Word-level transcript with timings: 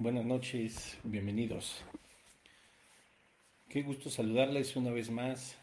Buenas 0.00 0.24
noches, 0.24 0.96
bienvenidos. 1.04 1.84
Qué 3.68 3.82
gusto 3.82 4.08
saludarles 4.08 4.74
una 4.74 4.90
vez 4.92 5.10
más. 5.10 5.58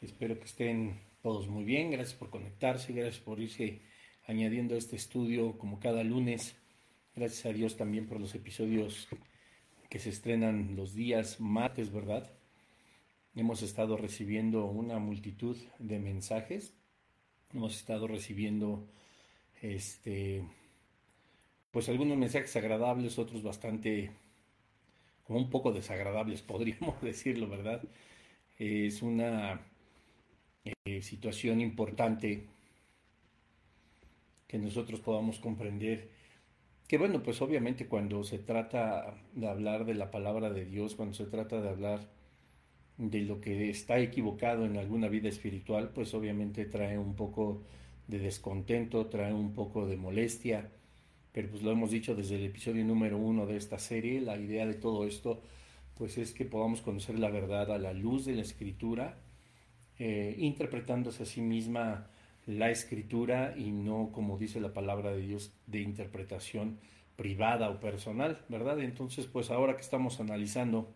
Espero 0.00 0.38
que 0.38 0.44
estén 0.44 1.00
todos 1.20 1.48
muy 1.48 1.64
bien. 1.64 1.90
Gracias 1.90 2.16
por 2.16 2.30
conectarse, 2.30 2.92
gracias 2.92 3.18
por 3.18 3.40
irse 3.40 3.82
añadiendo 4.28 4.76
a 4.76 4.78
este 4.78 4.94
estudio 4.94 5.58
como 5.58 5.80
cada 5.80 6.04
lunes. 6.04 6.54
Gracias 7.16 7.44
a 7.46 7.52
Dios 7.52 7.76
también 7.76 8.06
por 8.06 8.20
los 8.20 8.36
episodios 8.36 9.08
que 9.90 9.98
se 9.98 10.10
estrenan 10.10 10.76
los 10.76 10.94
días 10.94 11.40
martes, 11.40 11.92
¿verdad? 11.92 12.30
Hemos 13.34 13.62
estado 13.62 13.96
recibiendo 13.96 14.66
una 14.66 15.00
multitud 15.00 15.56
de 15.80 15.98
mensajes. 15.98 16.72
Hemos 17.52 17.74
estado 17.74 18.06
recibiendo 18.06 18.86
este 19.60 20.44
pues 21.78 21.88
algunos 21.90 22.18
mensajes 22.18 22.56
agradables, 22.56 23.20
otros 23.20 23.44
bastante 23.44 24.10
como 25.22 25.38
un 25.38 25.48
poco 25.48 25.70
desagradables, 25.70 26.42
podríamos 26.52 27.00
decirlo, 27.00 27.48
¿verdad? 27.48 27.80
Es 28.58 29.00
una 29.00 29.60
eh, 30.64 31.02
situación 31.02 31.60
importante 31.60 32.46
que 34.48 34.58
nosotros 34.58 34.98
podamos 34.98 35.38
comprender 35.38 36.08
que 36.88 36.98
bueno, 36.98 37.22
pues 37.22 37.40
obviamente 37.42 37.86
cuando 37.86 38.24
se 38.24 38.40
trata 38.40 39.14
de 39.34 39.46
hablar 39.46 39.84
de 39.84 39.94
la 39.94 40.10
palabra 40.10 40.50
de 40.50 40.64
Dios, 40.64 40.96
cuando 40.96 41.14
se 41.14 41.26
trata 41.26 41.60
de 41.60 41.68
hablar 41.68 42.08
de 42.96 43.20
lo 43.20 43.40
que 43.40 43.70
está 43.70 44.00
equivocado 44.00 44.64
en 44.64 44.78
alguna 44.78 45.06
vida 45.06 45.28
espiritual, 45.28 45.90
pues 45.90 46.12
obviamente 46.12 46.64
trae 46.64 46.98
un 46.98 47.14
poco 47.14 47.62
de 48.08 48.18
descontento, 48.18 49.06
trae 49.06 49.32
un 49.32 49.52
poco 49.52 49.86
de 49.86 49.96
molestia, 49.96 50.72
pero 51.32 51.48
pues 51.48 51.62
lo 51.62 51.70
hemos 51.70 51.90
dicho 51.90 52.14
desde 52.14 52.36
el 52.36 52.44
episodio 52.44 52.84
número 52.84 53.18
uno 53.18 53.46
de 53.46 53.56
esta 53.56 53.78
serie, 53.78 54.20
la 54.20 54.36
idea 54.36 54.66
de 54.66 54.74
todo 54.74 55.06
esto 55.06 55.42
pues 55.98 56.16
es 56.16 56.32
que 56.32 56.44
podamos 56.44 56.80
conocer 56.80 57.18
la 57.18 57.28
verdad 57.28 57.72
a 57.72 57.78
la 57.78 57.92
luz 57.92 58.24
de 58.24 58.34
la 58.34 58.42
escritura, 58.42 59.18
eh, 59.98 60.36
interpretándose 60.38 61.24
a 61.24 61.26
sí 61.26 61.40
misma 61.40 62.08
la 62.46 62.70
escritura 62.70 63.54
y 63.58 63.72
no, 63.72 64.10
como 64.12 64.38
dice 64.38 64.60
la 64.60 64.72
palabra 64.72 65.10
de 65.10 65.20
Dios, 65.20 65.52
de 65.66 65.80
interpretación 65.80 66.78
privada 67.16 67.68
o 67.68 67.80
personal, 67.80 68.44
¿verdad? 68.48 68.78
Entonces, 68.80 69.26
pues 69.26 69.50
ahora 69.50 69.74
que 69.74 69.82
estamos 69.82 70.20
analizando 70.20 70.94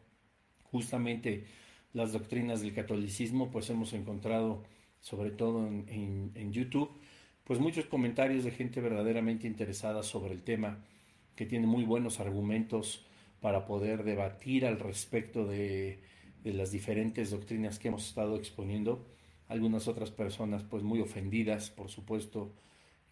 justamente 0.62 1.46
las 1.92 2.12
doctrinas 2.12 2.62
del 2.62 2.72
catolicismo, 2.72 3.50
pues 3.50 3.68
hemos 3.70 3.92
encontrado, 3.92 4.62
sobre 5.00 5.32
todo 5.32 5.66
en, 5.66 6.52
YouTube, 6.52 6.90
pues 7.52 7.60
muchos 7.60 7.84
comentarios 7.84 8.44
de 8.44 8.50
gente 8.50 8.80
verdaderamente 8.80 9.46
interesada 9.46 10.02
sobre 10.02 10.32
el 10.32 10.42
tema, 10.42 10.78
que 11.36 11.44
tiene 11.44 11.66
muy 11.66 11.84
buenos 11.84 12.18
argumentos 12.18 13.04
para 13.42 13.66
poder 13.66 14.04
debatir 14.04 14.64
al 14.64 14.78
respecto 14.78 15.44
de, 15.44 16.00
de 16.42 16.52
las 16.54 16.70
diferentes 16.70 17.30
doctrinas 17.30 17.78
que 17.78 17.88
hemos 17.88 18.08
estado 18.08 18.36
exponiendo 18.36 19.06
algunas 19.48 19.86
otras 19.86 20.10
personas 20.10 20.62
pues 20.62 20.82
muy 20.82 21.02
ofendidas, 21.02 21.68
por 21.68 21.90
supuesto, 21.90 22.54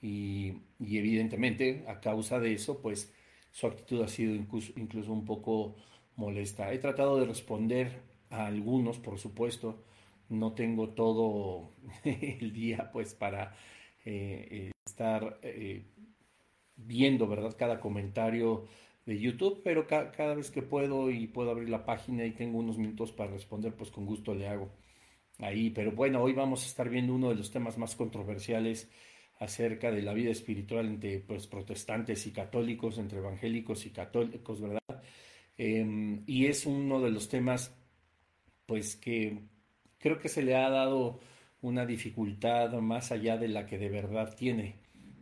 y, 0.01 0.55
evidentemente 0.81 1.85
a 1.87 2.01
causa 2.01 2.41
de 2.41 2.55
eso 2.55 2.81
pues 2.81 3.13
su 3.53 3.67
actitud 3.67 4.01
ha 4.01 4.09
sido 4.09 4.35
incluso, 4.35 4.73
incluso, 4.77 5.13
un 5.13 5.27
poco 5.27 5.77
molesta. 6.17 6.73
He 6.73 6.79
tratado 6.79 7.21
de 7.21 7.27
responder 7.27 8.01
a 8.31 8.47
algunos, 8.47 8.99
por 9.01 9.19
supuesto, 9.19 9.85
no 10.31 10.55
tengo 10.55 10.89
todo 10.89 11.73
el 12.05 12.55
día 12.55 12.91
pues 12.91 13.13
para 13.13 13.55
eh, 14.11 14.49
eh, 14.51 14.71
estar 14.85 15.39
eh, 15.43 15.85
viendo, 16.75 17.29
¿verdad? 17.29 17.55
Cada 17.57 17.79
comentario 17.79 18.67
de 19.07 19.21
YouTube, 19.21 19.61
pero 19.63 19.87
cada 19.87 20.35
vez 20.35 20.51
que 20.51 20.63
puedo 20.63 21.11
y 21.11 21.29
puedo 21.29 21.53
abrir 21.53 21.69
la 21.69 21.85
página 21.85 22.27
y 22.27 22.33
tengo 22.33 22.59
unos 22.59 22.77
minutos 22.77 23.13
para 23.13 23.31
responder, 23.31 23.73
pues 23.73 23.93
con 23.93 24.07
gusto 24.07 24.35
le 24.35 24.49
hago 24.49 24.73
ahí. 25.39 25.71
Pero 25.71 25.93
bueno, 25.93 26.21
hoy 26.21 26.33
vamos 26.33 26.65
a 26.65 26.67
estar 26.67 26.89
viendo 26.89 27.15
uno 27.15 27.29
de 27.29 27.37
los 27.37 27.53
temas 27.53 27.79
más 27.79 27.95
controversiales 27.95 28.91
acerca 29.39 29.93
de 29.93 30.03
la 30.03 30.13
vida 30.13 30.33
espiritual 30.33 30.87
entre 30.87 31.21
pues, 31.21 31.47
protestantes 31.47 32.27
y 32.27 32.33
católicos, 32.33 32.99
entre 32.99 33.19
evangélicos 33.19 33.87
y 33.87 33.91
católicos, 33.91 34.61
¿verdad? 34.61 35.03
Em, 35.57 36.25
y 36.27 36.47
es 36.47 36.67
uno 36.67 37.01
de 37.01 37.11
los 37.13 37.29
temas, 37.29 37.73
pues, 38.67 38.97
que 38.97 39.39
creo 39.99 40.19
que 40.19 40.29
se 40.29 40.43
le 40.43 40.57
ha 40.57 40.69
dado 40.69 41.21
una 41.63 41.87
dificultad 41.87 42.73
más 42.81 43.13
allá 43.13 43.37
de 43.37 43.49
la 43.49 43.67
que 43.67 43.79
de 43.79 43.89
verdad 43.89 44.35
tiene, 44.37 44.77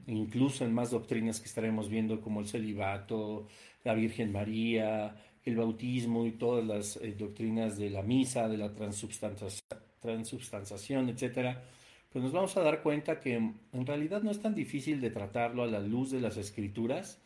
incluso 0.06 0.65
en 0.65 0.72
más 0.72 0.91
doctrinas 0.91 1.41
que 1.41 1.47
estaremos 1.47 1.88
viendo 1.88 2.21
como 2.21 2.41
el 2.41 2.47
celibato, 2.47 3.49
la 3.84 3.94
Virgen 3.94 4.32
María, 4.32 5.16
el 5.44 5.56
bautismo 5.56 6.26
y 6.26 6.32
todas 6.32 6.65
las 6.65 6.97
eh, 6.97 7.15
doctrinas 7.19 7.78
de 7.78 7.91
la 7.91 8.03
misa, 8.03 8.49
de 8.49 8.59
la 8.59 8.75
transubstanciación 8.75 11.09
etcétera, 11.09 11.62
pues 12.10 12.22
nos 12.22 12.32
vamos 12.32 12.56
a 12.56 12.62
dar 12.62 12.82
cuenta 12.82 13.20
que 13.20 13.34
en 13.34 13.87
realidad 13.87 14.22
no 14.22 14.31
es 14.31 14.41
tan 14.41 14.55
difícil 14.55 15.00
de 15.00 15.10
tratarlo 15.10 15.62
a 15.62 15.66
la 15.66 15.81
luz 15.81 16.10
de 16.10 16.20
las 16.20 16.37
escrituras 16.37 17.20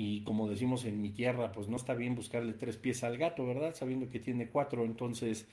y 0.00 0.22
como 0.22 0.48
decimos 0.48 0.84
en 0.84 1.02
mi 1.02 1.10
tierra, 1.10 1.50
pues 1.50 1.66
no 1.66 1.76
está 1.76 1.94
bien 1.94 2.14
buscarle 2.14 2.52
tres 2.52 2.76
pies 2.76 3.02
al 3.02 3.18
gato, 3.18 3.44
¿verdad? 3.44 3.74
Sabiendo 3.74 4.08
que 4.08 4.20
tiene 4.20 4.48
cuatro, 4.48 4.84
entonces, 4.84 5.48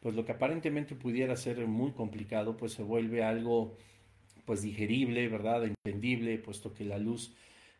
pues 0.00 0.14
lo 0.14 0.24
que 0.24 0.32
aparentemente 0.32 0.94
pudiera 0.94 1.36
ser 1.36 1.66
muy 1.66 1.92
complicado, 1.92 2.56
pues 2.56 2.72
se 2.72 2.82
vuelve 2.82 3.22
algo 3.22 3.76
pues 4.44 4.62
digerible, 4.62 5.28
¿verdad? 5.28 5.64
Entendible, 5.64 6.38
puesto 6.38 6.72
que 6.72 6.84
la 6.84 6.98
luz 6.98 7.34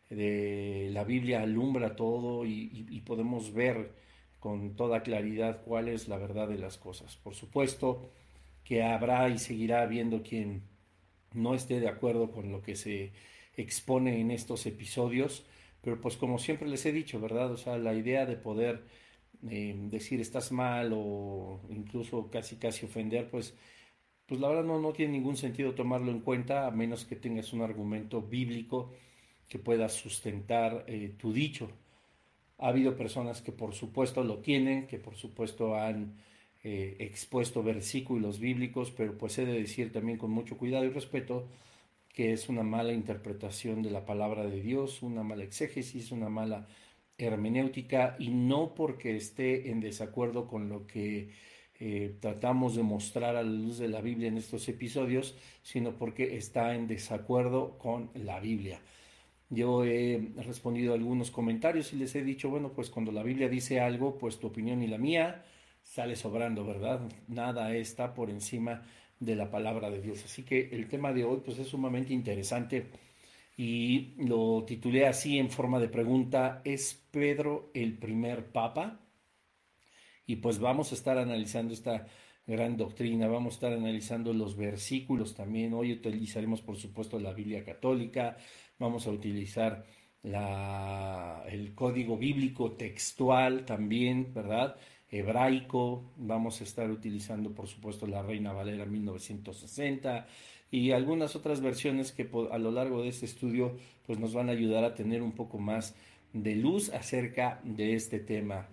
de 0.09 0.89
la 0.91 1.03
Biblia 1.03 1.41
alumbra 1.41 1.95
todo 1.95 2.45
y, 2.45 3.01
podemos 3.05 3.53
ver 3.53 3.91
con 4.39 4.75
toda 4.75 5.03
claridad 5.03 5.63
cuál 5.63 5.87
es 5.87 6.07
la 6.07 6.17
verdad 6.17 6.47
de 6.47 6.57
las 6.57 6.77
cosas. 6.77 7.17
Por 7.17 7.35
supuesto, 7.35 8.11
que 8.63 8.83
habrá 8.83 9.29
y 9.29 9.39
seguirá 9.39 9.81
habiendo 9.81 10.21
quien 10.23 10.63
no 11.33 11.55
esté 11.55 11.79
de 11.79 11.89
acuerdo 11.89 12.31
con 12.31 12.51
lo 12.51 12.61
que 12.61 12.75
se 12.75 13.11
expone 13.57 14.19
en 14.19 14.31
estos 14.31 14.65
episodios, 14.65 15.45
pero 15.81 15.99
pues 15.99 16.17
como 16.17 16.39
siempre 16.39 16.67
les 16.67 16.85
he 16.85 16.91
dicho, 16.91 17.19
¿verdad? 17.19 17.51
O 17.51 17.57
sea, 17.57 17.77
la 17.77 17.93
idea 17.93 18.25
de 18.25 18.35
poder 18.35 18.83
eh, 19.49 19.75
decir 19.89 20.21
estás 20.21 20.51
mal 20.51 20.91
o 20.93 21.61
incluso 21.69 22.29
casi 22.29 22.57
casi 22.57 22.85
ofender, 22.85 23.29
pues, 23.29 23.55
pues 24.27 24.39
la 24.39 24.47
verdad 24.49 24.63
no, 24.63 24.79
no 24.79 24.93
tiene 24.93 25.13
ningún 25.13 25.37
sentido 25.37 25.73
tomarlo 25.73 26.11
en 26.11 26.21
cuenta 26.21 26.67
a 26.67 26.71
menos 26.71 27.05
que 27.05 27.15
tengas 27.15 27.53
un 27.53 27.61
argumento 27.61 28.21
bíblico 28.21 28.91
que 29.47 29.59
pueda 29.59 29.89
sustentar 29.89 30.85
eh, 30.87 31.13
tu 31.17 31.33
dicho. 31.33 31.69
Ha 32.59 32.69
habido 32.69 32.95
personas 32.95 33.41
que 33.41 33.51
por 33.51 33.73
supuesto 33.73 34.23
lo 34.23 34.39
tienen, 34.39 34.87
que 34.87 34.99
por 34.99 35.15
supuesto 35.15 35.75
han 35.75 36.15
eh, 36.63 36.95
expuesto 36.99 37.63
versículos 37.63 38.39
bíblicos, 38.39 38.91
pero 38.91 39.17
pues 39.17 39.37
he 39.39 39.45
de 39.45 39.53
decir 39.59 39.91
también 39.91 40.17
con 40.17 40.31
mucho 40.31 40.57
cuidado 40.57 40.85
y 40.85 40.89
respeto 40.89 41.47
que 42.13 42.33
es 42.33 42.49
una 42.49 42.63
mala 42.63 42.93
interpretación 42.93 43.81
de 43.81 43.91
la 43.91 44.05
palabra 44.05 44.45
de 44.45 44.61
Dios, 44.61 45.01
una 45.01 45.23
mala 45.23 45.43
exégesis, 45.43 46.11
una 46.11 46.29
mala 46.29 46.67
hermenéutica 47.21 48.15
y 48.19 48.29
no 48.29 48.73
porque 48.73 49.15
esté 49.15 49.69
en 49.69 49.79
desacuerdo 49.79 50.47
con 50.47 50.69
lo 50.69 50.87
que 50.87 51.29
eh, 51.79 52.15
tratamos 52.19 52.75
de 52.75 52.83
mostrar 52.83 53.35
a 53.35 53.43
la 53.43 53.49
luz 53.49 53.79
de 53.79 53.87
la 53.87 54.01
Biblia 54.01 54.27
en 54.27 54.37
estos 54.37 54.67
episodios, 54.69 55.35
sino 55.63 55.95
porque 55.97 56.37
está 56.37 56.75
en 56.75 56.87
desacuerdo 56.87 57.77
con 57.79 58.11
la 58.13 58.39
Biblia. 58.39 58.79
Yo 59.49 59.83
he 59.83 60.31
respondido 60.37 60.93
a 60.93 60.95
algunos 60.95 61.31
comentarios 61.31 61.91
y 61.91 61.97
les 61.97 62.15
he 62.15 62.23
dicho, 62.23 62.49
bueno, 62.49 62.71
pues 62.71 62.89
cuando 62.89 63.11
la 63.11 63.23
Biblia 63.23 63.49
dice 63.49 63.79
algo, 63.79 64.17
pues 64.17 64.39
tu 64.39 64.47
opinión 64.47 64.81
y 64.81 64.87
la 64.87 64.97
mía, 64.97 65.43
sale 65.81 66.15
sobrando, 66.15 66.65
¿verdad? 66.65 67.01
Nada 67.27 67.75
está 67.75 68.13
por 68.13 68.29
encima 68.29 68.83
de 69.19 69.35
la 69.35 69.49
palabra 69.49 69.89
de 69.89 70.01
Dios. 70.01 70.23
Así 70.23 70.43
que 70.43 70.69
el 70.71 70.87
tema 70.87 71.13
de 71.13 71.23
hoy 71.23 71.41
pues 71.43 71.59
es 71.59 71.67
sumamente 71.67 72.13
interesante 72.13 72.87
y 73.63 74.15
lo 74.17 74.63
titulé 74.65 75.05
así 75.05 75.37
en 75.37 75.51
forma 75.51 75.79
de 75.79 75.87
pregunta, 75.87 76.63
¿es 76.65 77.05
Pedro 77.11 77.69
el 77.75 77.95
primer 77.95 78.51
papa? 78.51 79.01
Y 80.25 80.37
pues 80.37 80.57
vamos 80.57 80.91
a 80.91 80.95
estar 80.95 81.19
analizando 81.19 81.71
esta 81.71 82.07
gran 82.47 82.75
doctrina, 82.75 83.27
vamos 83.27 83.53
a 83.53 83.57
estar 83.57 83.73
analizando 83.73 84.33
los 84.33 84.57
versículos 84.57 85.35
también. 85.35 85.75
Hoy 85.75 85.93
utilizaremos 85.93 86.63
por 86.63 86.75
supuesto 86.75 87.19
la 87.19 87.33
Biblia 87.33 87.63
católica, 87.63 88.35
vamos 88.79 89.05
a 89.05 89.11
utilizar 89.11 89.85
el 90.23 91.75
código 91.75 92.17
bíblico 92.17 92.71
textual 92.71 93.63
también, 93.63 94.33
¿verdad? 94.33 94.75
hebraico, 95.11 96.13
vamos 96.15 96.61
a 96.61 96.63
estar 96.63 96.89
utilizando 96.89 97.53
por 97.53 97.67
supuesto 97.67 98.07
la 98.07 98.23
Reina 98.23 98.53
Valera 98.53 98.85
1960 98.85 100.25
y 100.71 100.91
algunas 100.91 101.35
otras 101.35 101.61
versiones 101.61 102.13
que 102.13 102.29
a 102.51 102.57
lo 102.57 102.71
largo 102.71 103.03
de 103.03 103.09
este 103.09 103.25
estudio 103.25 103.77
pues 104.07 104.17
nos 104.19 104.33
van 104.33 104.49
a 104.49 104.53
ayudar 104.53 104.85
a 104.85 104.95
tener 104.95 105.21
un 105.21 105.33
poco 105.33 105.59
más 105.59 105.95
de 106.33 106.55
luz 106.55 106.89
acerca 106.89 107.59
de 107.63 107.93
este 107.93 108.19
tema. 108.19 108.67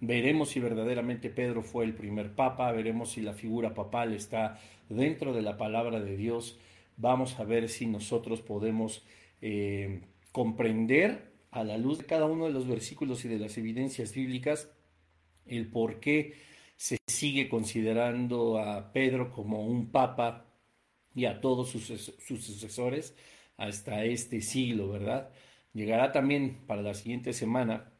Veremos 0.00 0.48
si 0.48 0.60
verdaderamente 0.60 1.30
Pedro 1.30 1.62
fue 1.62 1.84
el 1.84 1.94
primer 1.94 2.34
papa, 2.34 2.72
veremos 2.72 3.12
si 3.12 3.20
la 3.20 3.34
figura 3.34 3.74
papal 3.74 4.14
está 4.14 4.58
dentro 4.88 5.32
de 5.32 5.42
la 5.42 5.58
palabra 5.58 6.00
de 6.00 6.16
Dios, 6.16 6.58
vamos 6.96 7.38
a 7.38 7.44
ver 7.44 7.68
si 7.68 7.86
nosotros 7.86 8.40
podemos 8.40 9.04
eh, 9.42 10.00
comprender 10.32 11.32
a 11.50 11.64
la 11.64 11.76
luz 11.76 11.98
de 11.98 12.06
cada 12.06 12.24
uno 12.24 12.46
de 12.46 12.52
los 12.52 12.66
versículos 12.66 13.24
y 13.24 13.28
de 13.28 13.38
las 13.38 13.58
evidencias 13.58 14.14
bíblicas 14.14 14.70
el 15.46 15.68
por 15.68 16.00
qué 16.00 16.34
se 16.76 16.96
sigue 17.06 17.48
considerando 17.48 18.58
a 18.58 18.92
Pedro 18.92 19.30
como 19.30 19.66
un 19.66 19.90
papa 19.90 20.51
y 21.14 21.26
a 21.26 21.40
todos 21.40 21.70
sus, 21.70 21.84
sus 21.84 22.44
sucesores 22.44 23.16
hasta 23.56 24.04
este 24.04 24.40
siglo, 24.40 24.88
¿verdad? 24.88 25.30
Llegará 25.72 26.12
también 26.12 26.58
para 26.66 26.82
la 26.82 26.94
siguiente 26.94 27.32
semana, 27.32 27.92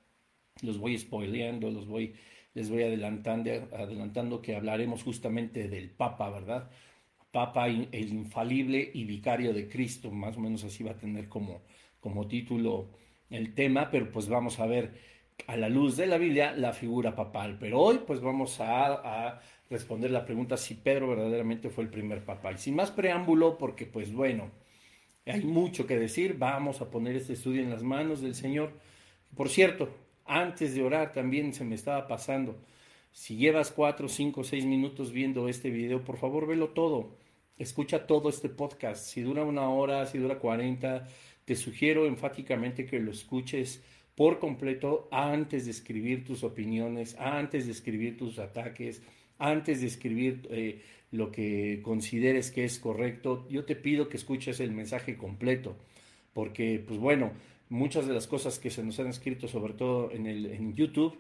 los 0.62 0.79
voy 0.79 0.99
spoileando, 0.99 1.70
los 1.70 1.87
voy, 1.87 2.14
les 2.55 2.70
voy 2.70 2.82
adelantando, 2.82 3.50
adelantando 3.73 4.43
que 4.43 4.56
hablaremos 4.56 5.03
justamente 5.03 5.69
del 5.69 5.91
Papa, 5.91 6.31
¿verdad? 6.31 6.70
Papa 7.31 7.69
el 7.69 8.09
infalible 8.12 8.91
y 8.93 9.05
vicario 9.05 9.55
de 9.55 9.69
Cristo, 9.69 10.11
más 10.11 10.37
o 10.37 10.41
menos 10.41 10.64
así 10.64 10.85
va 10.85 10.93
a 10.93 10.99
tener 10.99 11.29
como, 11.29 11.62
como 12.00 12.29
título 12.29 12.91
el 13.31 13.55
tema, 13.55 13.91
pero 13.91 14.12
pues 14.12 14.29
vamos 14.29 14.61
a 14.61 14.67
ver 14.67 14.93
a 15.47 15.56
la 15.56 15.69
luz 15.69 15.97
de 15.97 16.06
la 16.06 16.19
Biblia 16.19 16.53
la 16.53 16.73
figura 16.75 17.14
papal. 17.14 17.56
Pero 17.59 17.81
hoy 17.81 18.00
pues 18.06 18.20
vamos 18.20 18.61
a, 18.61 19.31
a 19.31 19.41
responder 19.72 20.10
la 20.10 20.24
pregunta 20.24 20.56
si 20.56 20.74
Pedro 20.74 21.08
verdaderamente 21.08 21.70
fue 21.70 21.84
el 21.84 21.90
primer 21.90 22.24
papa. 22.24 22.52
Y 22.52 22.58
sin 22.58 22.76
más 22.76 22.92
preámbulo, 22.92 23.58
porque 23.58 23.86
pues 23.86 24.12
bueno, 24.12 24.50
hay 25.26 25.42
mucho 25.42 25.86
que 25.86 25.98
decir, 25.98 26.36
vamos 26.38 26.80
a 26.80 26.90
poner 26.90 27.16
este 27.16 27.32
estudio 27.32 27.62
en 27.62 27.70
las 27.70 27.82
manos 27.82 28.20
del 28.20 28.34
Señor. 28.34 28.72
Por 29.34 29.48
cierto, 29.48 29.88
antes 30.24 30.74
de 30.74 30.82
orar 30.82 31.12
también 31.12 31.52
se 31.52 31.64
me 31.64 31.74
estaba 31.74 32.06
pasando. 32.06 32.56
Si 33.12 33.36
llevas 33.36 33.70
cuatro, 33.70 34.08
cinco, 34.08 34.44
seis 34.44 34.64
minutos 34.64 35.12
viendo 35.12 35.48
este 35.48 35.70
video, 35.70 36.04
por 36.04 36.16
favor 36.16 36.46
velo 36.46 36.68
todo. 36.68 37.16
Escucha 37.58 38.06
todo 38.06 38.28
este 38.28 38.48
podcast. 38.48 39.04
Si 39.04 39.20
dura 39.20 39.44
una 39.44 39.68
hora, 39.68 40.06
si 40.06 40.18
dura 40.18 40.38
cuarenta, 40.38 41.06
te 41.44 41.54
sugiero 41.54 42.06
enfáticamente 42.06 42.86
que 42.86 43.00
lo 43.00 43.10
escuches 43.10 43.82
por 44.14 44.38
completo 44.38 45.08
antes 45.10 45.64
de 45.64 45.70
escribir 45.70 46.25
tus 46.25 46.44
opiniones, 46.44 47.16
antes 47.18 47.66
de 47.66 47.72
escribir 47.72 48.16
tus 48.16 48.38
ataques, 48.38 49.02
antes 49.42 49.80
de 49.80 49.86
escribir 49.86 50.48
eh, 50.50 50.82
lo 51.10 51.30
que 51.30 51.80
consideres 51.82 52.50
que 52.50 52.64
es 52.64 52.78
correcto. 52.78 53.46
Yo 53.50 53.64
te 53.64 53.76
pido 53.76 54.08
que 54.08 54.16
escuches 54.16 54.60
el 54.60 54.72
mensaje 54.72 55.16
completo, 55.16 55.76
porque, 56.32 56.82
pues 56.86 56.98
bueno, 56.98 57.32
muchas 57.68 58.06
de 58.06 58.14
las 58.14 58.26
cosas 58.26 58.58
que 58.58 58.70
se 58.70 58.82
nos 58.82 58.98
han 59.00 59.08
escrito, 59.08 59.48
sobre 59.48 59.74
todo 59.74 60.10
en, 60.12 60.26
el, 60.26 60.46
en 60.46 60.74
YouTube, 60.74 61.18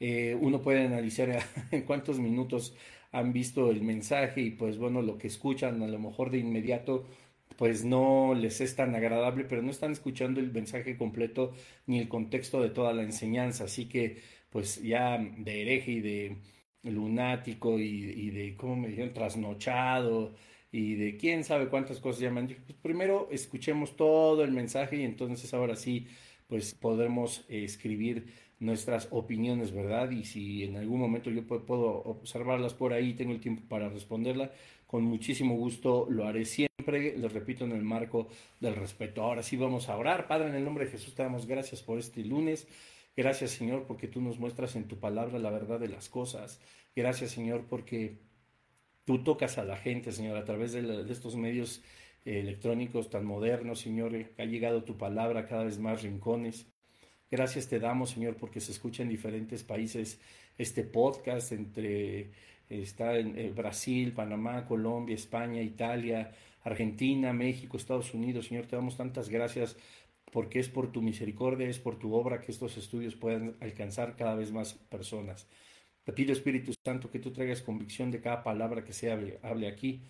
eh, 0.00 0.36
uno 0.40 0.62
puede 0.62 0.84
analizar 0.84 1.42
en 1.70 1.82
cuántos 1.82 2.18
minutos 2.18 2.74
han 3.12 3.32
visto 3.32 3.70
el 3.70 3.82
mensaje 3.82 4.40
y 4.40 4.50
pues 4.50 4.78
bueno, 4.78 5.02
lo 5.02 5.18
que 5.18 5.26
escuchan 5.26 5.82
a 5.82 5.88
lo 5.88 5.98
mejor 5.98 6.30
de 6.30 6.38
inmediato 6.38 7.06
pues 7.56 7.84
no 7.84 8.34
les 8.34 8.60
es 8.60 8.74
tan 8.76 8.94
agradable, 8.94 9.44
pero 9.44 9.62
no 9.62 9.70
están 9.70 9.92
escuchando 9.92 10.40
el 10.40 10.52
mensaje 10.52 10.96
completo 10.96 11.52
ni 11.86 11.98
el 11.98 12.08
contexto 12.08 12.62
de 12.62 12.70
toda 12.70 12.94
la 12.94 13.02
enseñanza. 13.02 13.64
Así 13.64 13.86
que, 13.86 14.18
pues 14.50 14.82
ya 14.82 15.18
de 15.18 15.62
hereje 15.62 15.92
y 15.92 16.00
de 16.00 16.36
lunático 16.82 17.78
y, 17.78 18.30
de, 18.30 18.56
¿cómo 18.56 18.76
me 18.76 18.88
dijeron?, 18.88 19.12
trasnochado 19.12 20.34
y 20.72 20.94
de 20.94 21.16
quién 21.16 21.44
sabe 21.44 21.68
cuántas 21.68 22.00
cosas 22.00 22.22
llaman. 22.22 22.46
Pues 22.46 22.78
primero 22.80 23.28
escuchemos 23.30 23.96
todo 23.96 24.44
el 24.44 24.52
mensaje 24.52 24.96
y 24.96 25.04
entonces 25.04 25.52
ahora 25.54 25.76
sí, 25.76 26.06
pues 26.48 26.74
podremos 26.74 27.44
escribir 27.48 28.26
nuestras 28.60 29.08
opiniones, 29.10 29.72
¿verdad? 29.72 30.10
Y 30.10 30.24
si 30.24 30.64
en 30.64 30.76
algún 30.76 31.00
momento 31.00 31.30
yo 31.30 31.44
puedo 31.44 32.02
observarlas 32.02 32.74
por 32.74 32.92
ahí, 32.92 33.14
tengo 33.14 33.32
el 33.32 33.40
tiempo 33.40 33.62
para 33.68 33.88
responderla, 33.88 34.52
con 34.86 35.04
muchísimo 35.04 35.56
gusto 35.56 36.06
lo 36.10 36.26
haré 36.26 36.44
siempre, 36.44 37.16
les 37.16 37.32
repito, 37.32 37.64
en 37.64 37.72
el 37.72 37.82
marco 37.82 38.28
del 38.58 38.74
respeto. 38.74 39.22
Ahora 39.22 39.42
sí 39.42 39.56
vamos 39.56 39.88
a 39.88 39.96
orar. 39.96 40.26
Padre, 40.26 40.48
en 40.48 40.56
el 40.56 40.64
nombre 40.64 40.84
de 40.84 40.90
Jesús 40.90 41.14
te 41.14 41.22
damos 41.22 41.46
gracias 41.46 41.82
por 41.82 41.98
este 41.98 42.24
lunes. 42.24 42.66
Gracias, 43.16 43.50
Señor, 43.50 43.84
porque 43.86 44.08
tú 44.08 44.20
nos 44.20 44.38
muestras 44.38 44.76
en 44.76 44.88
tu 44.88 44.98
palabra 44.98 45.38
la 45.38 45.50
verdad 45.50 45.80
de 45.80 45.88
las 45.88 46.08
cosas. 46.08 46.60
Gracias, 46.94 47.32
Señor, 47.32 47.66
porque 47.68 48.18
tú 49.04 49.22
tocas 49.22 49.58
a 49.58 49.64
la 49.64 49.76
gente, 49.76 50.12
Señor, 50.12 50.36
a 50.36 50.44
través 50.44 50.72
de, 50.72 51.04
estos 51.10 51.36
medios 51.36 51.82
eh, 52.24 52.40
electrónicos 52.40 53.10
tan 53.10 53.24
modernos, 53.24 53.80
Señor, 53.80 54.14
ha 54.38 54.44
llegado 54.44 54.84
tu 54.84 54.96
palabra 54.96 55.40
a 55.40 55.46
cada 55.46 55.64
vez 55.64 55.78
más 55.78 56.02
rincones. 56.02 56.66
Gracias 57.30 57.68
te 57.68 57.78
damos, 57.78 58.10
Señor, 58.10 58.36
porque 58.36 58.60
se 58.60 58.72
escucha 58.72 59.02
en 59.02 59.08
diferentes 59.08 59.62
países 59.62 60.20
este 60.58 60.84
podcast 60.84 61.52
entre 61.52 62.30
está 62.68 63.18
en 63.18 63.36
eh, 63.36 63.52
Brasil, 63.54 64.12
Panamá, 64.12 64.64
Colombia, 64.64 65.14
España, 65.14 65.60
Italia, 65.60 66.32
Argentina, 66.62 67.32
México, 67.32 67.76
Estados 67.76 68.14
Unidos. 68.14 68.46
Señor, 68.46 68.66
te 68.66 68.76
damos 68.76 68.96
tantas 68.96 69.28
gracias 69.28 69.76
porque 70.32 70.60
es 70.60 70.68
por 70.68 70.92
tu 70.92 71.02
misericordia, 71.02 71.68
es 71.68 71.78
por 71.78 71.98
tu 71.98 72.14
obra 72.14 72.40
que 72.40 72.52
estos 72.52 72.76
estudios 72.76 73.16
puedan 73.16 73.56
alcanzar 73.60 74.16
cada 74.16 74.34
vez 74.34 74.52
más 74.52 74.74
personas. 74.74 75.46
Te 76.04 76.12
pido, 76.12 76.32
Espíritu 76.32 76.72
Santo, 76.84 77.10
que 77.10 77.18
tú 77.18 77.32
traigas 77.32 77.62
convicción 77.62 78.10
de 78.10 78.20
cada 78.20 78.42
palabra 78.42 78.84
que 78.84 78.92
se 78.92 79.10
hable, 79.10 79.38
hable 79.42 79.68
aquí. 79.68 80.02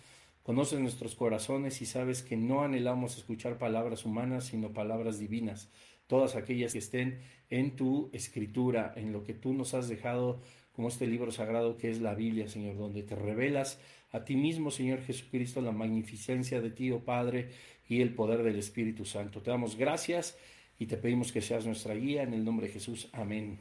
Conoces 0.43 0.79
nuestros 0.79 1.15
corazones 1.15 1.81
y 1.81 1.85
sabes 1.85 2.23
que 2.23 2.37
no 2.37 2.63
anhelamos 2.63 3.17
escuchar 3.17 3.57
palabras 3.57 4.05
humanas, 4.05 4.45
sino 4.45 4.73
palabras 4.73 5.19
divinas. 5.19 5.69
Todas 6.07 6.35
aquellas 6.35 6.73
que 6.73 6.79
estén 6.79 7.19
en 7.49 7.75
tu 7.75 8.09
escritura, 8.13 8.93
en 8.95 9.11
lo 9.11 9.23
que 9.23 9.33
tú 9.33 9.53
nos 9.53 9.73
has 9.73 9.87
dejado 9.87 10.41
como 10.73 10.87
este 10.87 11.05
libro 11.05 11.31
sagrado 11.31 11.77
que 11.77 11.89
es 11.89 12.01
la 12.01 12.15
Biblia, 12.15 12.47
Señor, 12.47 12.77
donde 12.77 13.03
te 13.03 13.15
revelas 13.15 13.79
a 14.11 14.25
ti 14.25 14.35
mismo, 14.35 14.71
Señor 14.71 15.01
Jesucristo, 15.01 15.61
la 15.61 15.71
magnificencia 15.71 16.59
de 16.59 16.69
ti, 16.69 16.91
oh 16.91 16.99
Padre, 16.99 17.49
y 17.91 18.01
el 18.01 18.13
poder 18.13 18.41
del 18.41 18.57
Espíritu 18.57 19.03
Santo. 19.03 19.41
Te 19.41 19.51
damos 19.51 19.75
gracias 19.75 20.37
y 20.79 20.85
te 20.85 20.95
pedimos 20.95 21.33
que 21.33 21.41
seas 21.41 21.65
nuestra 21.65 21.93
guía 21.93 22.23
en 22.23 22.33
el 22.33 22.45
nombre 22.45 22.67
de 22.67 22.73
Jesús. 22.73 23.09
Amén. 23.11 23.59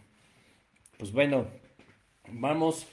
Pues 0.97 1.11
bueno, 1.11 1.49
vamos 2.31 2.87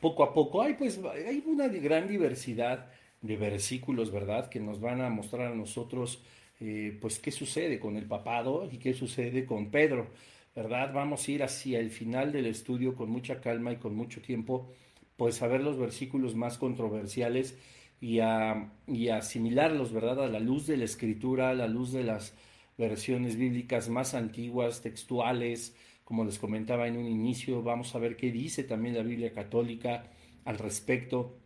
poco 0.00 0.22
a 0.24 0.32
poco. 0.32 0.62
Hay 0.62 0.72
pues 0.74 0.98
hay 1.04 1.42
una 1.44 1.68
gran 1.68 2.08
diversidad 2.08 2.90
de 3.20 3.36
versículos, 3.36 4.10
¿verdad? 4.10 4.48
Que 4.48 4.58
nos 4.58 4.80
van 4.80 5.02
a 5.02 5.10
mostrar 5.10 5.52
a 5.52 5.54
nosotros 5.54 6.22
eh, 6.60 6.96
pues 6.98 7.18
qué 7.18 7.30
sucede 7.30 7.78
con 7.78 7.96
el 7.98 8.06
papado 8.06 8.66
y 8.72 8.78
qué 8.78 8.94
sucede 8.94 9.44
con 9.44 9.70
Pedro. 9.70 10.08
¿verdad? 10.56 10.94
Vamos 10.94 11.28
a 11.28 11.30
ir 11.30 11.42
hacia 11.42 11.78
el 11.78 11.90
final 11.90 12.32
del 12.32 12.46
estudio 12.46 12.94
con 12.94 13.10
mucha 13.10 13.42
calma 13.42 13.70
y 13.72 13.76
con 13.76 13.94
mucho 13.94 14.22
tiempo, 14.22 14.72
pues 15.18 15.42
a 15.42 15.46
ver 15.46 15.60
los 15.60 15.78
versículos 15.78 16.34
más 16.34 16.56
controversiales 16.56 17.58
y 18.00 18.20
a, 18.20 18.72
y 18.86 19.08
asimilarlos, 19.08 19.92
¿verdad? 19.92 20.24
A 20.24 20.28
la 20.28 20.40
luz 20.40 20.66
de 20.66 20.76
la 20.76 20.84
escritura, 20.84 21.50
a 21.50 21.54
la 21.54 21.68
luz 21.68 21.92
de 21.92 22.04
las 22.04 22.34
versiones 22.78 23.36
bíblicas 23.36 23.88
más 23.88 24.14
antiguas, 24.14 24.80
textuales, 24.80 25.76
como 26.04 26.24
les 26.24 26.38
comentaba 26.38 26.88
en 26.88 26.96
un 26.96 27.06
inicio, 27.06 27.62
vamos 27.62 27.94
a 27.94 27.98
ver 27.98 28.16
qué 28.16 28.32
dice 28.32 28.64
también 28.64 28.96
la 28.96 29.02
Biblia 29.02 29.32
católica 29.32 30.04
al 30.44 30.58
respecto 30.58 31.36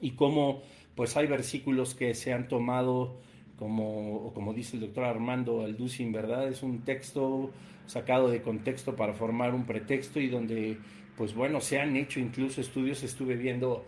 y 0.00 0.12
cómo 0.12 0.62
pues 0.94 1.16
hay 1.16 1.26
versículos 1.26 1.94
que 1.94 2.14
se 2.14 2.32
han 2.32 2.48
tomado 2.48 3.20
como, 3.56 4.32
como 4.34 4.52
dice 4.52 4.76
el 4.76 4.82
doctor 4.82 5.04
Armando 5.04 5.62
Alducin, 5.62 6.12
¿verdad? 6.12 6.48
Es 6.48 6.62
un 6.62 6.80
texto 6.80 7.50
sacado 7.86 8.30
de 8.30 8.42
contexto 8.42 8.96
para 8.96 9.12
formar 9.12 9.54
un 9.54 9.64
pretexto 9.64 10.18
y 10.18 10.28
donde, 10.28 10.78
pues 11.16 11.34
bueno, 11.34 11.60
se 11.60 11.78
han 11.78 11.96
hecho 11.96 12.18
incluso 12.18 12.60
estudios, 12.60 13.02
estuve 13.02 13.36
viendo 13.36 13.84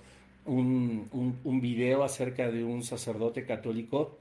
un, 0.46 1.38
un, 1.44 1.60
video 1.60 2.04
acerca 2.04 2.50
de 2.50 2.64
un 2.64 2.82
sacerdote 2.82 3.44
católico 3.44 4.18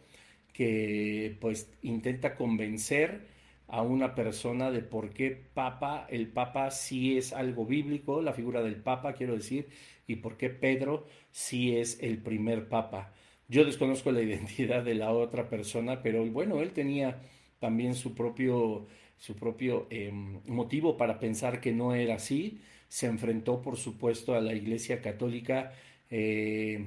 que 0.54 1.38
pues 1.40 1.72
intenta 1.82 2.36
convencer 2.36 3.28
a 3.68 3.82
una 3.82 4.16
persona 4.16 4.72
de 4.72 4.82
por 4.82 5.10
qué 5.12 5.32
Papa, 5.54 6.08
el 6.10 6.28
Papa 6.28 6.72
sí 6.72 7.18
es 7.18 7.34
algo 7.34 7.66
bíblico, 7.66 8.22
la 8.22 8.34
figura 8.34 8.62
del 8.62 8.76
Papa 8.76 9.14
quiero 9.14 9.36
decir, 9.36 9.68
y 10.08 10.18
por 10.18 10.38
qué 10.38 10.50
Pedro 10.50 11.06
sí 11.32 11.76
es 11.76 12.02
el 12.02 12.20
primer 12.20 12.68
Papa. 12.70 13.14
Yo 13.48 13.66
desconozco 13.66 14.12
la 14.12 14.22
identidad 14.24 14.84
de 14.84 14.96
la 14.96 15.12
otra 15.12 15.50
persona, 15.50 16.02
pero 16.02 16.26
bueno, 16.26 16.62
él 16.62 16.72
tenía 16.72 17.22
también 17.60 17.96
su 17.96 18.14
propio 18.14 18.88
su 19.18 19.36
propio 19.36 19.88
em, 19.90 20.42
motivo 20.48 20.98
para 20.98 21.20
pensar 21.20 21.62
que 21.62 21.72
no 21.72 21.94
era 21.94 22.16
así. 22.16 22.62
Se 22.88 23.08
enfrentó, 23.08 23.62
por 23.62 23.78
supuesto, 23.78 24.36
a 24.36 24.42
la 24.42 24.54
Iglesia 24.54 25.02
Católica 25.02 25.74
eh, 26.10 26.86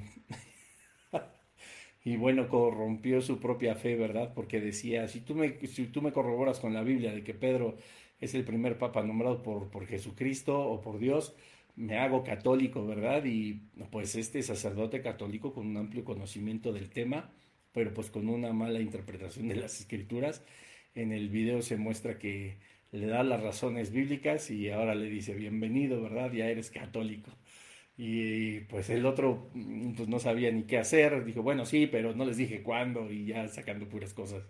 y 2.03 2.15
bueno, 2.17 2.47
corrompió 2.49 3.21
su 3.21 3.39
propia 3.39 3.75
fe, 3.75 3.95
¿verdad? 3.95 4.33
Porque 4.33 4.59
decía, 4.61 5.07
si 5.07 5.21
tú, 5.21 5.35
me, 5.35 5.65
si 5.67 5.87
tú 5.87 6.01
me 6.01 6.11
corroboras 6.11 6.59
con 6.59 6.73
la 6.73 6.83
Biblia 6.83 7.13
de 7.13 7.23
que 7.23 7.33
Pedro 7.33 7.75
es 8.19 8.33
el 8.35 8.43
primer 8.43 8.77
papa 8.77 9.03
nombrado 9.03 9.41
por, 9.43 9.69
por 9.69 9.85
Jesucristo 9.87 10.59
o 10.59 10.81
por 10.81 10.99
Dios, 10.99 11.35
me 11.75 11.97
hago 11.97 12.23
católico, 12.23 12.85
¿verdad? 12.85 13.23
Y 13.25 13.61
pues 13.91 14.15
este 14.15 14.43
sacerdote 14.43 15.01
católico 15.01 15.53
con 15.53 15.67
un 15.67 15.77
amplio 15.77 16.03
conocimiento 16.03 16.73
del 16.73 16.89
tema, 16.89 17.31
pero 17.71 17.93
pues 17.93 18.09
con 18.09 18.27
una 18.29 18.51
mala 18.53 18.81
interpretación 18.81 19.47
de 19.47 19.55
las 19.55 19.79
escrituras, 19.79 20.43
en 20.95 21.13
el 21.13 21.29
video 21.29 21.61
se 21.61 21.77
muestra 21.77 22.19
que 22.19 22.57
le 22.91 23.07
da 23.07 23.23
las 23.23 23.41
razones 23.41 23.91
bíblicas 23.91 24.51
y 24.51 24.69
ahora 24.69 24.95
le 24.95 25.09
dice, 25.09 25.33
bienvenido, 25.35 26.01
¿verdad? 26.01 26.31
Ya 26.33 26.49
eres 26.49 26.69
católico. 26.71 27.31
Y 28.01 28.61
pues 28.61 28.89
el 28.89 29.05
otro 29.05 29.49
pues 29.97 30.07
no 30.07 30.19
sabía 30.19 30.49
ni 30.51 30.63
qué 30.63 30.77
hacer, 30.77 31.25
dijo, 31.25 31.43
bueno, 31.43 31.65
sí, 31.65 31.85
pero 31.85 32.15
no 32.15 32.23
les 32.23 32.37
dije 32.37 32.63
cuándo 32.63 33.11
y 33.11 33.25
ya 33.25 33.45
sacando 33.49 33.89
puras 33.89 34.13
cosas. 34.13 34.41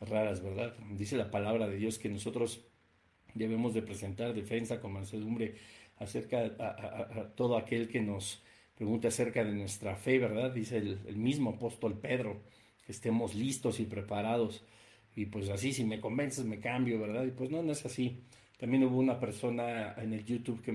raras, 0.00 0.42
¿verdad? 0.42 0.74
Dice 0.96 1.18
la 1.18 1.30
palabra 1.30 1.68
de 1.68 1.76
Dios 1.76 1.98
que 1.98 2.08
nosotros 2.08 2.64
debemos 3.34 3.74
de 3.74 3.82
presentar 3.82 4.32
defensa 4.32 4.80
con 4.80 4.94
mansedumbre 4.94 5.56
acerca 5.98 6.46
a, 6.58 7.28
todo 7.36 7.58
aquel 7.58 7.88
que 7.88 8.00
nos 8.00 8.42
pregunta 8.74 9.08
acerca 9.08 9.44
de 9.44 9.52
nuestra 9.52 9.94
fe, 9.94 10.18
¿verdad? 10.18 10.50
Dice 10.50 10.78
el, 10.78 10.98
el, 11.06 11.16
mismo 11.16 11.50
apóstol 11.50 11.98
Pedro, 12.00 12.40
que 12.86 12.92
estemos 12.92 13.34
listos 13.34 13.80
y 13.80 13.84
preparados. 13.84 14.64
Y 15.14 15.26
pues 15.26 15.50
así, 15.50 15.74
si 15.74 15.84
me 15.84 16.00
convences, 16.00 16.46
me 16.46 16.58
cambio, 16.58 16.98
¿verdad? 16.98 17.26
Y 17.26 17.32
pues 17.32 17.50
no, 17.50 17.62
no 17.62 17.72
es 17.72 17.84
así. 17.84 18.22
También 18.56 18.82
hubo 18.84 18.98
una 18.98 19.20
persona 19.20 19.94
en 19.98 20.14
el 20.14 20.24
YouTube 20.24 20.62
que 20.62 20.72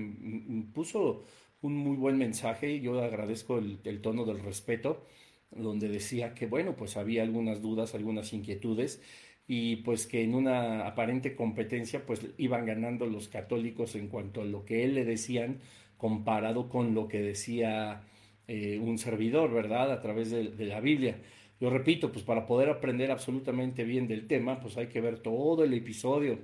puso 0.72 1.24
un 1.64 1.76
muy 1.76 1.96
buen 1.96 2.18
mensaje, 2.18 2.80
yo 2.80 3.02
agradezco 3.02 3.58
el, 3.58 4.00
tono 4.02 4.26
del 4.26 4.40
respeto, 4.40 5.06
donde 5.50 5.88
decía 5.88 6.34
que, 6.34 6.46
bueno, 6.46 6.76
pues 6.76 6.98
había 6.98 7.22
algunas 7.22 7.62
dudas, 7.62 7.94
algunas 7.94 8.34
inquietudes, 8.34 9.02
y 9.48 9.76
pues 9.76 10.06
que 10.06 10.22
en 10.22 10.34
una 10.34 10.86
aparente 10.86 11.34
competencia, 11.34 12.04
pues 12.04 12.26
iban 12.36 12.66
ganando 12.66 13.06
los 13.06 13.28
católicos 13.28 13.94
en 13.94 14.08
cuanto 14.08 14.42
a 14.42 14.44
lo 14.44 14.66
que 14.66 14.84
él 14.84 14.94
le 14.94 15.06
decían, 15.06 15.60
comparado 15.96 16.68
con 16.68 16.94
lo 16.94 17.08
que 17.08 17.22
decía 17.22 18.02
eh, 18.46 18.78
un 18.78 18.98
servidor, 18.98 19.50
¿verdad? 19.52 19.90
A 19.90 20.02
través 20.02 20.30
de, 20.30 20.50
de 20.50 20.66
la 20.66 20.80
Biblia. 20.80 21.18
Yo 21.60 21.70
repito, 21.70 22.12
pues 22.12 22.24
para 22.24 22.44
poder 22.46 22.68
aprender 22.68 23.10
absolutamente 23.10 23.84
bien 23.84 24.06
del 24.06 24.26
tema, 24.26 24.60
pues 24.60 24.76
hay 24.76 24.88
que 24.88 25.00
ver 25.00 25.20
todo 25.20 25.64
el 25.64 25.72
episodio 25.72 26.38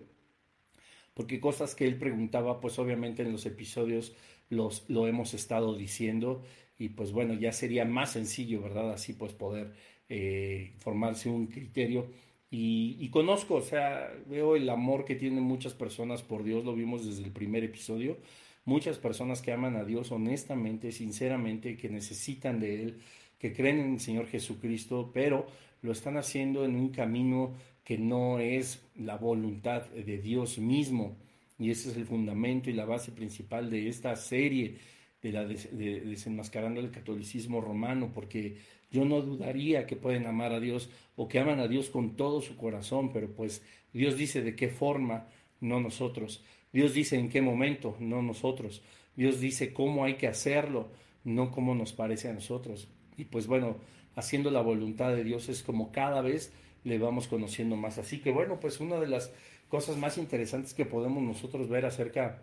porque 1.14 1.40
cosas 1.40 1.74
que 1.74 1.86
él 1.86 1.98
preguntaba, 1.98 2.60
pues 2.60 2.78
obviamente 2.78 3.22
en 3.22 3.32
los 3.32 3.44
episodios 3.44 4.14
los, 4.50 4.85
lo 4.88 5.07
hemos 5.07 5.33
estado 5.33 5.75
diciendo 5.76 6.42
y 6.78 6.90
pues 6.90 7.12
bueno, 7.12 7.35
ya 7.35 7.52
sería 7.52 7.85
más 7.85 8.12
sencillo, 8.12 8.62
¿verdad? 8.62 8.92
Así 8.92 9.12
pues 9.14 9.33
poder 9.33 9.73
eh, 10.09 10.73
formarse 10.78 11.28
un 11.28 11.47
criterio. 11.47 12.07
Y, 12.50 12.97
y, 12.99 13.11
conozco, 13.11 13.54
o 13.54 13.62
sea, 13.62 14.12
veo 14.26 14.57
el 14.57 14.69
amor 14.69 15.04
que 15.04 15.14
tienen 15.14 15.42
muchas 15.45 15.73
personas 15.73 16.23
por 16.23 16.42
Dios, 16.42 16.64
lo 16.64 16.75
vimos 16.75 17.07
desde 17.07 17.23
el 17.23 17.30
primer 17.30 17.62
episodio, 17.62 18.19
muchas 18.64 18.99
personas 18.99 19.40
que 19.40 19.52
aman 19.52 19.76
a 19.76 19.85
Dios 19.85 20.11
honestamente, 20.11 20.90
sinceramente, 20.90 21.76
que 21.76 21.88
necesitan 21.88 22.59
de 22.59 22.83
Él, 22.83 23.00
que 23.38 23.52
creen 23.52 23.78
en 23.78 23.92
el 23.95 24.00
Señor 24.00 24.26
Jesucristo, 24.26 25.12
pero 25.14 25.47
lo 25.83 25.92
están 25.92 26.16
haciendo 26.16 26.64
en 26.64 26.75
un 26.75 26.88
camino 26.88 27.54
que 27.85 27.99
no 27.99 28.38
es 28.38 28.83
la 28.97 29.16
voluntad 29.16 29.87
de 29.87 30.19
Dios 30.19 30.59
mismo. 30.59 31.16
Y 31.61 31.71
ese 31.71 31.90
es 31.90 31.97
el 31.97 32.07
fundamento 32.07 32.71
y 32.71 32.73
la 32.73 32.87
base 32.87 33.12
principal 33.12 33.69
de 33.69 33.87
esta 33.87 34.17
serie 34.17 34.79
de, 35.23 36.00
desenmascarando 36.07 36.81
el 36.81 36.90
catolicismo 36.90 37.61
romano, 37.61 38.11
porque 38.14 38.57
yo 38.90 39.05
no 39.05 39.21
dudaría 39.21 39.87
que 39.87 39.95
pueden 39.95 40.26
amar 40.26 40.55
a 40.55 40.61
Dios 40.61 40.88
o 41.17 41.29
que 41.29 41.38
aman 41.38 41.61
a 41.61 41.69
Dios 41.69 41.90
con 41.90 42.17
todo 42.17 42.40
su 42.40 42.57
corazón, 42.57 43.12
pero 43.12 43.29
pues 43.29 43.62
Dios 43.93 44.17
dice 44.17 44.40
de 44.40 44.57
qué 44.57 44.69
forma, 44.69 45.29
no 45.61 45.81
nosotros. 45.81 46.43
Dios 46.73 46.95
dice 46.95 47.19
en 47.19 47.29
qué 47.29 47.43
momento, 47.43 47.95
no 48.00 48.23
nosotros. 48.23 48.83
Dios 49.14 49.38
dice 49.38 49.75
cómo 49.75 50.05
hay 50.05 50.14
que 50.14 50.29
hacerlo, 50.29 50.88
no 51.25 51.50
cómo 51.50 51.75
nos 51.75 51.93
parece 51.93 52.29
a 52.29 52.33
nosotros. 52.33 52.88
Y 53.19 53.25
pues 53.25 53.47
bueno, 53.47 53.76
haciendo 54.14 54.50
la 54.50 54.62
voluntad 54.62 55.14
de 55.14 55.25
Dios 55.25 55.50
es 55.50 55.62
como 55.62 55.93
cada 55.93 56.23
vez 56.23 56.55
le 56.85 56.99
vamos 56.99 57.29
conociendo 57.29 57.76
más. 57.76 57.99
Así 57.99 58.21
que 58.21 58.31
bueno, 58.31 58.59
pues 58.61 58.81
una 58.81 58.99
de 58.99 59.09
las 59.09 59.31
cosas 59.70 59.96
más 59.96 60.18
interesantes 60.18 60.74
que 60.74 60.84
podemos 60.84 61.22
nosotros 61.22 61.68
ver 61.68 61.86
acerca 61.86 62.42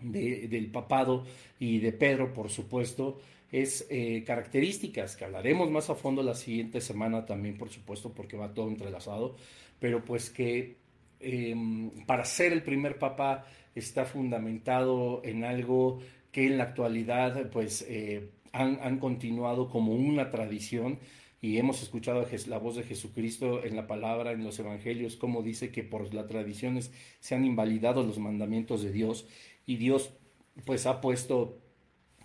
de, 0.00 0.46
del 0.46 0.70
papado 0.70 1.24
y 1.58 1.78
de 1.78 1.92
Pedro, 1.92 2.32
por 2.32 2.50
supuesto, 2.50 3.18
es 3.50 3.86
eh, 3.90 4.22
características 4.24 5.16
que 5.16 5.24
hablaremos 5.24 5.70
más 5.70 5.90
a 5.90 5.94
fondo 5.94 6.22
la 6.22 6.34
siguiente 6.34 6.80
semana 6.80 7.26
también, 7.26 7.56
por 7.56 7.70
supuesto, 7.70 8.12
porque 8.12 8.36
va 8.36 8.54
todo 8.54 8.68
entrelazado, 8.68 9.34
pero 9.80 10.04
pues 10.04 10.30
que 10.30 10.76
em, 11.18 11.90
para 12.06 12.24
ser 12.24 12.52
el 12.52 12.62
primer 12.62 12.98
papa 12.98 13.46
está 13.74 14.04
fundamentado 14.04 15.22
en 15.24 15.44
algo 15.44 16.00
que 16.30 16.46
en 16.46 16.58
la 16.58 16.64
actualidad 16.64 17.50
pues 17.50 17.84
eh, 17.88 18.30
han, 18.52 18.78
han 18.82 18.98
continuado 18.98 19.68
como 19.68 19.94
una 19.94 20.30
tradición 20.30 20.98
y 21.42 21.56
hemos 21.58 21.82
escuchado 21.82 22.26
la 22.48 22.58
voz 22.58 22.76
de 22.76 22.82
Jesucristo 22.82 23.64
en 23.64 23.74
la 23.74 23.86
palabra, 23.86 24.32
en 24.32 24.44
los 24.44 24.58
evangelios, 24.58 25.16
como 25.16 25.42
dice 25.42 25.70
que 25.72 25.82
por 25.82 26.12
las 26.12 26.26
tradiciones 26.26 26.92
se 27.20 27.34
han 27.34 27.44
invalidado 27.46 28.02
los 28.02 28.18
mandamientos 28.18 28.82
de 28.82 28.92
Dios 28.92 29.26
y 29.64 29.76
Dios 29.76 30.12
pues 30.66 30.84
ha 30.86 31.00
puesto 31.00 31.58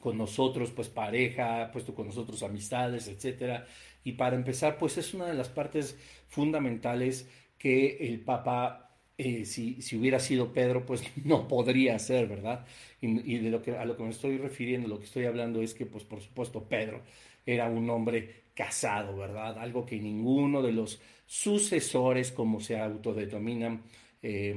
con 0.02 0.18
nosotros 0.18 0.72
pues 0.72 0.90
pareja, 0.90 1.64
ha 1.64 1.72
puesto 1.72 1.96
con 1.96 2.08
nosotros 2.08 2.44
amistades, 2.44 3.08
etcétera. 3.08 3.66
Y 4.04 4.14
para 4.14 4.36
empezar, 4.36 4.78
pues 4.78 4.98
es 4.98 5.14
una 5.14 5.28
de 5.28 5.34
las 5.34 5.50
partes 5.50 5.98
fundamentales 6.28 7.30
que 7.58 7.98
el 8.08 8.20
Papa, 8.20 8.98
eh, 9.18 9.46
si, 9.46 9.82
si, 9.82 9.96
hubiera 9.98 10.20
sido 10.20 10.54
Pedro, 10.54 10.86
pues 10.86 11.04
no 11.24 11.48
podría 11.48 11.96
hacer, 11.96 12.28
¿verdad? 12.28 12.66
Y, 13.02 13.36
y, 13.36 13.40
de 13.40 13.50
lo 13.50 13.62
que, 13.62 13.78
a 13.78 13.86
lo 13.86 13.96
que 13.96 14.04
me 14.04 14.10
estoy 14.10 14.38
refiriendo, 14.38 14.88
lo 14.90 15.00
que 15.00 15.06
estoy 15.06 15.26
hablando 15.26 15.62
es 15.62 15.74
que, 15.74 15.86
pues 15.86 16.04
por 16.04 16.22
supuesto, 16.22 16.66
Pedro 16.66 17.02
era 17.46 17.70
un 17.70 17.90
hombre 17.90 18.46
casado, 18.54 19.18
¿verdad? 19.18 19.60
Algo 19.60 19.86
que 19.86 20.00
ninguno 20.00 20.62
de 20.62 20.72
los 20.72 21.02
sucesores, 21.26 22.32
como 22.32 22.60
se 22.60 22.80
autodenominan, 22.80 23.84
eh, 24.22 24.56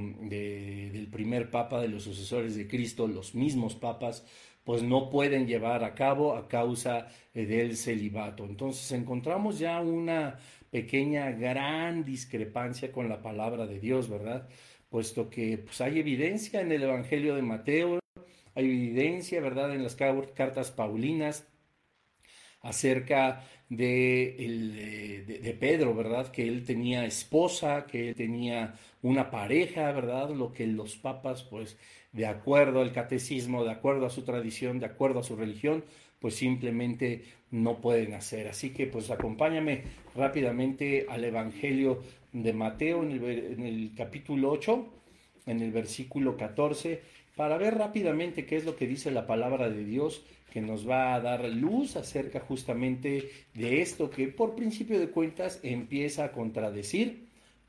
del 0.92 1.09
primer 1.09 1.50
papa, 1.50 1.80
de 1.80 1.88
los 1.88 2.04
sucesores 2.04 2.57
de 2.57 2.66
Cristo, 2.66 3.07
los 3.07 3.35
mismos 3.35 3.75
papas, 3.75 4.25
pues 4.64 4.83
no 4.83 5.11
pueden 5.11 5.47
llevar 5.47 5.85
a 5.85 5.95
cabo 5.95 6.37
a 6.37 6.49
causa 6.49 7.09
eh, 7.35 7.45
del 7.45 7.76
celibato. 7.76 8.45
Entonces 8.45 8.90
encontramos 8.92 9.59
ya 9.59 9.80
una 9.80 10.38
pequeña, 10.71 11.30
gran 11.33 12.04
discrepancia 12.04 12.92
con 12.92 13.09
la 13.09 13.21
palabra 13.21 13.66
de 13.66 13.78
Dios, 13.78 14.09
¿verdad? 14.09 14.49
Puesto 14.88 15.28
que 15.28 15.59
pues, 15.59 15.80
hay 15.80 15.99
evidencia 15.99 16.61
en 16.61 16.73
el 16.73 16.83
Evangelio 16.85 17.35
de 17.35 17.42
Mateo, 17.42 17.99
hay 18.54 18.64
evidencia, 18.64 19.40
¿verdad?, 19.40 19.75
en 19.75 19.83
las 19.83 19.97
cartas 19.97 20.71
paulinas 20.71 21.47
acerca 22.62 23.45
de, 23.69 25.25
de, 25.43 25.53
Pedro, 25.55 25.95
¿verdad? 25.95 26.31
Que 26.31 26.49
él 26.49 26.65
tenía 26.65 27.05
esposa, 27.05 27.87
que 27.87 28.11
él 28.11 28.15
tenía 28.15 28.75
una 29.03 29.31
pareja, 29.31 29.93
¿verdad? 29.93 30.31
Lo 30.31 30.53
que 30.53 30.67
los 30.67 30.97
papas, 30.97 31.43
pues, 31.43 31.77
de 32.12 32.27
acuerdo 32.27 32.81
al 32.81 32.93
catecismo, 32.93 33.65
de 33.65 33.73
acuerdo 33.73 34.07
a 34.07 34.11
su 34.11 34.23
tradición, 34.23 34.81
de 34.81 34.87
acuerdo 34.87 35.21
a 35.21 35.25
su 35.25 35.37
religión, 35.37 35.85
pues 36.21 36.35
simplemente 36.35 37.25
no 37.50 37.81
pueden 37.81 38.15
hacer. 38.15 38.49
Así 38.49 38.71
que, 38.71 38.87
pues, 38.87 39.11
acompáñame 39.11 39.85
rápidamente 40.17 41.07
al 41.09 41.25
Evangelio 41.25 42.03
de 42.33 42.53
Mateo 42.53 43.03
en 43.03 43.12
el, 43.12 43.25
en 43.25 43.67
el 43.67 43.93
capítulo 43.97 44.50
8, 44.50 44.87
en 45.47 45.61
el 45.61 45.73
versículo 45.73 46.37
14, 46.37 47.00
para 47.38 47.57
ver 47.57 47.78
rápidamente 47.78 48.47
qué 48.47 48.57
es 48.57 48.64
lo 48.64 48.75
que 48.75 48.88
dice 48.88 49.12
la 49.12 49.25
palabra 49.25 49.71
de 49.71 49.85
Dios 49.85 50.25
que 50.52 50.61
nos 50.61 50.88
va 50.88 51.14
a 51.14 51.21
dar 51.21 51.45
luz 51.45 51.95
acerca 51.95 52.40
justamente 52.40 53.30
de 53.54 53.80
esto 53.80 54.11
que 54.11 54.26
por 54.26 54.57
principio 54.57 54.99
de 54.99 55.11
cuentas 55.11 55.61
empieza 55.62 56.25
a 56.25 56.33
contradecir 56.33 57.28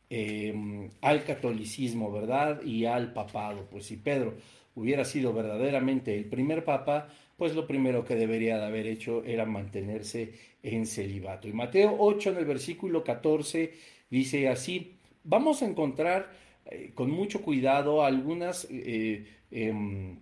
em, 0.10 0.90
al 1.02 1.24
catolicismo, 1.24 2.12
¿verdad? 2.12 2.64
Y 2.64 2.86
al 2.86 3.14
papado. 3.14 3.68
Pues 3.70 3.86
si 3.86 3.98
Pedro 3.98 4.34
hubiera 4.74 5.06
sido 5.06 5.34
verdaderamente 5.34 6.18
el 6.18 6.26
primer 6.26 6.64
papa, 6.66 7.08
pues 7.38 7.54
lo 7.54 7.68
primero 7.68 8.04
que 8.04 8.16
debería 8.16 8.58
de 8.58 8.66
haber 8.66 8.88
hecho 8.88 9.24
era 9.24 9.46
mantenerse 9.46 10.34
en 10.64 10.88
celibato. 10.88 11.48
Y 11.48 11.54
Mateo 11.54 11.96
8 12.00 12.32
en 12.32 12.38
el 12.38 12.46
versículo 12.46 13.04
14 13.04 13.72
dice 14.10 14.50
así, 14.50 14.96
vamos 15.24 15.62
a 15.62 15.68
encontrar 15.68 16.49
eh, 16.70 16.92
con 16.94 17.12
mucho 17.12 17.42
cuidado 17.42 18.04
algunas... 18.04 18.68
Eh, 18.70 19.26
em, 19.52 20.20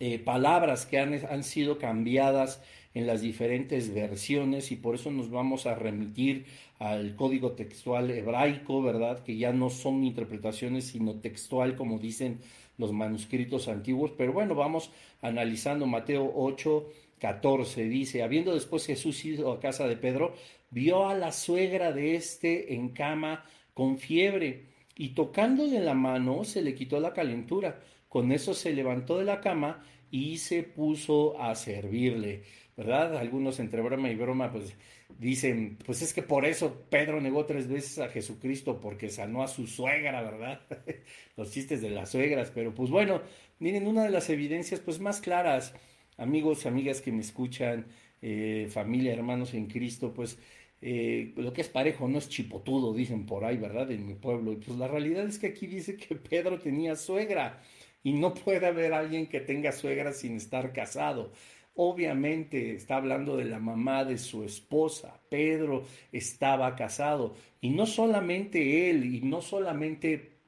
eh, 0.00 0.20
palabras 0.20 0.86
que 0.86 1.00
han, 1.00 1.12
han, 1.28 1.42
sido 1.42 1.76
cambiadas 1.78 2.62
en 2.94 3.08
las 3.08 3.20
diferentes 3.20 3.92
versiones 3.92 4.70
y 4.70 4.76
por 4.76 4.94
eso 4.94 5.10
nos 5.10 5.28
vamos 5.28 5.66
a 5.66 5.74
remitir 5.74 6.46
al 6.78 7.16
código 7.16 7.52
textual 7.52 8.08
hebraico, 8.12 8.80
¿verdad? 8.80 9.24
Que 9.24 9.36
ya 9.36 9.52
no 9.52 9.70
son 9.70 10.04
interpretaciones 10.04 10.84
sino 10.84 11.14
textual 11.14 11.74
como 11.74 11.98
dicen 11.98 12.38
los 12.76 12.92
manuscritos 12.92 13.66
antiguos, 13.66 14.12
pero 14.16 14.32
bueno, 14.32 14.54
vamos 14.54 14.92
analizando 15.20 15.84
Mateo 15.86 16.32
8, 16.32 16.86
14, 17.18 17.88
dice, 17.88 18.22
habiendo 18.22 18.54
después 18.54 18.86
Jesús 18.86 19.24
ido 19.24 19.50
a 19.50 19.58
casa 19.58 19.88
de 19.88 19.96
Pedro, 19.96 20.32
vio 20.70 21.08
a 21.08 21.14
la 21.14 21.32
suegra 21.32 21.92
de 21.92 22.14
éste 22.14 22.74
en 22.74 22.90
cama 22.90 23.44
con 23.74 23.98
fiebre 23.98 24.77
y 24.98 25.10
tocándole 25.10 25.80
la 25.80 25.94
mano 25.94 26.44
se 26.44 26.60
le 26.60 26.74
quitó 26.74 27.00
la 27.00 27.14
calentura 27.14 27.80
con 28.08 28.32
eso 28.32 28.54
se 28.54 28.72
levantó 28.72 29.18
de 29.18 29.24
la 29.24 29.40
cama 29.40 29.84
y 30.10 30.38
se 30.38 30.62
puso 30.62 31.40
a 31.40 31.54
servirle, 31.54 32.42
¿verdad? 32.76 33.16
Algunos 33.16 33.60
entre 33.60 33.82
broma 33.82 34.10
y 34.10 34.14
broma 34.14 34.50
pues 34.50 34.74
dicen, 35.18 35.78
pues 35.84 36.00
es 36.00 36.14
que 36.14 36.22
por 36.22 36.46
eso 36.46 36.86
Pedro 36.88 37.20
negó 37.20 37.44
tres 37.44 37.68
veces 37.68 37.98
a 37.98 38.08
Jesucristo 38.08 38.80
porque 38.80 39.10
sanó 39.10 39.42
a 39.42 39.48
su 39.48 39.66
suegra, 39.66 40.22
¿verdad? 40.22 40.60
Los 41.36 41.50
chistes 41.52 41.82
de 41.82 41.90
las 41.90 42.10
suegras, 42.10 42.50
pero 42.54 42.74
pues 42.74 42.90
bueno, 42.90 43.20
miren, 43.58 43.86
una 43.86 44.04
de 44.04 44.10
las 44.10 44.30
evidencias 44.30 44.80
pues 44.80 45.00
más 45.00 45.20
claras, 45.20 45.74
amigos, 46.16 46.64
amigas 46.64 47.02
que 47.02 47.12
me 47.12 47.20
escuchan, 47.20 47.86
eh, 48.22 48.68
familia, 48.70 49.12
hermanos 49.12 49.52
en 49.52 49.66
Cristo, 49.66 50.14
pues 50.14 50.38
eh, 50.80 51.32
lo 51.36 51.52
que 51.52 51.62
es 51.62 51.68
parejo 51.68 52.08
no 52.08 52.18
es 52.18 52.28
chipotudo, 52.28 52.94
dicen 52.94 53.26
por 53.26 53.44
ahí, 53.44 53.56
¿verdad? 53.56 53.90
En 53.90 54.06
mi 54.06 54.14
pueblo. 54.14 54.52
Y 54.52 54.56
pues 54.56 54.78
la 54.78 54.88
realidad 54.88 55.26
es 55.26 55.38
que 55.38 55.48
aquí 55.48 55.66
dice 55.66 55.96
que 55.96 56.14
Pedro 56.30 56.58
tenía 56.58 56.96
suegra 56.96 57.60
y 58.02 58.12
no 58.12 58.34
puede 58.34 58.66
haber 58.66 58.92
alguien 58.94 59.26
que 59.26 59.40
tenga 59.40 59.72
suegra 59.72 60.12
sin 60.12 60.36
estar 60.36 60.72
casado. 60.72 61.32
Obviamente 61.74 62.74
está 62.74 62.96
hablando 62.96 63.36
de 63.36 63.44
la 63.44 63.60
mamá 63.60 64.04
de 64.04 64.18
su 64.18 64.44
esposa. 64.44 65.20
Pedro 65.30 65.84
estaba 66.12 66.74
casado 66.74 67.34
y 67.60 67.70
no 67.70 67.86
solamente 67.86 68.90
él 68.90 69.14
y 69.14 69.20
no 69.20 69.40
solamente 69.40 70.38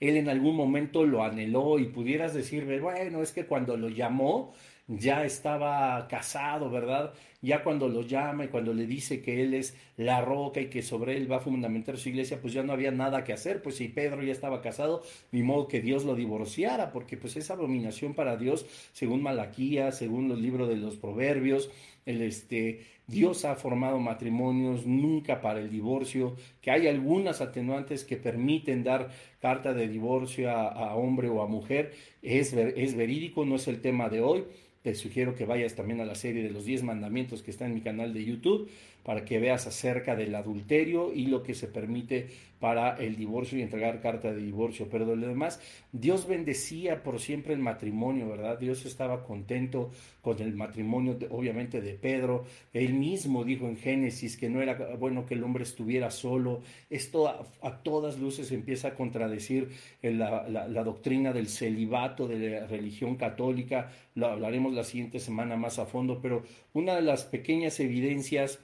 él 0.00 0.16
en 0.16 0.28
algún 0.28 0.56
momento 0.56 1.04
lo 1.04 1.24
anheló 1.24 1.78
y 1.78 1.86
pudieras 1.86 2.34
decirme, 2.34 2.80
bueno, 2.80 3.22
es 3.22 3.32
que 3.32 3.46
cuando 3.46 3.76
lo 3.76 3.88
llamó, 3.88 4.52
ya 4.86 5.24
estaba 5.24 6.06
casado, 6.08 6.70
¿verdad? 6.70 7.14
Ya 7.44 7.62
cuando 7.62 7.88
lo 7.88 8.00
llama 8.00 8.46
y 8.46 8.48
cuando 8.48 8.72
le 8.72 8.86
dice 8.86 9.20
que 9.20 9.42
él 9.42 9.52
es 9.52 9.76
la 9.98 10.22
roca 10.22 10.62
y 10.62 10.70
que 10.70 10.80
sobre 10.80 11.14
él 11.14 11.30
va 11.30 11.36
a 11.36 11.40
fundamentar 11.40 11.98
su 11.98 12.08
iglesia, 12.08 12.40
pues 12.40 12.54
ya 12.54 12.62
no 12.62 12.72
había 12.72 12.90
nada 12.90 13.22
que 13.22 13.34
hacer, 13.34 13.60
pues 13.60 13.76
si 13.76 13.88
Pedro 13.88 14.22
ya 14.22 14.32
estaba 14.32 14.62
casado, 14.62 15.02
ni 15.30 15.42
modo 15.42 15.68
que 15.68 15.82
Dios 15.82 16.06
lo 16.06 16.14
divorciara, 16.14 16.90
porque 16.90 17.18
pues 17.18 17.36
es 17.36 17.50
abominación 17.50 18.14
para 18.14 18.38
Dios, 18.38 18.64
según 18.94 19.22
Malaquía, 19.22 19.92
según 19.92 20.28
los 20.28 20.40
libros 20.40 20.70
de 20.70 20.76
los 20.76 20.96
proverbios, 20.96 21.70
el 22.06 22.22
este 22.22 22.80
Dios 23.06 23.44
ha 23.44 23.54
formado 23.54 23.98
matrimonios 23.98 24.86
nunca 24.86 25.42
para 25.42 25.60
el 25.60 25.70
divorcio, 25.70 26.36
que 26.62 26.70
hay 26.70 26.86
algunas 26.86 27.42
atenuantes 27.42 28.02
que 28.02 28.16
permiten 28.16 28.82
dar 28.82 29.10
carta 29.40 29.74
de 29.74 29.88
divorcio 29.88 30.50
a, 30.50 30.94
hombre 30.94 31.28
o 31.28 31.42
a 31.42 31.46
mujer, 31.46 31.92
es, 32.22 32.54
es 32.54 32.96
verídico, 32.96 33.44
no 33.44 33.56
es 33.56 33.68
el 33.68 33.82
tema 33.82 34.08
de 34.08 34.22
hoy, 34.22 34.44
te 34.84 34.94
sugiero 34.94 35.34
que 35.34 35.46
vayas 35.46 35.74
también 35.74 36.02
a 36.02 36.04
la 36.04 36.14
serie 36.14 36.42
de 36.42 36.50
los 36.50 36.66
10 36.66 36.82
mandamientos 36.82 37.42
que 37.42 37.50
está 37.50 37.64
en 37.64 37.72
mi 37.72 37.80
canal 37.80 38.12
de 38.12 38.22
YouTube 38.22 38.68
para 39.04 39.24
que 39.24 39.38
veas 39.38 39.66
acerca 39.66 40.16
del 40.16 40.34
adulterio 40.34 41.12
y 41.12 41.26
lo 41.26 41.42
que 41.42 41.54
se 41.54 41.68
permite 41.68 42.28
para 42.58 42.96
el 42.96 43.16
divorcio 43.16 43.58
y 43.58 43.62
entregar 43.62 44.00
carta 44.00 44.32
de 44.32 44.40
divorcio. 44.40 44.88
Pero 44.90 45.04
de 45.04 45.16
lo 45.16 45.28
demás, 45.28 45.60
Dios 45.92 46.26
bendecía 46.26 47.02
por 47.02 47.20
siempre 47.20 47.52
el 47.52 47.60
matrimonio, 47.60 48.26
¿verdad? 48.30 48.58
Dios 48.58 48.86
estaba 48.86 49.22
contento 49.22 49.90
con 50.22 50.40
el 50.40 50.54
matrimonio, 50.54 51.18
obviamente, 51.28 51.82
de 51.82 51.92
Pedro. 51.92 52.46
Él 52.72 52.94
mismo 52.94 53.44
dijo 53.44 53.68
en 53.68 53.76
Génesis 53.76 54.38
que 54.38 54.48
no 54.48 54.62
era 54.62 54.96
bueno 54.96 55.26
que 55.26 55.34
el 55.34 55.44
hombre 55.44 55.64
estuviera 55.64 56.10
solo. 56.10 56.62
Esto 56.88 57.28
a, 57.28 57.82
todas 57.82 58.18
luces 58.18 58.50
empieza 58.50 58.88
a 58.88 58.94
contradecir 58.94 59.68
la, 60.00 60.48
la 60.48 60.84
doctrina 60.84 61.34
del 61.34 61.48
celibato 61.48 62.26
de 62.26 62.60
la 62.60 62.66
religión 62.66 63.16
católica. 63.16 63.90
Lo 64.14 64.28
hablaremos 64.28 64.72
la 64.72 64.84
siguiente 64.84 65.20
semana 65.20 65.56
más 65.56 65.78
a 65.78 65.84
fondo, 65.84 66.22
pero 66.22 66.44
una 66.72 66.94
de 66.94 67.02
las 67.02 67.24
pequeñas 67.24 67.78
evidencias 67.78 68.58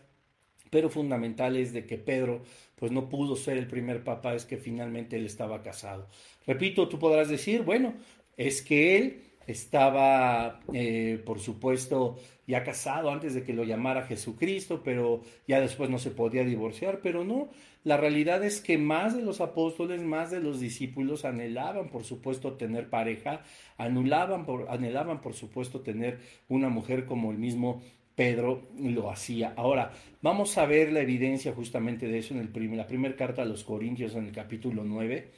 pero 0.70 0.88
fundamentales 0.88 1.72
de 1.72 1.84
que 1.84 1.98
Pedro 1.98 2.42
pues 2.76 2.90
no 2.92 3.08
pudo 3.08 3.36
ser 3.36 3.58
el 3.58 3.66
primer 3.66 4.02
papa 4.02 4.34
es 4.34 4.46
que 4.46 4.56
finalmente 4.56 5.16
él 5.16 5.26
estaba 5.26 5.62
casado. 5.62 6.08
Repito, 6.46 6.88
tú 6.88 6.98
podrás 6.98 7.28
decir, 7.28 7.62
bueno, 7.62 7.92
es 8.38 8.62
que 8.62 8.96
él 8.96 9.22
estaba, 9.46 10.60
eh, 10.72 11.20
por 11.26 11.40
supuesto, 11.40 12.16
ya 12.46 12.64
casado 12.64 13.10
antes 13.10 13.34
de 13.34 13.42
que 13.42 13.52
lo 13.52 13.64
llamara 13.64 14.06
Jesucristo, 14.06 14.80
pero 14.82 15.20
ya 15.46 15.60
después 15.60 15.90
no 15.90 15.98
se 15.98 16.10
podía 16.10 16.44
divorciar, 16.44 17.00
pero 17.02 17.24
no, 17.24 17.50
la 17.84 17.96
realidad 17.96 18.42
es 18.44 18.60
que 18.60 18.78
más 18.78 19.16
de 19.16 19.22
los 19.22 19.40
apóstoles, 19.40 20.02
más 20.02 20.30
de 20.30 20.40
los 20.40 20.60
discípulos 20.60 21.24
anhelaban, 21.24 21.88
por 21.88 22.04
supuesto, 22.04 22.54
tener 22.54 22.90
pareja, 22.90 23.42
anulaban 23.76 24.46
por, 24.46 24.70
anhelaban, 24.70 25.20
por 25.20 25.34
supuesto, 25.34 25.80
tener 25.80 26.18
una 26.48 26.68
mujer 26.68 27.06
como 27.06 27.30
el 27.30 27.38
mismo 27.38 27.82
Pedro 28.20 28.68
lo 28.78 29.10
hacía. 29.10 29.54
Ahora, 29.56 29.92
vamos 30.20 30.58
a 30.58 30.66
ver 30.66 30.92
la 30.92 31.00
evidencia 31.00 31.54
justamente 31.54 32.06
de 32.06 32.18
eso 32.18 32.34
en 32.34 32.52
la 32.76 32.86
primera 32.86 33.16
carta 33.16 33.40
a 33.40 33.46
los 33.46 33.64
Corintios, 33.64 34.14
en 34.14 34.26
el 34.26 34.32
capítulo 34.32 34.84
9, 34.84 35.30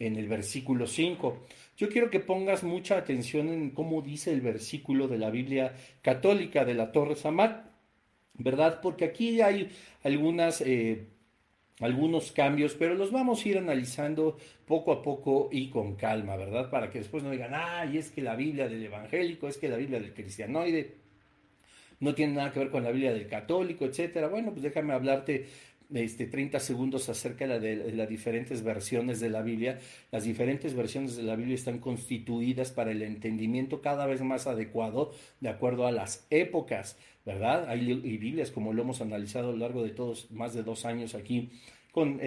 en 0.00 0.16
el 0.16 0.26
versículo 0.26 0.88
5. 0.88 1.46
Yo 1.76 1.88
quiero 1.88 2.10
que 2.10 2.18
pongas 2.18 2.64
mucha 2.64 2.98
atención 2.98 3.50
en 3.50 3.70
cómo 3.70 4.02
dice 4.02 4.32
el 4.32 4.40
versículo 4.40 5.06
de 5.06 5.18
la 5.18 5.30
Biblia 5.30 5.76
católica 6.02 6.64
de 6.64 6.74
la 6.74 6.90
Torre 6.90 7.14
Samar, 7.14 7.70
¿verdad? 8.32 8.80
Porque 8.82 9.04
aquí 9.04 9.40
hay. 9.40 9.70
Eh, 10.02 11.06
algunos 11.80 12.30
cambios, 12.32 12.74
pero 12.74 12.94
los 12.94 13.10
vamos 13.10 13.44
a 13.44 13.48
ir 13.48 13.58
analizando 13.58 14.38
poco 14.64 14.92
a 14.92 15.02
poco 15.02 15.48
y 15.52 15.70
con 15.70 15.94
calma, 15.96 16.36
¿verdad? 16.36 16.70
Para 16.70 16.88
que 16.90 16.98
después 16.98 17.22
no 17.22 17.30
digan, 17.30 17.52
ay, 17.52 17.98
es 17.98 18.10
que 18.10 18.22
la 18.22 18.36
Biblia 18.36 18.68
del 18.68 18.84
evangélico, 18.84 19.48
es 19.48 19.58
que 19.58 19.68
la 19.68 19.76
Biblia 19.76 20.00
del 20.00 20.14
cristianoide 20.14 21.03
no 22.04 22.14
tiene 22.14 22.34
nada 22.34 22.52
que 22.52 22.60
ver 22.60 22.70
con 22.70 22.84
la 22.84 22.90
Biblia 22.90 23.12
del 23.12 23.26
católico, 23.26 23.84
etcétera. 23.84 24.28
Bueno, 24.28 24.50
pues 24.50 24.62
déjame 24.62 24.92
hablarte 24.92 25.46
este, 25.92 26.26
30 26.26 26.60
segundos 26.60 27.08
acerca 27.08 27.46
de, 27.46 27.92
las 27.92 28.08
diferentes 28.08 28.62
versiones 28.62 29.20
de 29.20 29.30
la 29.30 29.42
Biblia. 29.42 29.78
Las 30.12 30.24
diferentes 30.24 30.74
versiones 30.74 31.16
de 31.16 31.22
la 31.22 31.36
Biblia 31.36 31.54
están 31.54 31.78
constituidas 31.78 32.70
para 32.70 32.90
el 32.90 33.02
entendimiento 33.02 33.80
cada 33.80 34.06
vez 34.06 34.20
más 34.22 34.46
adecuado 34.46 35.12
de 35.40 35.48
acuerdo 35.48 35.86
a 35.86 35.92
las 35.92 36.26
épocas, 36.30 36.96
¿verdad? 37.24 37.68
Hay 37.68 37.80
Biblias, 37.94 38.50
como 38.50 38.72
lo 38.72 38.82
hemos 38.82 39.00
analizado 39.00 39.48
a 39.48 39.52
lo 39.52 39.58
largo 39.58 39.82
de 39.82 39.90
todos, 39.90 40.30
más 40.30 40.54
de 40.54 40.62
dos 40.62 40.84
años 40.84 41.14
aquí, 41.14 41.50
con, 41.94 42.20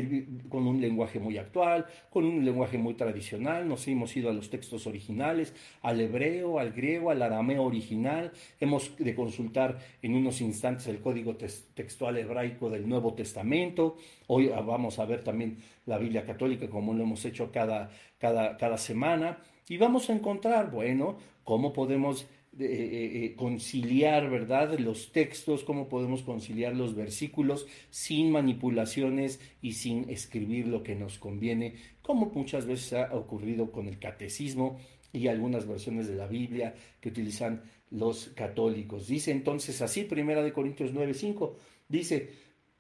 con, 0.48 0.66
un 0.66 0.80
lenguaje 0.80 1.20
muy 1.20 1.38
actual, 1.38 1.86
con 2.10 2.24
un 2.24 2.46
lenguaje 2.46 2.78
muy 2.78 2.94
tradicional. 2.94 3.68
Nos 3.68 3.86
hemos 3.90 4.16
ido 4.16 4.30
a 4.30 4.34
los 4.34 4.50
textos 4.50 4.88
originales, 4.88 5.54
al 5.82 6.00
hebreo, 6.00 6.58
al 6.58 6.72
griego, 6.72 7.12
al 7.12 7.22
arameo 7.22 7.64
original. 7.64 8.32
Hemos 8.62 8.96
de 8.98 9.14
consultar 9.14 9.78
en 10.02 10.16
unos 10.16 10.40
instantes 10.40 10.88
el 10.88 11.02
código 11.02 11.36
textual 11.36 12.18
hebraico 12.18 12.70
del 12.70 12.88
Nuevo 12.88 13.14
Testamento. 13.14 13.98
Hoy 14.28 14.48
vamos 14.48 15.00
a 15.00 15.06
ver 15.06 15.22
también 15.22 15.58
la 15.86 15.98
Biblia 15.98 16.26
católica 16.26 16.70
como 16.70 16.94
lo 16.94 17.04
hemos 17.04 17.26
hecho 17.26 17.52
cada, 17.52 17.92
cada, 18.20 18.56
cada 18.56 18.78
semana. 18.78 19.40
Y 19.68 19.76
vamos 19.76 20.10
a 20.10 20.14
encontrar, 20.14 20.72
bueno, 20.72 21.18
cómo 21.44 21.74
podemos 21.74 22.26
eh, 22.60 22.65
eh, 22.65 23.26
eh, 23.26 23.36
conciliar, 23.36 24.30
¿verdad? 24.32 24.80
Los 24.80 25.12
textos, 25.12 25.63
cómo 25.63 25.88
podemos 25.88 26.24
conciliar 26.24 26.76
los 26.76 26.96
versículos 26.96 27.67
sin 27.91 28.32
manipulaciones 28.32 29.39
y 29.62 29.74
sin 29.74 30.10
escribir 30.10 30.67
lo 30.67 30.82
que 30.82 30.96
nos 30.96 31.20
conviene, 31.20 31.76
como 32.02 32.32
muchas 32.34 32.65
veces 32.65 32.93
ha 32.93 33.13
ocurrido 33.15 33.72
con 33.72 33.88
el 33.88 34.00
catecismo 34.00 34.80
y 35.13 35.28
algunas 35.28 35.67
versiones 35.67 36.08
de 36.08 36.15
la 36.15 36.26
Biblia 36.26 36.74
que 37.00 37.10
utilizan 37.10 37.62
los 37.91 38.30
católicos. 38.30 39.08
Dice 39.08 39.32
entonces 39.32 39.82
así, 39.84 40.04
Primera 40.04 40.41
de 40.41 40.52
Corintios 40.54 40.93
9:5, 40.93 41.54
dice, 41.88 42.32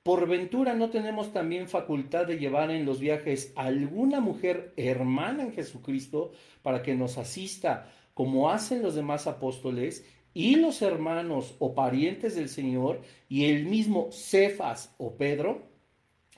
por 0.01 0.27
ventura 0.27 0.73
no 0.73 0.89
tenemos 0.89 1.33
también 1.33 1.67
facultad 1.67 2.25
de 2.25 2.39
llevar 2.39 2.71
en 2.71 2.85
los 2.85 2.99
viajes 2.99 3.53
alguna 3.55 4.21
mujer 4.21 4.73
hermana 4.75 5.43
en 5.43 5.53
Jesucristo 5.53 6.31
para 6.63 6.81
que 6.81 6.95
nos 6.95 7.17
asista 7.17 7.91
como 8.17 8.49
hacen 8.49 8.81
los 8.81 8.95
demás 8.95 9.27
apóstoles 9.27 10.03
y 10.33 10.55
los 10.55 10.81
hermanos 10.81 11.53
o 11.59 11.75
parientes 11.75 12.33
del 12.33 12.49
Señor 12.49 13.01
y 13.29 13.45
el 13.45 13.65
mismo 13.65 14.09
Cefas 14.11 14.95
o 14.97 15.15
Pedro, 15.17 15.69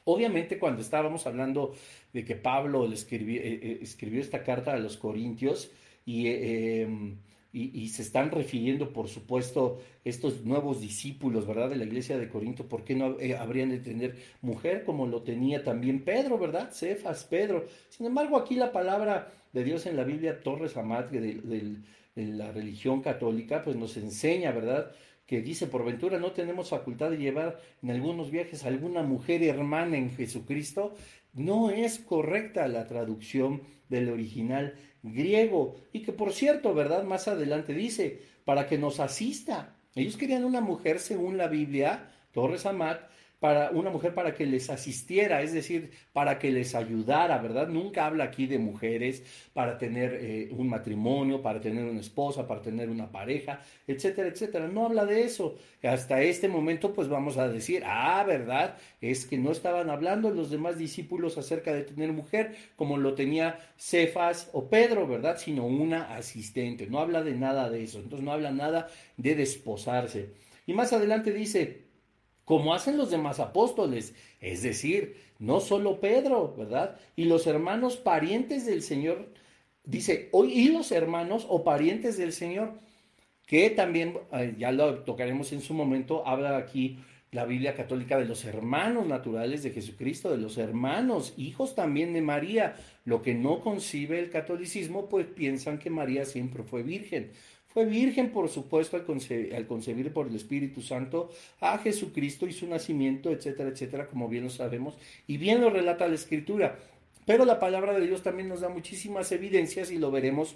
obviamente 0.04 0.60
cuando 0.60 0.82
estábamos 0.82 1.26
hablando 1.26 1.74
de 2.12 2.26
que 2.26 2.36
Pablo 2.36 2.86
le 2.86 2.96
escribió, 2.96 3.40
eh, 3.40 3.62
eh, 3.64 3.80
escribió 3.82 4.20
esta 4.20 4.44
carta 4.44 4.74
a 4.74 4.78
los 4.78 4.98
Corintios 4.98 5.72
y, 6.06 6.28
eh, 6.28 7.16
y, 7.52 7.90
se 7.90 8.04
están 8.04 8.30
refiriendo, 8.30 8.94
por 8.94 9.08
supuesto, 9.08 9.80
estos 10.04 10.46
nuevos 10.46 10.82
discípulos, 10.82 11.48
¿verdad? 11.48 11.72
De 11.72 11.78
la 11.78 11.86
iglesia 11.86 12.20
de 12.20 12.30
Corinto, 12.30 12.68
¿por 12.68 12.84
qué 12.84 12.94
no 12.94 13.18
habrían 13.40 13.70
de 13.70 13.80
tener 13.80 14.18
mujer 14.42 14.84
como 14.84 15.08
lo 15.08 15.24
tenía 15.24 15.64
también 15.64 16.04
Pedro, 16.04 16.38
¿verdad? 16.38 16.72
Cefas, 16.72 17.24
Pedro. 17.24 17.66
Sin 17.90 18.06
embargo, 18.06 18.38
aquí 18.38 18.54
la 18.54 18.72
palabra 18.72 19.32
de 19.52 19.64
Dios 19.64 19.88
en 19.88 19.98
la 19.98 20.04
Biblia, 20.04 20.42
Torres 20.42 20.78
Amat, 20.78 21.10
de, 21.10 21.42
de, 21.42 21.78
la 22.16 22.52
religión 22.52 23.02
católica, 23.02 23.64
pues 23.64 23.78
nos 23.78 23.98
enseña, 23.98 24.52
¿verdad? 24.52 24.92
Que 25.26 25.42
dice, 25.42 25.68
por 25.68 25.86
ventura 25.86 26.20
no 26.20 26.34
tenemos 26.34 26.70
facultad 26.70 27.10
de 27.10 27.18
llevar 27.18 27.60
en 27.82 27.92
algunos 27.92 28.30
viajes 28.30 28.64
a 28.64 28.68
alguna 28.68 29.02
mujer 29.04 29.42
hermana 29.42 29.98
en 29.98 30.12
Jesucristo. 30.12 30.94
No 31.34 31.72
es 31.72 31.98
correcta 31.98 32.68
la 32.68 32.88
traducción 32.88 33.62
del 33.90 34.10
original 34.10 34.76
griego. 35.04 35.76
Y 35.92 36.04
que 36.04 36.14
por 36.14 36.32
cierto, 36.32 36.74
¿verdad? 36.74 37.04
Más 37.04 37.28
adelante 37.28 37.74
dice, 37.74 38.22
para 38.46 38.68
que 38.68 38.78
nos 38.78 39.00
asista. 39.00 39.76
Ellos 39.96 40.18
querían 40.18 40.46
una 40.46 40.62
mujer, 40.62 41.00
según 41.00 41.38
la 41.38 41.48
Biblia, 41.48 42.12
Torres 42.32 42.66
Amat, 42.66 43.02
para 43.40 43.72
una 43.72 43.90
mujer 43.90 44.14
para 44.14 44.34
que 44.34 44.46
les 44.46 44.70
asistiera, 44.70 45.42
es 45.42 45.54
decir, 45.54 45.92
para 46.12 46.38
que 46.38 46.52
les 46.52 46.76
ayudara, 46.76 47.38
¿verdad? 47.38 47.70
Nunca 47.70 48.06
habla 48.06 48.26
aquí 48.26 48.48
de 48.48 48.60
mujeres 48.60 49.24
para 49.54 49.78
tener 49.78 50.14
eh, 50.16 50.50
un 50.52 50.68
matrimonio, 50.68 51.42
para 51.42 51.62
tener 51.62 51.86
una 51.86 52.02
esposa, 52.02 52.46
para 52.46 52.62
tener 52.62 52.90
una 52.90 53.12
pareja, 53.12 53.62
etcétera, 53.88 54.28
etcétera. 54.28 54.68
No 54.68 54.86
habla 54.86 55.06
de 55.06 55.24
eso. 55.24 55.56
Hasta 55.82 56.22
este 56.22 56.50
momento, 56.50 56.94
pues 56.94 57.08
vamos 57.08 57.38
a 57.38 57.48
decir, 57.48 57.84
ah, 57.86 58.24
¿verdad? 58.28 58.78
Es 59.00 59.26
que 59.26 59.38
no 59.38 59.52
estaban 59.52 59.90
hablando 59.90 60.30
los 60.32 60.52
demás 60.52 60.78
discípulos 60.78 61.38
acerca 61.38 61.74
de 61.74 61.84
tener 61.84 62.12
mujer, 62.12 62.56
como 62.76 62.98
lo 62.98 63.14
tenía 63.14 63.58
Cefas 63.78 64.50
o 64.52 64.70
Pedro, 64.70 65.08
¿verdad? 65.08 65.38
Sino 65.38 65.66
una 65.66 66.14
asistente. 66.16 66.88
No 66.88 67.00
habla 67.00 67.24
de 67.24 67.36
nada 67.36 67.70
de 67.70 67.84
eso. 67.84 68.00
Entonces 68.00 68.26
no 68.26 68.34
habla 68.34 68.52
nada 68.52 68.90
de 69.16 69.36
desposarse. 69.36 70.34
Y 70.66 70.74
más 70.74 70.94
adelante 70.94 71.32
dice, 71.32 71.89
como 72.50 72.74
hacen 72.74 72.98
los 72.98 73.12
demás 73.12 73.40
apóstoles, 73.40 74.16
es 74.42 74.64
decir, 74.64 75.18
no 75.38 75.60
solo 75.60 76.00
Pedro, 76.00 76.56
¿verdad? 76.58 76.98
Y 77.16 77.26
los 77.26 77.46
hermanos 77.46 77.98
parientes 77.98 78.66
del 78.66 78.82
Señor, 78.82 79.32
dice, 79.84 80.32
y 80.34 80.70
los 80.70 80.92
hermanos 80.92 81.46
o 81.48 81.64
parientes 81.64 82.18
del 82.18 82.34
Señor, 82.34 82.74
que 83.46 83.70
también, 83.70 84.18
eh, 84.34 84.56
ya 84.58 84.72
lo 84.72 85.04
tocaremos 85.04 85.54
en 85.54 85.62
su 85.62 85.76
momento, 85.76 86.26
habla 86.26 86.58
aquí 86.58 86.98
la 87.32 87.46
Biblia 87.46 87.76
católica 87.76 88.18
de 88.18 88.26
los 88.26 88.44
hermanos 88.46 89.06
naturales 89.06 89.62
de 89.62 89.70
Jesucristo, 89.70 90.32
de 90.32 90.40
los 90.40 90.58
hermanos, 90.58 91.36
hijos 91.38 91.76
también 91.76 92.14
de 92.14 92.24
María. 92.24 92.78
Lo 93.06 93.22
que 93.22 93.36
no 93.36 93.60
concibe 93.60 94.18
el 94.18 94.32
catolicismo, 94.32 95.08
pues 95.08 95.28
piensan 95.28 95.78
que 95.78 95.92
María 95.92 96.26
siempre 96.26 96.64
fue 96.64 96.82
virgen. 96.82 97.32
Fue 97.72 97.86
virgen, 97.86 98.32
por 98.32 98.50
supuesto, 98.50 98.98
al 98.98 99.06
concebir, 99.06 100.12
por 100.12 100.28
el 100.28 100.36
Espíritu 100.36 100.82
Santo 100.82 101.30
a 101.60 101.78
Jesucristo 101.78 102.48
y 102.48 102.54
su 102.54 102.68
nacimiento, 102.68 103.32
etcétera, 103.32 103.70
etcétera, 103.70 104.08
como 104.08 104.28
bien 104.28 104.46
lo 104.46 104.50
sabemos, 104.50 104.96
y 105.28 105.38
bien 105.38 105.62
lo 105.62 105.70
relata 105.70 106.08
la 106.08 106.16
Escritura. 106.16 106.80
Pero 107.26 107.46
la 107.46 107.60
palabra 107.60 107.94
de 107.94 108.08
Dios 108.08 108.24
también 108.24 108.50
nos 108.50 108.62
da 108.62 108.70
muchísimas 108.70 109.32
evidencias 109.32 109.92
y 109.92 110.00
lo 110.00 110.10
veremos 110.10 110.56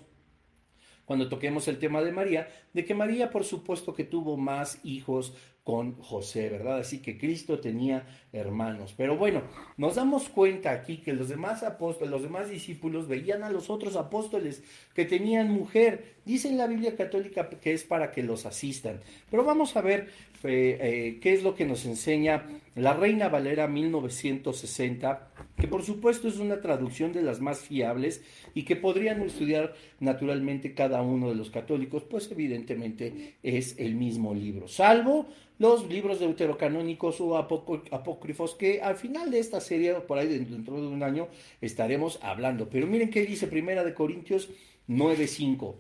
cuando 1.06 1.30
toquemos 1.30 1.68
el 1.68 1.80
tema 1.80 2.02
de 2.02 2.12
María, 2.12 2.48
de 2.74 2.86
que 2.86 2.96
María 2.96 3.30
por 3.30 3.44
supuesto 3.44 3.94
que 3.94 4.06
tuvo 4.06 4.38
más 4.38 4.80
hijos 4.84 5.34
con 5.64 5.96
José, 6.02 6.50
¿verdad? 6.50 6.80
Así 6.80 7.02
que 7.02 7.18
Cristo 7.18 7.60
tenía 7.60 8.06
hermanos. 8.34 8.94
Pero 8.98 9.18
bueno, 9.18 9.44
nos 9.78 9.96
damos 9.96 10.28
cuenta 10.28 10.72
aquí 10.72 10.98
que 10.98 11.14
los 11.14 11.30
demás 11.30 11.64
apóstoles, 11.64 12.12
los 12.12 12.22
demás 12.22 12.50
discípulos 12.50 13.08
veían 13.08 13.44
a 13.44 13.50
los 13.50 13.70
otros 13.70 13.96
apóstoles 13.96 14.62
que 14.94 15.06
tenían 15.06 15.52
mujer. 15.52 16.16
Dice 16.26 16.50
en 16.50 16.58
la 16.58 16.68
Biblia 16.68 16.96
católica 16.96 17.50
que 17.50 17.74
es 17.74 17.84
para 17.86 18.12
que 18.12 18.24
los 18.24 18.46
asistan. 18.46 19.00
Pero 19.32 19.46
vamos 19.46 19.76
a 19.78 19.82
ver 19.82 20.10
eh, 20.44 20.78
eh, 20.82 21.20
qué 21.22 21.34
es 21.34 21.44
lo 21.44 21.56
que 21.56 21.66
nos 21.66 21.86
enseña 21.86 22.46
la 22.76 22.94
Reina 22.94 23.30
Valera 23.30 23.68
1960, 23.68 25.30
que 25.58 25.68
por 25.68 25.84
supuesto 25.84 26.28
es 26.28 26.40
una 26.40 26.60
traducción 26.60 27.14
de 27.14 27.22
las 27.22 27.40
más 27.40 27.60
fiables 27.60 28.24
y 28.54 28.64
que 28.64 28.76
podrían 28.76 29.22
estudiar 29.22 29.74
naturalmente 30.00 30.74
cada 30.74 31.02
uno 31.02 31.30
de 31.30 31.36
los 31.36 31.52
católicos, 31.52 32.04
pues 32.04 32.32
evidentemente 32.32 33.36
es 33.44 33.80
el 33.80 33.96
mismo 33.96 34.34
libro, 34.34 34.68
salvo 34.68 35.28
los 35.64 35.88
libros 35.88 36.20
deuterocanónicos 36.20 37.22
o 37.22 37.38
apócrifos 37.38 38.54
que 38.54 38.82
al 38.82 38.98
final 38.98 39.32
de 39.32 39.40
esta 39.40 39.62
serie, 39.62 39.94
por 40.02 40.18
ahí 40.18 40.28
dentro 40.28 40.76
de 40.82 40.88
un 40.88 41.02
año, 41.04 41.30
estaremos 41.62 42.20
hablando. 42.22 42.68
Pero 42.68 42.86
miren 42.86 43.10
qué 43.10 43.26
dice 43.26 43.48
Primera 43.48 43.86
de 43.86 43.94
Corintios 43.94 44.50
9:5. 44.90 45.76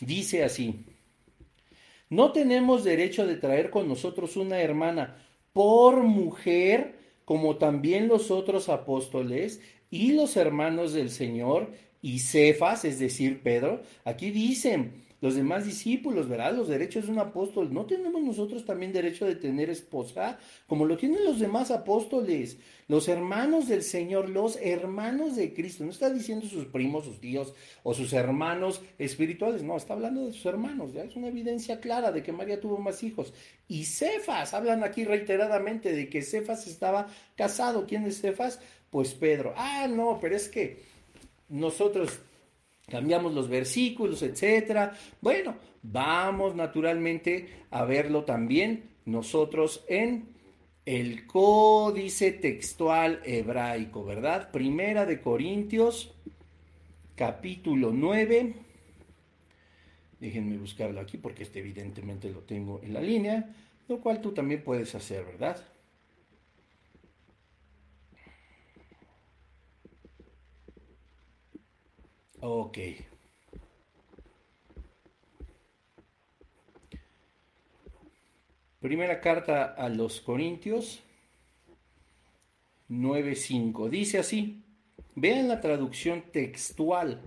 Dice 0.00 0.42
así: 0.42 0.84
No 2.10 2.32
tenemos 2.32 2.82
derecho 2.82 3.28
de 3.28 3.36
traer 3.36 3.70
con 3.70 3.86
nosotros 3.86 4.36
una 4.36 4.60
hermana 4.60 5.18
por 5.52 6.02
mujer, 6.02 6.98
como 7.24 7.58
también 7.58 8.08
los 8.08 8.32
otros 8.32 8.68
apóstoles 8.68 9.60
y 9.88 10.14
los 10.14 10.36
hermanos 10.36 10.92
del 10.92 11.10
Señor 11.10 11.70
y 12.02 12.18
Cefas, 12.18 12.84
es 12.84 12.98
decir, 12.98 13.40
Pedro. 13.44 13.82
Aquí 14.04 14.32
dicen, 14.32 15.05
los 15.20 15.34
demás 15.34 15.64
discípulos, 15.64 16.28
¿verdad? 16.28 16.54
Los 16.54 16.68
derechos 16.68 17.06
de 17.06 17.12
un 17.12 17.18
apóstol. 17.18 17.72
¿No 17.72 17.86
tenemos 17.86 18.22
nosotros 18.22 18.64
también 18.64 18.92
derecho 18.92 19.24
de 19.24 19.36
tener 19.36 19.70
esposa? 19.70 20.38
Como 20.66 20.84
lo 20.84 20.96
tienen 20.96 21.24
los 21.24 21.38
demás 21.40 21.70
apóstoles, 21.70 22.58
los 22.88 23.08
hermanos 23.08 23.66
del 23.68 23.82
Señor, 23.82 24.28
los 24.28 24.58
hermanos 24.60 25.34
de 25.36 25.54
Cristo. 25.54 25.84
No 25.84 25.90
está 25.90 26.10
diciendo 26.10 26.46
sus 26.46 26.66
primos, 26.66 27.06
sus 27.06 27.20
tíos 27.20 27.54
o 27.82 27.94
sus 27.94 28.12
hermanos 28.12 28.82
espirituales. 28.98 29.62
No, 29.62 29.76
está 29.76 29.94
hablando 29.94 30.26
de 30.26 30.32
sus 30.32 30.46
hermanos. 30.46 30.92
Ya 30.92 31.04
es 31.04 31.16
una 31.16 31.28
evidencia 31.28 31.80
clara 31.80 32.12
de 32.12 32.22
que 32.22 32.32
María 32.32 32.60
tuvo 32.60 32.78
más 32.78 33.02
hijos. 33.02 33.32
Y 33.68 33.84
Cefas, 33.84 34.52
hablan 34.52 34.84
aquí 34.84 35.04
reiteradamente 35.04 35.92
de 35.92 36.08
que 36.08 36.22
Cefas 36.22 36.66
estaba 36.66 37.06
casado. 37.36 37.86
¿Quién 37.86 38.04
es 38.04 38.20
Cefas? 38.20 38.60
Pues 38.90 39.14
Pedro. 39.14 39.54
Ah, 39.56 39.88
no, 39.88 40.18
pero 40.20 40.36
es 40.36 40.48
que 40.48 40.84
nosotros 41.48 42.20
cambiamos 42.88 43.34
los 43.34 43.48
versículos, 43.48 44.22
etcétera. 44.22 44.96
Bueno, 45.20 45.56
vamos 45.82 46.54
naturalmente 46.54 47.64
a 47.70 47.84
verlo 47.84 48.24
también 48.24 48.90
nosotros 49.04 49.84
en 49.88 50.28
el 50.84 51.26
códice 51.26 52.30
textual 52.30 53.20
hebraico, 53.24 54.04
¿verdad? 54.04 54.52
Primera 54.52 55.04
de 55.04 55.20
Corintios, 55.20 56.14
capítulo 57.16 57.90
9. 57.92 58.54
Déjenme 60.20 60.56
buscarlo 60.56 61.00
aquí 61.00 61.18
porque 61.18 61.42
este 61.42 61.58
evidentemente 61.58 62.30
lo 62.30 62.40
tengo 62.40 62.80
en 62.84 62.94
la 62.94 63.00
línea, 63.00 63.52
lo 63.88 64.00
cual 64.00 64.20
tú 64.20 64.32
también 64.32 64.62
puedes 64.62 64.94
hacer, 64.94 65.24
¿verdad? 65.24 65.60
Ok. 72.40 72.78
Primera 78.80 79.20
carta 79.20 79.74
a 79.74 79.88
los 79.88 80.20
Corintios 80.20 81.02
9.5. 82.88 83.88
Dice 83.88 84.18
así. 84.18 84.62
Vean 85.14 85.48
la 85.48 85.60
traducción 85.60 86.24
textual. 86.30 87.20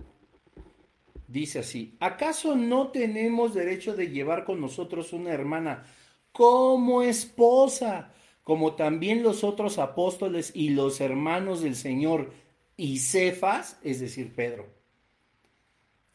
Dice 1.26 1.58
así. 1.58 1.96
¿Acaso 2.00 2.56
no 2.56 2.88
tenemos 2.88 3.52
derecho 3.52 3.94
de 3.94 4.08
llevar 4.08 4.44
con 4.44 4.60
nosotros 4.60 5.12
una 5.12 5.32
hermana 5.32 5.84
como 6.32 7.02
esposa, 7.02 8.12
como 8.42 8.74
también 8.74 9.22
los 9.22 9.42
otros 9.42 9.78
apóstoles 9.78 10.52
y 10.54 10.70
los 10.70 11.00
hermanos 11.00 11.62
del 11.62 11.74
Señor 11.74 12.32
y 12.76 13.00
Cefas, 13.00 13.78
es 13.82 14.00
decir, 14.00 14.32
Pedro? 14.34 14.79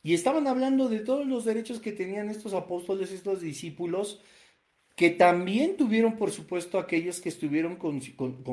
Y 0.05 0.13
estaban 0.13 0.45
hablando 0.45 0.87
de 0.87 0.99
todos 0.99 1.25
los 1.25 1.45
derechos 1.45 1.79
que 1.79 1.91
tenían 1.91 2.29
estos 2.29 2.53
apóstoles, 2.53 3.11
estos 3.11 3.41
discípulos, 3.41 4.21
que 4.95 5.09
también 5.09 5.77
tuvieron, 5.77 6.15
por 6.15 6.29
supuesto, 6.29 6.77
aquellos 6.77 7.19
que 7.19 7.29
estuvieron 7.29 7.77
con, 7.77 7.99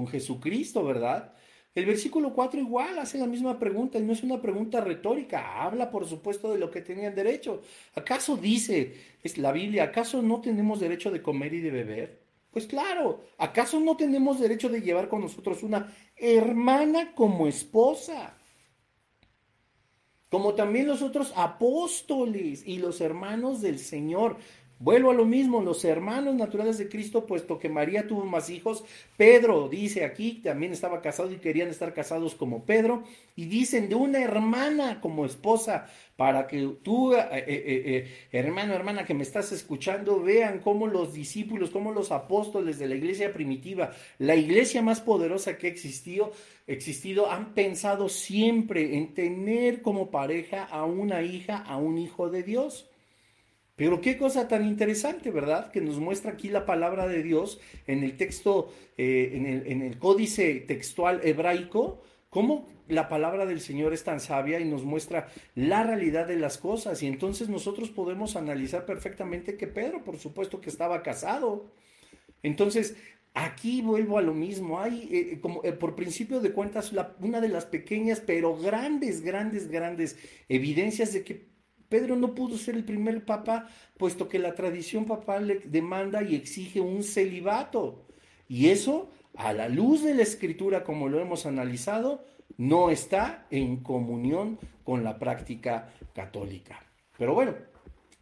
Jesucristo, 0.08 0.82
¿verdad? 0.82 1.34
El 1.74 1.84
versículo 1.84 2.32
4 2.32 2.58
igual 2.58 2.98
hace 2.98 3.18
la 3.18 3.26
misma 3.26 3.58
pregunta 3.58 3.98
y 3.98 4.02
no 4.02 4.14
es 4.14 4.22
una 4.22 4.40
pregunta 4.40 4.80
retórica, 4.80 5.62
habla 5.62 5.90
por 5.90 6.08
supuesto 6.08 6.50
de 6.50 6.58
lo 6.58 6.70
que 6.70 6.80
tenían 6.80 7.14
derecho. 7.14 7.60
¿Acaso 7.96 8.38
dice 8.38 8.94
es 9.22 9.36
la 9.36 9.52
Biblia, 9.52 9.84
acaso 9.84 10.22
no 10.22 10.40
tenemos 10.40 10.80
derecho 10.80 11.10
de 11.10 11.20
comer 11.20 11.52
y 11.52 11.60
de 11.60 11.70
beber? 11.70 12.22
Pues 12.50 12.66
claro, 12.66 13.24
¿acaso 13.36 13.78
no 13.78 13.94
tenemos 13.98 14.40
derecho 14.40 14.70
de 14.70 14.80
llevar 14.80 15.10
con 15.10 15.20
nosotros 15.20 15.62
una 15.62 15.94
hermana 16.16 17.14
como 17.14 17.46
esposa? 17.46 18.38
Como 20.32 20.54
también 20.54 20.86
los 20.86 21.02
otros 21.02 21.30
apóstoles 21.36 22.66
y 22.66 22.78
los 22.78 23.02
hermanos 23.02 23.60
del 23.60 23.78
Señor. 23.78 24.38
Vuelvo 24.82 25.12
a 25.12 25.14
lo 25.14 25.24
mismo, 25.24 25.62
los 25.62 25.84
hermanos 25.84 26.34
naturales 26.34 26.76
de 26.76 26.88
Cristo, 26.88 27.24
puesto 27.24 27.56
que 27.56 27.68
María 27.68 28.08
tuvo 28.08 28.24
más 28.24 28.50
hijos, 28.50 28.82
Pedro 29.16 29.68
dice 29.68 30.04
aquí, 30.04 30.40
también 30.42 30.72
estaba 30.72 31.00
casado 31.00 31.30
y 31.30 31.36
querían 31.36 31.68
estar 31.68 31.94
casados 31.94 32.34
como 32.34 32.64
Pedro, 32.64 33.04
y 33.36 33.44
dicen 33.44 33.88
de 33.88 33.94
una 33.94 34.20
hermana 34.20 35.00
como 35.00 35.24
esposa, 35.24 35.86
para 36.16 36.48
que 36.48 36.66
tú, 36.82 37.14
eh, 37.14 37.20
eh, 37.30 37.44
eh, 37.46 38.08
hermano, 38.32 38.74
hermana, 38.74 39.04
que 39.04 39.14
me 39.14 39.22
estás 39.22 39.52
escuchando, 39.52 40.20
vean 40.20 40.58
cómo 40.58 40.88
los 40.88 41.14
discípulos, 41.14 41.70
cómo 41.70 41.92
los 41.92 42.10
apóstoles 42.10 42.80
de 42.80 42.88
la 42.88 42.96
iglesia 42.96 43.32
primitiva, 43.32 43.92
la 44.18 44.34
iglesia 44.34 44.82
más 44.82 45.00
poderosa 45.00 45.58
que 45.58 45.68
ha 45.68 45.70
existido, 45.70 46.32
existido 46.66 47.30
han 47.30 47.54
pensado 47.54 48.08
siempre 48.08 48.96
en 48.96 49.14
tener 49.14 49.80
como 49.80 50.10
pareja 50.10 50.64
a 50.64 50.84
una 50.84 51.22
hija, 51.22 51.58
a 51.58 51.76
un 51.76 51.98
hijo 51.98 52.30
de 52.30 52.42
Dios. 52.42 52.88
Pero 53.82 54.00
qué 54.00 54.16
cosa 54.16 54.46
tan 54.46 54.64
interesante, 54.64 55.32
¿verdad? 55.32 55.72
Que 55.72 55.80
nos 55.80 55.98
muestra 55.98 56.30
aquí 56.30 56.48
la 56.48 56.64
palabra 56.64 57.08
de 57.08 57.20
Dios 57.20 57.58
en 57.88 58.04
el 58.04 58.16
texto, 58.16 58.72
eh, 58.96 59.32
en, 59.34 59.44
el, 59.44 59.66
en, 59.66 59.82
el, 59.82 59.98
códice 59.98 60.54
textual 60.60 61.20
hebraico, 61.24 62.00
cómo 62.30 62.68
la 62.86 63.08
palabra 63.08 63.44
del 63.44 63.60
Señor 63.60 63.92
es 63.92 64.04
tan 64.04 64.20
sabia 64.20 64.60
y 64.60 64.66
nos 64.66 64.84
muestra 64.84 65.30
la 65.56 65.82
realidad 65.82 66.28
de 66.28 66.36
las 66.36 66.58
cosas. 66.58 67.02
Y 67.02 67.08
entonces 67.08 67.48
nosotros 67.48 67.90
podemos 67.90 68.36
analizar 68.36 68.86
perfectamente 68.86 69.56
que 69.56 69.66
Pedro, 69.66 70.04
por 70.04 70.16
supuesto, 70.16 70.60
que 70.60 70.70
estaba 70.70 71.02
casado. 71.02 71.72
Entonces, 72.44 72.94
aquí 73.34 73.82
vuelvo 73.82 74.16
a 74.16 74.22
lo 74.22 74.32
mismo. 74.32 74.78
Hay, 74.78 75.08
eh, 75.10 75.40
como 75.40 75.60
eh, 75.64 75.72
por 75.72 75.96
principio 75.96 76.38
de 76.38 76.52
cuentas, 76.52 76.92
una 77.18 77.40
de 77.40 77.48
las 77.48 77.66
pequeñas, 77.66 78.22
pero 78.24 78.56
grandes, 78.56 79.22
grandes, 79.22 79.66
grandes 79.66 80.16
evidencias 80.48 81.12
de 81.12 81.24
que 81.24 81.51
Pedro 81.92 82.16
no 82.16 82.34
pudo 82.34 82.56
ser 82.56 82.74
el 82.74 82.84
primer 82.84 83.26
papa, 83.26 83.68
puesto 83.98 84.26
que 84.26 84.38
la 84.38 84.54
tradición 84.54 85.04
papal 85.04 85.46
le 85.46 85.58
demanda 85.60 86.22
y 86.22 86.34
exige 86.34 86.80
un 86.80 87.02
celibato. 87.02 88.06
Y 88.48 88.70
eso, 88.70 89.10
a 89.36 89.52
la 89.52 89.68
luz 89.68 90.02
de 90.02 90.14
la 90.14 90.22
escritura, 90.22 90.84
como 90.84 91.10
lo 91.10 91.20
hemos 91.20 91.44
analizado, 91.44 92.24
no 92.56 92.88
está 92.88 93.46
en 93.50 93.76
comunión 93.82 94.58
con 94.84 95.04
la 95.04 95.18
práctica 95.18 95.92
católica. 96.14 96.82
Pero 97.18 97.34
bueno, 97.34 97.54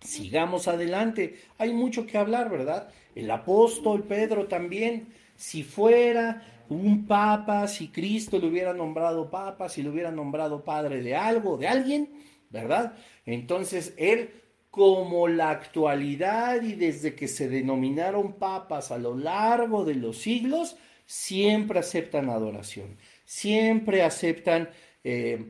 Sigamos 0.00 0.66
adelante. 0.66 1.40
Hay 1.58 1.74
mucho 1.74 2.06
que 2.06 2.16
hablar, 2.16 2.50
¿verdad? 2.50 2.88
El 3.14 3.30
apóstol 3.30 4.04
Pedro 4.04 4.46
también, 4.46 5.12
si 5.36 5.62
fuera 5.62 6.42
un 6.70 7.06
papa, 7.06 7.68
si 7.68 7.88
Cristo 7.88 8.38
le 8.38 8.46
hubiera 8.46 8.72
nombrado 8.72 9.30
papa, 9.30 9.68
si 9.68 9.82
le 9.82 9.90
hubiera 9.90 10.10
nombrado 10.10 10.64
padre 10.64 11.02
de 11.02 11.16
algo, 11.16 11.58
de 11.58 11.68
alguien, 11.68 12.08
¿verdad? 12.48 12.94
Entonces 13.32 13.94
él, 13.96 14.30
como 14.70 15.28
la 15.28 15.50
actualidad 15.50 16.62
y 16.62 16.74
desde 16.74 17.14
que 17.14 17.28
se 17.28 17.48
denominaron 17.48 18.34
papas 18.34 18.90
a 18.90 18.98
lo 18.98 19.16
largo 19.16 19.84
de 19.84 19.94
los 19.94 20.18
siglos, 20.18 20.76
siempre 21.06 21.78
aceptan 21.78 22.28
adoración, 22.28 22.96
siempre 23.24 24.02
aceptan, 24.02 24.68
eh, 25.04 25.44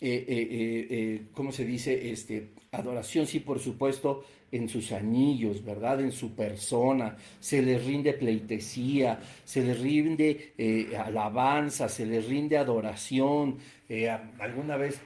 eh, 0.00 0.24
eh, 0.28 1.22
¿cómo 1.32 1.52
se 1.52 1.64
dice? 1.64 2.10
Este, 2.10 2.50
adoración, 2.72 3.26
sí, 3.26 3.40
por 3.40 3.60
supuesto, 3.60 4.24
en 4.50 4.68
sus 4.68 4.92
anillos, 4.92 5.64
¿verdad? 5.64 6.00
En 6.00 6.12
su 6.12 6.34
persona, 6.34 7.16
se 7.40 7.60
les 7.60 7.84
rinde 7.84 8.12
pleitesía, 8.14 9.20
se 9.44 9.62
les 9.62 9.80
rinde 9.80 10.92
alabanza, 10.96 11.88
se 11.88 12.06
les 12.06 12.28
rinde 12.28 12.56
adoración. 12.56 13.58
Alguna 14.38 14.76
vez 14.76 15.00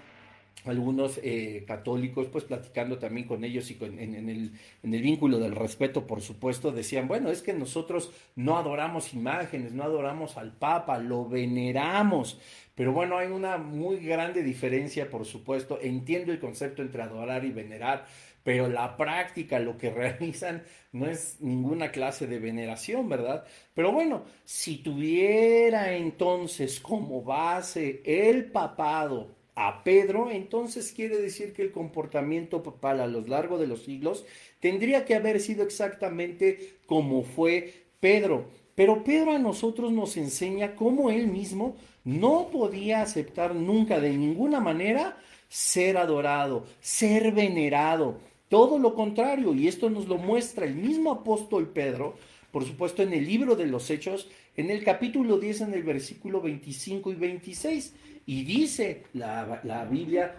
algunos 0.68 1.20
eh, 1.22 1.64
católicos, 1.66 2.28
pues 2.30 2.44
platicando 2.44 2.98
también 2.98 3.26
con 3.26 3.44
ellos 3.44 3.70
y 3.70 3.78
en, 3.80 3.98
el, 4.14 4.52
en, 4.82 4.94
el, 4.94 5.02
vínculo 5.02 5.38
del 5.38 5.54
respeto, 5.54 6.06
por 6.06 6.20
supuesto, 6.20 6.72
decían, 6.72 7.08
bueno, 7.08 7.30
es 7.30 7.42
que 7.42 7.52
nosotros 7.52 8.12
no 8.36 8.58
adoramos 8.58 9.14
imágenes, 9.14 9.72
no 9.72 9.84
adoramos 9.84 10.36
al 10.36 10.52
Papa, 10.52 10.98
lo 10.98 11.28
veneramos. 11.28 12.40
Pero 12.74 12.92
bueno, 12.92 13.18
hay 13.18 13.28
una 13.28 13.56
muy 13.58 13.96
grande 13.98 14.42
diferencia, 14.42 15.10
por 15.10 15.24
supuesto. 15.24 15.78
Entiendo 15.80 16.32
el 16.32 16.38
concepto 16.38 16.82
entre 16.82 17.02
adorar 17.02 17.44
y 17.44 17.50
venerar, 17.50 18.06
pero 18.44 18.68
la 18.68 18.96
práctica, 18.96 19.58
lo 19.58 19.76
que 19.76 19.90
realizan, 19.94 20.62
no 20.92 21.06
es 21.06 21.40
ninguna 21.40 21.90
clase 21.90 22.26
de 22.26 22.38
veneración, 22.38 23.08
¿verdad? 23.08 23.44
Pero 23.74 23.92
bueno, 23.92 24.24
si 24.44 24.78
tuviera 24.78 25.92
entonces 25.94 26.80
como 26.80 27.22
base 27.22 28.02
el 28.04 28.50
papado 28.50 29.37
a 29.60 29.82
Pedro, 29.82 30.30
entonces 30.30 30.92
quiere 30.92 31.18
decir 31.18 31.52
que 31.52 31.62
el 31.62 31.72
comportamiento 31.72 32.62
papal 32.62 33.00
a 33.00 33.08
lo 33.08 33.22
largo 33.22 33.58
de 33.58 33.66
los 33.66 33.82
siglos 33.82 34.24
tendría 34.60 35.04
que 35.04 35.16
haber 35.16 35.40
sido 35.40 35.64
exactamente 35.64 36.76
como 36.86 37.24
fue 37.24 37.86
Pedro. 37.98 38.44
Pero 38.76 39.02
Pedro 39.02 39.32
a 39.32 39.38
nosotros 39.38 39.90
nos 39.90 40.16
enseña 40.16 40.76
cómo 40.76 41.10
él 41.10 41.26
mismo 41.26 41.74
no 42.04 42.50
podía 42.52 43.02
aceptar 43.02 43.56
nunca 43.56 43.98
de 43.98 44.16
ninguna 44.16 44.60
manera 44.60 45.18
ser 45.48 45.96
adorado, 45.96 46.64
ser 46.80 47.32
venerado. 47.32 48.20
Todo 48.48 48.78
lo 48.78 48.94
contrario, 48.94 49.54
y 49.54 49.66
esto 49.66 49.90
nos 49.90 50.06
lo 50.06 50.18
muestra 50.18 50.66
el 50.66 50.76
mismo 50.76 51.10
apóstol 51.10 51.68
Pedro, 51.70 52.14
por 52.52 52.64
supuesto 52.64 53.02
en 53.02 53.12
el 53.12 53.26
libro 53.26 53.56
de 53.56 53.66
los 53.66 53.90
Hechos, 53.90 54.28
en 54.56 54.70
el 54.70 54.84
capítulo 54.84 55.36
10, 55.38 55.62
en 55.62 55.74
el 55.74 55.82
versículo 55.82 56.40
25 56.40 57.10
y 57.10 57.14
26. 57.16 57.94
Y 58.28 58.44
dice 58.44 59.04
la, 59.14 59.62
la 59.64 59.86
Biblia, 59.86 60.36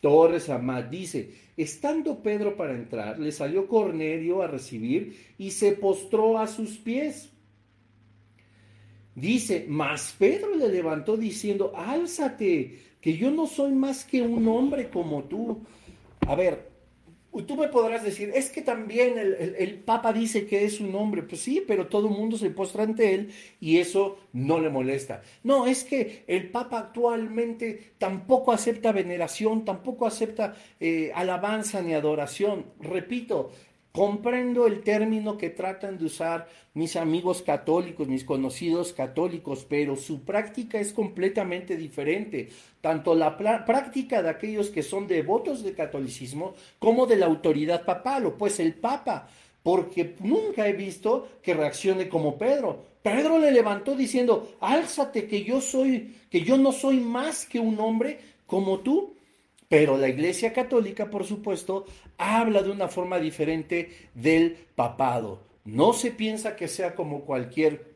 Torres 0.00 0.48
Amad, 0.50 0.86
dice, 0.86 1.32
estando 1.56 2.20
Pedro 2.20 2.56
para 2.56 2.74
entrar, 2.74 3.16
le 3.16 3.30
salió 3.30 3.68
Cornelio 3.68 4.42
a 4.42 4.48
recibir 4.48 5.34
y 5.38 5.52
se 5.52 5.70
postró 5.70 6.36
a 6.36 6.48
sus 6.48 6.78
pies. 6.78 7.30
Dice, 9.14 9.66
mas 9.68 10.16
Pedro 10.18 10.56
le 10.56 10.68
levantó 10.68 11.16
diciendo, 11.16 11.72
álzate, 11.76 12.76
que 13.00 13.16
yo 13.16 13.30
no 13.30 13.46
soy 13.46 13.70
más 13.70 14.04
que 14.04 14.20
un 14.20 14.48
hombre 14.48 14.90
como 14.90 15.22
tú. 15.22 15.60
A 16.26 16.34
ver, 16.34 16.67
Tú 17.46 17.56
me 17.56 17.68
podrás 17.68 18.02
decir, 18.02 18.32
es 18.34 18.50
que 18.50 18.62
también 18.62 19.18
el, 19.18 19.74
Papa 19.84 20.12
dice 20.12 20.46
que 20.46 20.64
es 20.64 20.80
un 20.80 20.94
hombre. 20.94 21.22
Pues 21.22 21.40
sí, 21.40 21.62
pero 21.66 21.86
todo 21.86 22.08
el 22.08 22.14
mundo 22.14 22.36
se 22.36 22.50
postra 22.50 22.82
ante 22.82 23.14
él 23.14 23.30
y 23.60 23.78
eso 23.78 24.18
no 24.32 24.58
le 24.58 24.70
molesta. 24.70 25.22
No, 25.44 25.66
es 25.66 25.84
que 25.84 26.24
el 26.26 26.50
Papa 26.50 26.78
actualmente 26.78 27.92
tampoco 27.98 28.52
acepta 28.52 28.92
veneración, 28.92 29.64
tampoco 29.64 30.06
acepta 30.06 30.54
eh, 30.80 31.12
alabanza 31.14 31.82
ni 31.82 31.94
adoración. 31.94 32.66
Repito, 32.80 33.50
Comprendo 33.98 34.68
el 34.68 34.82
término 34.84 35.36
que 35.36 35.50
tratan 35.50 35.98
de 35.98 36.04
usar 36.04 36.46
mis 36.74 36.94
amigos 36.94 37.42
católicos, 37.42 38.06
mis 38.06 38.22
conocidos 38.22 38.92
católicos, 38.92 39.66
pero 39.68 39.96
su 39.96 40.22
práctica 40.22 40.78
es 40.78 40.92
completamente 40.92 41.76
diferente. 41.76 42.48
Tanto 42.80 43.16
la 43.16 43.36
práctica 43.36 44.22
de 44.22 44.30
aquellos 44.30 44.70
que 44.70 44.84
son 44.84 45.08
devotos 45.08 45.64
del 45.64 45.74
catolicismo 45.74 46.54
como 46.78 47.06
de 47.06 47.16
la 47.16 47.26
autoridad 47.26 47.84
papal, 47.84 48.26
o 48.26 48.38
pues 48.38 48.60
el 48.60 48.74
Papa, 48.74 49.28
porque 49.64 50.14
nunca 50.20 50.68
he 50.68 50.74
visto 50.74 51.40
que 51.42 51.54
reaccione 51.54 52.08
como 52.08 52.38
Pedro. 52.38 52.84
Pedro 53.02 53.40
le 53.40 53.50
levantó 53.50 53.96
diciendo, 53.96 54.52
álzate 54.60 55.26
que 55.26 55.42
yo 55.42 55.60
soy, 55.60 56.14
que 56.30 56.42
yo 56.42 56.56
no 56.56 56.70
soy 56.70 57.00
más 57.00 57.46
que 57.46 57.58
un 57.58 57.80
hombre 57.80 58.20
como 58.46 58.78
tú. 58.78 59.17
Pero 59.68 59.98
la 59.98 60.08
Iglesia 60.08 60.52
Católica, 60.52 61.10
por 61.10 61.24
supuesto, 61.24 61.84
habla 62.16 62.62
de 62.62 62.70
una 62.70 62.88
forma 62.88 63.18
diferente 63.18 64.08
del 64.14 64.56
papado. 64.74 65.42
No 65.64 65.92
se 65.92 66.10
piensa 66.10 66.56
que 66.56 66.68
sea 66.68 66.94
como 66.94 67.26
cualquier 67.26 67.87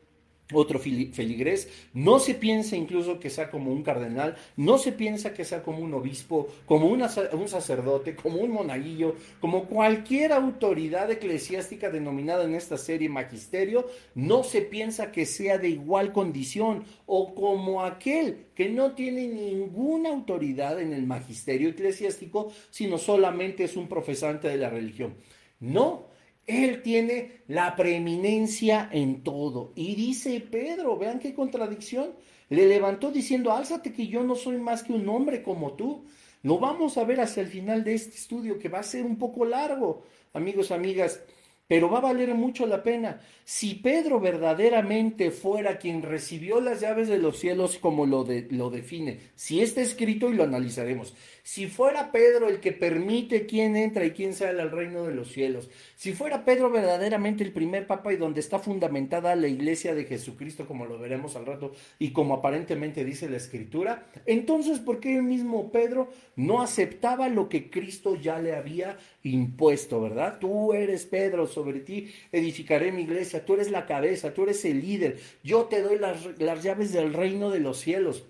otro 0.59 0.79
feligrés, 0.79 1.69
no 1.93 2.19
se 2.19 2.35
piensa 2.35 2.75
incluso 2.75 3.19
que 3.19 3.29
sea 3.29 3.49
como 3.49 3.71
un 3.71 3.83
cardenal, 3.83 4.35
no 4.55 4.77
se 4.77 4.91
piensa 4.91 5.33
que 5.33 5.45
sea 5.45 5.63
como 5.63 5.79
un 5.79 5.93
obispo, 5.93 6.47
como 6.65 6.87
un 6.87 7.47
sacerdote, 7.47 8.15
como 8.15 8.39
un 8.39 8.51
monaguillo, 8.51 9.15
como 9.39 9.65
cualquier 9.65 10.33
autoridad 10.33 11.09
eclesiástica 11.11 11.89
denominada 11.89 12.43
en 12.43 12.55
esta 12.55 12.77
serie 12.77 13.09
magisterio, 13.09 13.87
no 14.15 14.43
se 14.43 14.61
piensa 14.61 15.11
que 15.11 15.25
sea 15.25 15.57
de 15.57 15.69
igual 15.69 16.11
condición 16.11 16.83
o 17.05 17.33
como 17.33 17.83
aquel 17.83 18.47
que 18.55 18.69
no 18.69 18.93
tiene 18.93 19.27
ninguna 19.27 20.09
autoridad 20.09 20.79
en 20.79 20.93
el 20.93 21.05
magisterio 21.05 21.69
eclesiástico, 21.69 22.51
sino 22.69 22.97
solamente 22.97 23.63
es 23.63 23.75
un 23.75 23.87
profesante 23.87 24.47
de 24.47 24.57
la 24.57 24.69
religión. 24.69 25.15
No, 25.59 26.07
él 26.45 26.81
tiene 26.81 27.41
la 27.47 27.75
preeminencia 27.75 28.89
en 28.91 29.23
todo. 29.23 29.71
Y 29.75 29.95
dice 29.95 30.39
Pedro, 30.41 30.97
vean 30.97 31.19
qué 31.19 31.33
contradicción, 31.33 32.11
le 32.49 32.67
levantó 32.67 33.11
diciendo, 33.11 33.51
álzate 33.51 33.93
que 33.93 34.07
yo 34.07 34.23
no 34.23 34.35
soy 34.35 34.57
más 34.57 34.83
que 34.83 34.93
un 34.93 35.07
hombre 35.09 35.41
como 35.41 35.73
tú. 35.73 36.05
Lo 36.41 36.59
vamos 36.59 36.97
a 36.97 37.05
ver 37.05 37.21
hasta 37.21 37.41
el 37.41 37.47
final 37.47 37.83
de 37.83 37.93
este 37.93 38.17
estudio, 38.17 38.59
que 38.59 38.69
va 38.69 38.79
a 38.79 38.83
ser 38.83 39.05
un 39.05 39.17
poco 39.17 39.45
largo, 39.45 40.03
amigos, 40.33 40.71
amigas 40.71 41.21
pero 41.67 41.89
va 41.89 41.99
a 41.99 42.01
valer 42.01 42.35
mucho 42.35 42.65
la 42.65 42.83
pena. 42.83 43.21
Si 43.45 43.75
Pedro 43.75 44.19
verdaderamente 44.19 45.31
fuera 45.31 45.77
quien 45.77 46.01
recibió 46.01 46.61
las 46.61 46.81
llaves 46.81 47.07
de 47.07 47.17
los 47.17 47.39
cielos 47.39 47.77
como 47.77 48.05
lo, 48.05 48.25
lo 48.49 48.69
define, 48.69 49.19
si 49.35 49.61
está 49.61 49.81
escrito 49.81 50.29
y 50.29 50.33
lo 50.33 50.43
analizaremos, 50.43 51.13
si 51.41 51.67
fuera 51.67 52.11
Pedro 52.11 52.47
el 52.47 52.61
que 52.61 52.71
permite 52.71 53.45
quién 53.45 53.75
entra 53.75 54.05
y 54.05 54.11
quién 54.11 54.33
sale 54.33 54.61
al 54.61 54.71
reino 54.71 55.05
de 55.05 55.13
los 55.13 55.31
cielos, 55.31 55.69
si 55.95 56.13
fuera 56.13 56.45
Pedro 56.45 56.69
verdaderamente 56.69 57.43
el 57.43 57.51
primer 57.51 57.85
papa 57.85 58.13
y 58.13 58.17
donde 58.17 58.39
está 58.39 58.59
fundamentada 58.59 59.35
la 59.35 59.47
iglesia 59.47 59.93
de 59.93 60.05
Jesucristo, 60.05 60.65
como 60.65 60.85
lo 60.85 60.99
veremos 60.99 61.35
al 61.35 61.45
rato 61.45 61.73
y 61.99 62.11
como 62.11 62.35
aparentemente 62.35 63.03
dice 63.03 63.29
la 63.29 63.37
escritura, 63.37 64.05
entonces 64.25 64.79
¿por 64.79 64.99
qué 64.99 65.15
el 65.15 65.23
mismo 65.23 65.71
Pedro 65.71 66.09
no 66.35 66.61
aceptaba 66.61 67.27
lo 67.27 67.49
que 67.49 67.69
Cristo 67.69 68.15
ya 68.15 68.39
le 68.39 68.55
había 68.55 68.97
impuesto, 69.23 70.01
verdad? 70.01 70.37
Tú 70.39 70.73
eres 70.73 71.05
Pedro, 71.05 71.47
sobre 71.47 71.79
ti 71.79 72.11
edificaré 72.31 72.91
mi 72.91 73.03
iglesia, 73.03 73.45
tú 73.45 73.53
eres 73.55 73.71
la 73.71 73.85
cabeza, 73.85 74.33
tú 74.33 74.43
eres 74.43 74.63
el 74.65 74.81
líder, 74.81 75.19
yo 75.43 75.63
te 75.65 75.81
doy 75.81 75.97
las, 75.97 76.39
las 76.39 76.61
llaves 76.63 76.91
del 76.93 77.13
reino 77.13 77.49
de 77.49 77.59
los 77.59 77.79
cielos. 77.79 78.25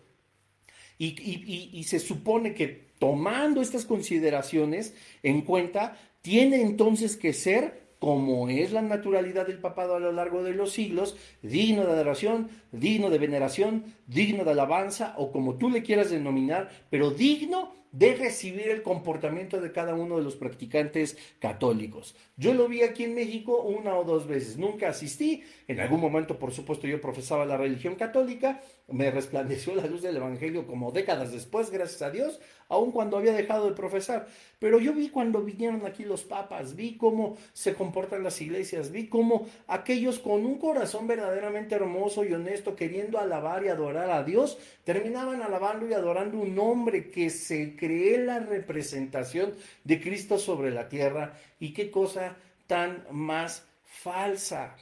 y 0.98 1.84
se 1.84 2.00
supone 2.00 2.54
que 2.54 2.94
tomando 3.04 3.62
estas 3.62 3.84
consideraciones 3.84 4.94
en 5.24 5.42
cuenta, 5.42 5.98
tiene 6.22 6.62
entonces 6.62 7.18
que 7.18 7.34
ser 7.34 7.83
como 8.04 8.50
es 8.50 8.74
la 8.74 8.82
naturalidad 8.82 9.48
del 9.48 9.60
papado 9.60 9.96
a 9.96 10.00
lo 10.02 10.12
largo 10.12 10.44
de 10.44 10.52
los 10.52 10.74
siglos, 10.74 11.16
digno 11.42 11.86
de 11.86 11.94
adoración, 11.94 12.50
digno 12.74 13.10
de 13.10 13.18
veneración, 13.18 13.86
digno 14.08 14.44
de 14.44 14.52
alabanza, 14.52 15.13
o 15.18 15.32
como 15.32 15.56
tú 15.56 15.70
le 15.70 15.84
quieras 15.84 16.10
denominar, 16.10 16.70
pero 16.89 17.12
digno 17.12 17.72
de 17.94 18.16
recibir 18.16 18.70
el 18.70 18.82
comportamiento 18.82 19.62
de 19.62 19.72
cada 19.72 19.94
uno 19.94 20.18
de 20.18 20.24
los 20.24 20.36
practicantes 20.36 21.16
católicos. 21.39 22.16
Yo 22.36 22.54
lo 22.56 22.68
vi 22.68 22.82
aquí 22.82 23.04
en 23.04 23.13
México 23.13 23.62
una 23.62 23.96
o 23.96 24.04
dos 24.04 24.28
veces, 24.28 24.58
nunca 24.58 24.89
asistí, 24.89 25.44
en 25.68 25.80
algún 25.80 26.02
momento 26.02 26.39
por 26.39 26.52
supuesto 26.52 26.88
yo 26.88 27.00
profesaba 27.00 27.46
la 27.46 27.56
religión 27.56 27.96
católica, 27.96 28.62
me 28.88 29.12
resplandeció 29.12 29.76
la 29.76 29.86
luz 29.86 30.02
del 30.02 30.18
Evangelio 30.18 30.66
como 30.66 30.92
décadas 30.92 31.32
después, 31.32 31.70
gracias 31.70 32.02
a 32.02 32.10
Dios, 32.10 32.42
aun 32.74 32.92
cuando 32.92 33.18
había 33.18 33.34
dejado 33.34 33.70
de 33.70 33.76
profesar. 33.76 34.28
Pero 34.60 34.80
yo 34.80 34.94
vi 34.94 35.10
cuando 35.10 35.42
vinieron 35.42 35.86
aquí 35.86 36.04
los 36.06 36.24
papas, 36.24 36.76
vi 36.76 36.98
cómo 36.98 37.38
se 37.54 37.74
comportan 37.74 38.24
las 38.24 38.40
iglesias, 38.42 38.92
vi 38.92 39.08
cómo 39.08 39.48
aquellos 39.68 40.20
con 40.20 40.46
un 40.46 40.58
corazón 40.58 41.08
verdaderamente 41.08 41.76
hermoso 41.76 42.24
y 42.24 42.34
honesto, 42.34 42.76
queriendo 42.76 43.20
alabar 43.20 43.64
y 43.64 43.70
adorar 43.70 44.10
a 44.12 44.24
Dios, 44.24 44.58
terminaban 44.84 45.42
alabando 45.42 45.88
y 45.88 45.94
adorando 45.94 46.38
un 46.38 46.58
hombre 46.60 47.10
que 47.10 47.30
se 47.30 47.76
cree 47.76 48.18
la 48.20 48.40
representación 48.40 49.54
de 49.84 50.02
Cristo 50.02 50.38
sobre 50.38 50.72
la 50.72 50.90
tierra. 50.90 51.38
Y 51.60 51.74
qué 51.74 51.92
cosa 51.92 52.36
tan 52.68 53.06
más 53.12 53.66
falsa. 53.84 54.76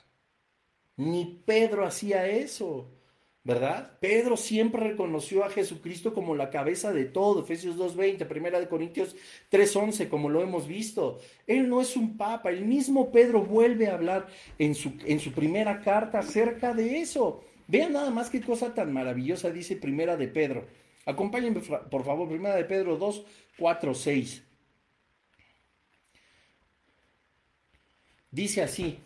Ni 0.98 1.42
Pedro 1.46 1.86
hacía 1.86 2.28
eso. 2.28 2.88
¿Verdad? 3.44 3.98
Pedro 4.00 4.38
siempre 4.38 4.84
reconoció 4.84 5.44
a 5.44 5.50
Jesucristo 5.50 6.14
como 6.14 6.36
la 6.36 6.52
cabeza 6.52 6.94
de 6.94 7.06
todo, 7.06 7.42
Efesios 7.42 7.76
2.20, 7.78 8.28
Primera 8.28 8.60
de 8.60 8.68
Corintios 8.68 9.16
3.11, 9.52 10.10
como 10.10 10.30
lo 10.30 10.42
hemos 10.42 10.68
visto. 10.68 11.20
Él 11.48 11.68
no 11.68 11.82
es 11.82 11.96
un 11.96 12.18
papa, 12.18 12.52
el 12.52 12.66
mismo 12.66 13.12
Pedro 13.12 13.44
vuelve 13.44 13.88
a 13.88 13.96
hablar 13.96 14.28
en 14.60 14.76
su, 14.76 14.94
en 15.06 15.20
su 15.20 15.32
primera 15.32 15.82
carta 15.82 16.20
acerca 16.20 16.74
de 16.74 17.00
eso. 17.00 17.44
Vean 17.68 17.94
nada 17.94 18.12
más 18.12 18.30
qué 18.30 18.42
cosa 18.42 18.74
tan 18.74 18.94
maravillosa 18.94 19.50
dice 19.50 19.76
Primera 19.76 20.18
de 20.18 20.28
Pedro. 20.28 20.68
Acompáñenme, 21.06 21.62
por 21.62 22.06
favor, 22.06 22.30
Primera 22.30 22.56
de 22.56 22.66
Pedro 22.66 22.98
2, 22.98 23.26
4, 23.58 23.94
6. 23.96 24.44
Dice 28.30 28.62
así, 28.62 29.00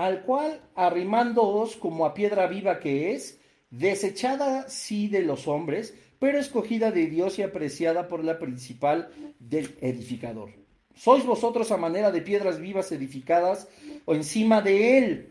al 0.00 0.22
cual 0.22 0.62
arrimándoos 0.76 1.76
como 1.76 2.06
a 2.06 2.14
piedra 2.14 2.46
viva 2.46 2.80
que 2.80 3.12
es, 3.12 3.38
desechada 3.68 4.66
sí 4.70 5.08
de 5.08 5.20
los 5.20 5.46
hombres, 5.46 5.94
pero 6.18 6.38
escogida 6.38 6.90
de 6.90 7.06
Dios 7.06 7.38
y 7.38 7.42
apreciada 7.42 8.08
por 8.08 8.24
la 8.24 8.38
principal 8.38 9.10
del 9.38 9.76
edificador. 9.82 10.52
Sois 10.94 11.26
vosotros 11.26 11.70
a 11.70 11.76
manera 11.76 12.10
de 12.10 12.22
piedras 12.22 12.58
vivas 12.58 12.90
edificadas 12.92 13.68
o 14.06 14.14
encima 14.14 14.62
de 14.62 14.96
él. 14.96 15.28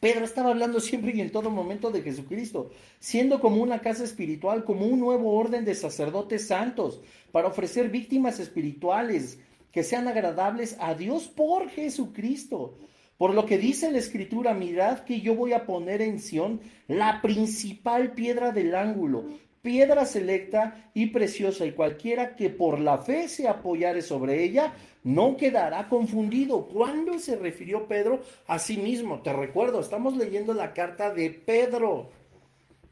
Pedro 0.00 0.24
estaba 0.24 0.50
hablando 0.50 0.80
siempre 0.80 1.12
y 1.14 1.20
en 1.20 1.30
todo 1.30 1.48
momento 1.48 1.92
de 1.92 2.02
Jesucristo, 2.02 2.70
siendo 2.98 3.38
como 3.38 3.62
una 3.62 3.78
casa 3.78 4.02
espiritual, 4.02 4.64
como 4.64 4.86
un 4.86 4.98
nuevo 4.98 5.38
orden 5.38 5.64
de 5.64 5.76
sacerdotes 5.76 6.48
santos, 6.48 7.00
para 7.30 7.46
ofrecer 7.46 7.90
víctimas 7.90 8.40
espirituales 8.40 9.38
que 9.70 9.84
sean 9.84 10.08
agradables 10.08 10.76
a 10.80 10.94
Dios 10.94 11.28
por 11.28 11.68
Jesucristo. 11.70 12.76
Por 13.16 13.34
lo 13.34 13.46
que 13.46 13.58
dice 13.58 13.90
la 13.92 13.98
escritura, 13.98 14.54
mirad 14.54 15.00
que 15.00 15.20
yo 15.20 15.34
voy 15.34 15.52
a 15.52 15.66
poner 15.66 16.02
en 16.02 16.18
Sión 16.18 16.60
la 16.88 17.22
principal 17.22 18.12
piedra 18.12 18.50
del 18.50 18.74
ángulo, 18.74 19.24
piedra 19.62 20.04
selecta 20.04 20.90
y 20.94 21.06
preciosa, 21.06 21.64
y 21.64 21.72
cualquiera 21.72 22.34
que 22.34 22.50
por 22.50 22.80
la 22.80 22.98
fe 22.98 23.28
se 23.28 23.48
apoyare 23.48 24.02
sobre 24.02 24.42
ella, 24.42 24.74
no 25.04 25.36
quedará 25.36 25.88
confundido. 25.88 26.66
¿Cuándo 26.66 27.18
se 27.18 27.36
refirió 27.36 27.86
Pedro 27.86 28.20
a 28.46 28.58
sí 28.58 28.76
mismo? 28.76 29.22
Te 29.22 29.32
recuerdo, 29.32 29.80
estamos 29.80 30.16
leyendo 30.16 30.52
la 30.52 30.72
carta 30.72 31.14
de 31.14 31.30
Pedro. 31.30 32.10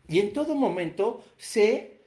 Y 0.09 0.21
en 0.21 0.33
todo 0.33 0.55
momento 0.55 1.25
se 1.37 2.01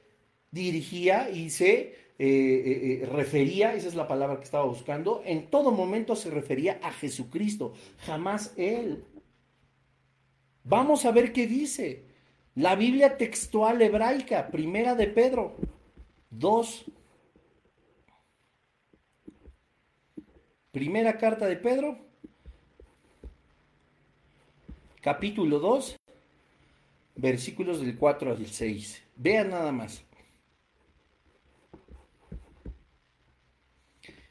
dirigía 0.50 1.28
y 1.30 1.50
se 1.50 2.05
eh, 2.18 2.26
eh, 2.26 3.02
eh, 3.02 3.06
refería, 3.06 3.74
esa 3.74 3.88
es 3.88 3.94
la 3.94 4.08
palabra 4.08 4.38
que 4.38 4.44
estaba 4.44 4.64
buscando, 4.64 5.22
en 5.26 5.50
todo 5.50 5.70
momento 5.70 6.16
se 6.16 6.30
refería 6.30 6.80
a 6.82 6.90
Jesucristo, 6.92 7.74
jamás 7.98 8.54
Él. 8.56 9.04
Vamos 10.64 11.04
a 11.04 11.12
ver 11.12 11.32
qué 11.32 11.46
dice. 11.46 12.06
La 12.54 12.74
Biblia 12.74 13.18
textual 13.18 13.82
hebraica, 13.82 14.48
primera 14.48 14.94
de 14.94 15.08
Pedro 15.08 15.56
2. 16.30 16.86
Primera 20.72 21.16
carta 21.16 21.46
de 21.46 21.56
Pedro, 21.56 21.98
capítulo 25.00 25.58
2, 25.58 25.96
versículos 27.14 27.80
del 27.80 27.96
4 27.96 28.32
al 28.32 28.46
6. 28.46 29.02
Vean 29.16 29.50
nada 29.50 29.72
más. 29.72 30.05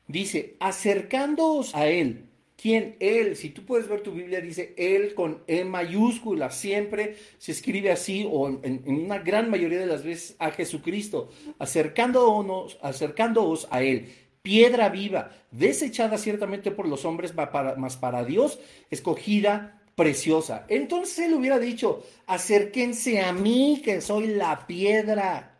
Dice, 0.07 0.55
acercándoos 0.59 1.73
a 1.75 1.87
Él. 1.87 2.25
¿Quién? 2.57 2.95
Él. 2.99 3.35
Si 3.35 3.49
tú 3.49 3.65
puedes 3.65 3.87
ver 3.87 4.01
tu 4.01 4.11
Biblia, 4.11 4.41
dice 4.41 4.73
Él 4.77 5.13
con 5.13 5.43
E 5.47 5.65
mayúscula. 5.65 6.51
Siempre 6.51 7.15
se 7.37 7.51
escribe 7.51 7.91
así, 7.91 8.27
o 8.29 8.47
en, 8.47 8.83
una 8.85 9.19
gran 9.19 9.49
mayoría 9.49 9.79
de 9.79 9.85
las 9.85 10.03
veces, 10.03 10.35
a 10.39 10.51
Jesucristo. 10.51 11.29
Acercándonos, 11.59 12.77
acercándoos 12.81 13.67
a 13.71 13.83
Él. 13.83 14.09
Piedra 14.41 14.89
viva, 14.89 15.31
desechada 15.51 16.17
ciertamente 16.17 16.69
por 16.69 16.87
los 16.87 17.03
hombres, 17.03 17.33
mas 17.35 17.97
para 17.97 18.23
Dios, 18.23 18.59
escogida 18.91 19.81
preciosa. 19.95 20.65
Entonces 20.69 21.17
él 21.19 21.33
hubiera 21.33 21.57
dicho, 21.57 22.03
acérquense 22.27 23.21
a 23.21 23.33
mí, 23.33 23.81
que 23.83 24.01
soy 24.01 24.27
la 24.27 24.67
piedra 24.67 25.54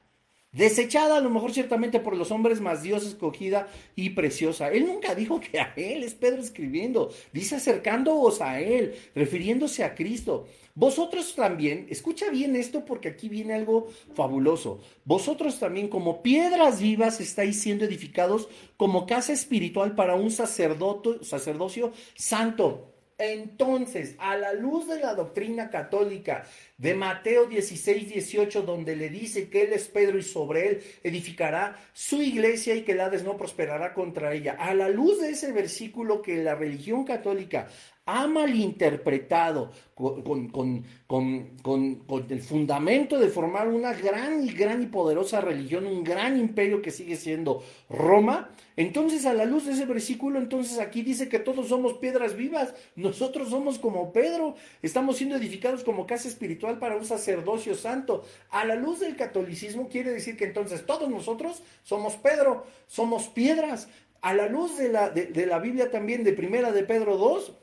desechada 0.56 1.18
a 1.18 1.22
lo 1.22 1.30
mejor 1.30 1.54
ciertamente 1.54 2.00
por 2.00 2.16
los 2.16 2.32
hombres, 2.32 2.62
más 2.62 2.82
Dios 2.82 3.06
escogida 3.06 3.68
y 3.96 4.12
preciosa. 4.12 4.70
Él 4.70 4.88
nunca 4.88 5.14
dijo 5.14 5.40
que 5.40 5.60
a 5.60 5.74
Él, 5.76 6.04
es 6.04 6.14
Pedro 6.14 6.42
escribiendo, 6.42 7.12
dice 7.34 7.56
acercándoos 7.56 8.42
a 8.42 8.60
Él, 8.62 8.96
refiriéndose 9.14 9.84
a 9.84 9.96
Cristo. 9.96 10.48
Vosotros 10.74 11.36
también, 11.36 11.88
escucha 11.90 12.30
bien 12.30 12.56
esto 12.56 12.84
porque 12.86 13.10
aquí 13.10 13.30
viene 13.30 13.54
algo 13.54 13.90
fabuloso. 14.14 14.80
Vosotros 15.06 15.60
también 15.60 15.88
como 15.90 16.22
piedras 16.22 16.82
vivas 16.82 17.22
estáis 17.22 17.62
siendo 17.62 17.86
edificados 17.86 18.50
como 18.78 19.06
casa 19.06 19.34
espiritual 19.34 19.96
para 19.96 20.16
un 20.16 20.32
sacerdocio 20.32 21.94
santo 22.16 22.96
entonces, 23.18 24.16
a 24.18 24.36
la 24.36 24.54
luz 24.54 24.88
de 24.88 25.00
la 25.00 25.16
doctrina 25.16 25.70
católica 25.70 26.44
de 26.78 26.94
Mateo 26.94 27.46
16, 27.46 28.10
18, 28.10 28.62
donde 28.64 28.96
le 28.96 29.10
dice 29.10 29.50
que 29.50 29.64
Él 29.64 29.74
es 29.74 29.88
Pedro 29.88 30.18
y 30.18 30.24
sobre 30.24 30.68
Él 30.68 30.84
edificará 31.04 31.80
su 31.94 32.22
iglesia 32.22 32.76
y 32.76 32.84
que 32.84 32.92
el 32.92 33.02
Hades 33.02 33.24
no 33.24 33.38
prosperará 33.38 33.94
contra 33.94 34.34
ella, 34.34 34.58
a 34.60 34.74
la 34.74 34.90
luz 34.90 35.22
de 35.22 35.30
ese 35.30 35.52
versículo 35.52 36.22
que 36.22 36.44
la 36.44 36.56
religión 36.56 37.06
católica 37.06 37.68
ha 38.08 38.28
malinterpretado 38.28 39.72
con, 39.96 40.50
con, 40.50 40.86
el 42.30 42.42
fundamento 42.42 43.18
de 43.18 43.30
formar 43.30 43.68
una 43.68 43.94
gran 43.94 44.44
y 44.44 44.52
gran 44.52 44.84
y 44.84 44.86
poderosa 44.88 45.42
religión, 45.42 45.88
un 45.88 46.04
gran 46.04 46.38
imperio 46.38 46.82
que 46.82 46.92
sigue 46.92 47.16
siendo 47.16 47.64
Roma, 47.90 48.52
entonces 48.76 49.26
a 49.26 49.34
la 49.34 49.46
luz 49.46 49.66
de 49.66 49.72
ese 49.72 49.86
versículo, 49.86 50.38
entonces 50.38 50.80
aquí 50.80 51.02
dice 51.02 51.30
que 51.30 51.40
todos 51.40 51.70
somos 51.70 51.94
piedras 51.94 52.36
vivas, 52.36 52.76
nosotros 52.96 53.50
somos 53.50 53.80
como 53.80 54.12
Pedro, 54.12 54.56
estamos 54.82 55.18
siendo 55.18 55.38
edificados 55.38 55.84
como 55.84 56.06
casa 56.06 56.28
espiritual 56.28 56.65
para 56.74 56.96
un 56.98 57.06
sacerdocio 57.06 57.76
santo. 57.76 58.26
A 58.50 58.66
la 58.66 58.76
luz 58.76 59.00
del 59.00 59.16
catolicismo 59.16 59.88
quiere 59.88 60.12
decir 60.12 60.36
que 60.36 60.46
entonces 60.46 60.86
todos 60.86 61.10
nosotros 61.10 61.62
somos 61.84 62.16
Pedro, 62.16 62.66
somos 62.88 63.28
piedras. 63.28 63.88
A 64.22 64.34
la 64.34 64.48
luz 64.48 64.78
de 64.78 64.90
la, 64.90 65.10
de 65.12 65.46
la 65.46 65.60
Biblia 65.60 65.92
también 65.92 66.24
de 66.24 66.34
Primera 66.34 66.72
de 66.72 66.84
Pedro 66.84 67.18
2, 67.18 67.54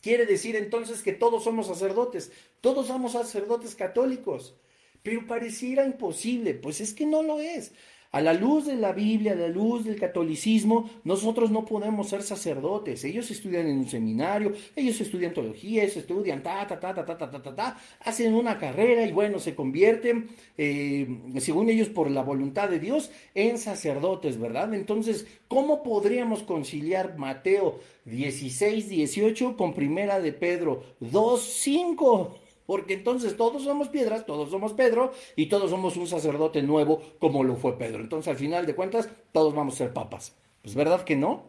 Quiere 0.00 0.24
decir 0.24 0.56
entonces 0.56 1.02
que 1.02 1.12
todos 1.12 1.44
somos 1.44 1.66
sacerdotes, 1.66 2.32
todos 2.60 2.86
somos 2.86 3.12
sacerdotes 3.12 3.74
católicos, 3.74 4.54
pero 5.02 5.26
pareciera 5.26 5.84
imposible, 5.84 6.54
pues 6.54 6.80
es 6.80 6.94
que 6.94 7.04
no 7.04 7.22
lo 7.22 7.40
es. 7.40 7.72
A 8.12 8.20
la 8.20 8.32
luz 8.32 8.66
de 8.66 8.74
la 8.74 8.92
Biblia, 8.92 9.32
a 9.32 9.36
la 9.36 9.46
luz 9.46 9.84
del 9.84 9.94
catolicismo, 9.94 10.90
nosotros 11.04 11.52
no 11.52 11.64
podemos 11.64 12.08
ser 12.08 12.22
sacerdotes. 12.22 13.04
Ellos 13.04 13.30
estudian 13.30 13.68
en 13.68 13.78
un 13.78 13.88
seminario, 13.88 14.52
ellos 14.74 15.00
estudian 15.00 15.32
teología, 15.32 15.84
ellos 15.84 15.98
estudian 15.98 16.42
ta, 16.42 16.66
ta, 16.66 16.80
ta, 16.80 16.92
ta, 16.92 17.04
ta, 17.06 17.16
ta, 17.16 17.30
ta, 17.30 17.54
ta, 17.54 17.80
hacen 18.00 18.34
una 18.34 18.58
carrera 18.58 19.06
y 19.06 19.12
bueno, 19.12 19.38
se 19.38 19.54
convierten, 19.54 20.28
eh, 20.58 21.06
según 21.38 21.70
ellos, 21.70 21.88
por 21.88 22.10
la 22.10 22.22
voluntad 22.22 22.68
de 22.68 22.80
Dios, 22.80 23.12
en 23.36 23.58
sacerdotes, 23.58 24.40
¿verdad? 24.40 24.74
Entonces, 24.74 25.28
¿cómo 25.46 25.84
podríamos 25.84 26.42
conciliar 26.42 27.16
Mateo 27.16 27.78
16, 28.06 28.88
18 28.88 29.56
con 29.56 29.72
Primera 29.72 30.18
de 30.18 30.32
Pedro 30.32 30.82
2, 30.98 31.40
5? 31.40 32.39
Porque 32.70 32.94
entonces 32.94 33.36
todos 33.36 33.64
somos 33.64 33.88
piedras, 33.88 34.24
todos 34.24 34.48
somos 34.48 34.74
Pedro 34.74 35.10
y 35.34 35.46
todos 35.46 35.70
somos 35.70 35.96
un 35.96 36.06
sacerdote 36.06 36.62
nuevo 36.62 37.02
como 37.18 37.42
lo 37.42 37.56
fue 37.56 37.76
Pedro. 37.76 38.00
Entonces 38.00 38.28
al 38.28 38.36
final 38.36 38.64
de 38.64 38.76
cuentas 38.76 39.08
todos 39.32 39.52
vamos 39.56 39.74
a 39.74 39.78
ser 39.78 39.92
papas. 39.92 40.36
Pues 40.62 40.76
verdad 40.76 41.02
que 41.02 41.16
no. 41.16 41.42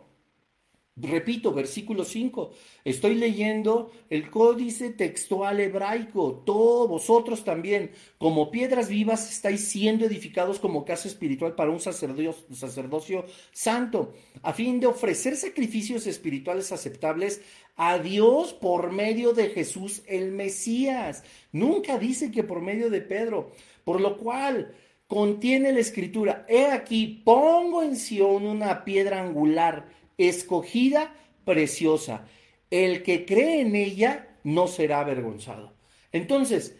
Repito, 1.01 1.51
versículo 1.51 2.05
5. 2.05 2.51
Estoy 2.85 3.15
leyendo 3.15 3.91
el 4.09 4.29
códice 4.29 4.91
textual 4.91 5.59
hebraico. 5.59 6.43
Todos 6.45 6.87
vosotros 6.87 7.43
también, 7.43 7.91
como 8.19 8.51
piedras 8.51 8.87
vivas, 8.87 9.31
estáis 9.31 9.67
siendo 9.67 10.05
edificados 10.05 10.59
como 10.59 10.85
casa 10.85 11.07
espiritual 11.07 11.55
para 11.55 11.71
un 11.71 11.79
sacerdocio, 11.79 12.35
sacerdocio 12.53 13.25
santo, 13.51 14.13
a 14.43 14.53
fin 14.53 14.79
de 14.79 14.87
ofrecer 14.87 15.35
sacrificios 15.35 16.05
espirituales 16.05 16.71
aceptables 16.71 17.41
a 17.77 17.97
Dios 17.97 18.53
por 18.53 18.91
medio 18.91 19.33
de 19.33 19.49
Jesús 19.49 20.03
el 20.07 20.31
Mesías. 20.31 21.23
Nunca 21.51 21.97
dice 21.97 22.29
que 22.29 22.43
por 22.43 22.61
medio 22.61 22.91
de 22.91 23.01
Pedro. 23.01 23.53
Por 23.83 23.99
lo 23.99 24.17
cual 24.17 24.75
contiene 25.07 25.73
la 25.73 25.79
escritura, 25.79 26.45
he 26.47 26.67
aquí, 26.67 27.21
pongo 27.25 27.81
en 27.81 27.95
Sión 27.95 28.45
una 28.45 28.85
piedra 28.85 29.19
angular, 29.19 29.89
escogida, 30.29 31.13
preciosa. 31.45 32.27
El 32.69 33.03
que 33.03 33.25
cree 33.25 33.61
en 33.61 33.75
ella 33.75 34.37
no 34.43 34.67
será 34.67 34.99
avergonzado. 35.01 35.73
Entonces, 36.11 36.75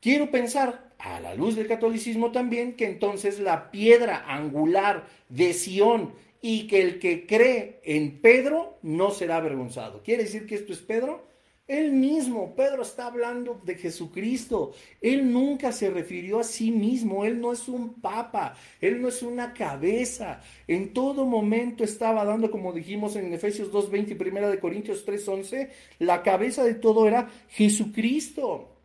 quiero 0.00 0.30
pensar, 0.30 0.92
a 1.02 1.20
la 1.20 1.34
luz 1.34 1.56
del 1.56 1.66
catolicismo 1.66 2.30
también, 2.30 2.74
que 2.74 2.86
entonces 2.86 3.40
la 3.40 3.70
piedra 3.70 4.24
angular 4.28 5.08
de 5.28 5.52
Sión 5.52 6.14
y 6.40 6.68
que 6.68 6.80
el 6.82 6.98
que 7.00 7.26
cree 7.26 7.80
en 7.84 8.20
Pedro 8.20 8.78
no 8.82 9.10
será 9.10 9.36
avergonzado. 9.36 10.02
¿Quiere 10.02 10.24
decir 10.24 10.46
que 10.46 10.54
esto 10.54 10.72
es 10.72 10.78
Pedro? 10.78 11.26
Él 11.72 11.90
mismo, 11.92 12.54
Pedro 12.54 12.82
está 12.82 13.06
hablando 13.06 13.58
de 13.64 13.76
Jesucristo. 13.76 14.72
Él 15.00 15.32
nunca 15.32 15.72
se 15.72 15.88
refirió 15.88 16.38
a 16.40 16.44
sí 16.44 16.70
mismo. 16.70 17.24
Él 17.24 17.40
no 17.40 17.50
es 17.50 17.66
un 17.66 17.94
papa. 17.94 18.54
Él 18.78 19.00
no 19.00 19.08
es 19.08 19.22
una 19.22 19.54
cabeza. 19.54 20.42
En 20.68 20.92
todo 20.92 21.24
momento 21.24 21.82
estaba 21.82 22.26
dando, 22.26 22.50
como 22.50 22.74
dijimos 22.74 23.16
en 23.16 23.32
Efesios 23.32 23.72
2.20 23.72 24.10
y 24.10 24.28
1 24.28 24.50
de 24.50 24.60
Corintios 24.60 25.06
3.11, 25.06 25.70
la 25.98 26.22
cabeza 26.22 26.62
de 26.62 26.74
todo 26.74 27.08
era 27.08 27.30
Jesucristo. 27.48 28.76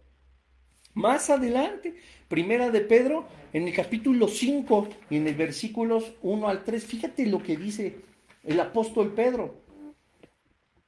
Más 0.94 1.30
adelante, 1.30 1.96
primera 2.30 2.72
de 2.72 2.80
Pedro, 2.80 3.26
en 3.52 3.68
el 3.68 3.74
capítulo 3.74 4.30
5 4.30 4.88
y 5.10 5.18
en 5.18 5.28
el 5.28 5.36
versículos 5.36 6.14
1 6.22 6.48
al 6.48 6.64
3, 6.64 6.86
fíjate 6.86 7.26
lo 7.26 7.44
que 7.44 7.58
dice 7.58 7.98
el 8.46 8.58
apóstol 8.62 9.12
Pedro. 9.14 9.67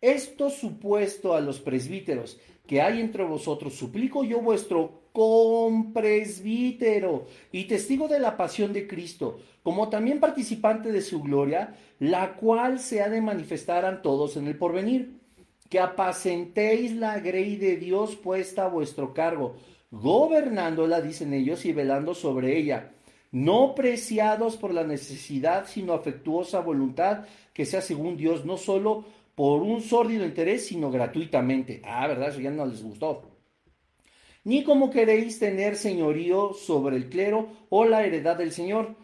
Esto 0.02 0.50
supuesto 0.50 1.36
a 1.36 1.42
los 1.42 1.60
presbíteros 1.60 2.40
que 2.66 2.82
hay 2.82 3.02
entre 3.02 3.24
vosotros, 3.24 3.74
suplico 3.74 4.24
yo 4.24 4.42
vuestro 4.42 5.02
compresbítero 5.12 7.26
y 7.52 7.66
testigo 7.66 8.08
de 8.08 8.20
la 8.20 8.38
pasión 8.38 8.74
de 8.74 8.88
Cristo, 8.88 9.40
como 9.64 9.90
también 9.90 10.20
participante 10.20 10.92
de 10.92 11.02
su 11.02 11.24
gloria, 11.24 11.76
la 11.98 12.36
cual 12.36 12.80
se 12.80 13.02
ha 13.02 13.10
de 13.10 13.22
manifestar 13.22 13.86
a 13.86 14.04
todos 14.04 14.38
en 14.38 14.48
el 14.48 14.56
porvenir, 14.56 15.18
que 15.68 15.80
apacentéis 15.80 16.96
la 16.96 17.20
grey 17.20 17.56
de 17.56 17.78
Dios 17.78 18.16
puesta 18.16 18.66
a 18.66 18.70
vuestro 18.70 19.14
cargo, 19.14 19.56
gobernándola, 19.92 21.02
dicen 21.02 21.34
ellos, 21.34 21.66
y 21.66 21.74
velando 21.74 22.14
sobre 22.14 22.58
ella, 22.58 22.92
no 23.32 23.76
preciados 23.76 24.58
por 24.58 24.74
la 24.74 24.84
necesidad, 24.84 25.68
sino 25.68 25.94
afectuosa 25.94 26.62
voluntad, 26.62 27.26
que 27.54 27.66
sea 27.66 27.82
según 27.82 28.16
Dios, 28.16 28.46
no 28.46 28.58
solo 28.58 29.06
por 29.40 29.62
un 29.62 29.80
sórdido 29.82 30.26
interés, 30.26 30.68
sino 30.68 30.92
gratuitamente. 30.92 31.82
Ah, 31.86 32.06
¿verdad? 32.08 32.38
Ya 32.38 32.52
no 32.52 32.66
les 32.66 32.84
gustó. 32.84 33.38
Ni 34.44 34.66
como 34.66 34.90
queréis 34.90 35.40
tener 35.40 35.78
señorío 35.78 36.52
sobre 36.54 36.98
el 36.98 37.08
clero 37.08 37.48
o 37.70 37.86
la 37.86 38.06
heredad 38.06 38.36
del 38.36 38.52
Señor, 38.52 38.98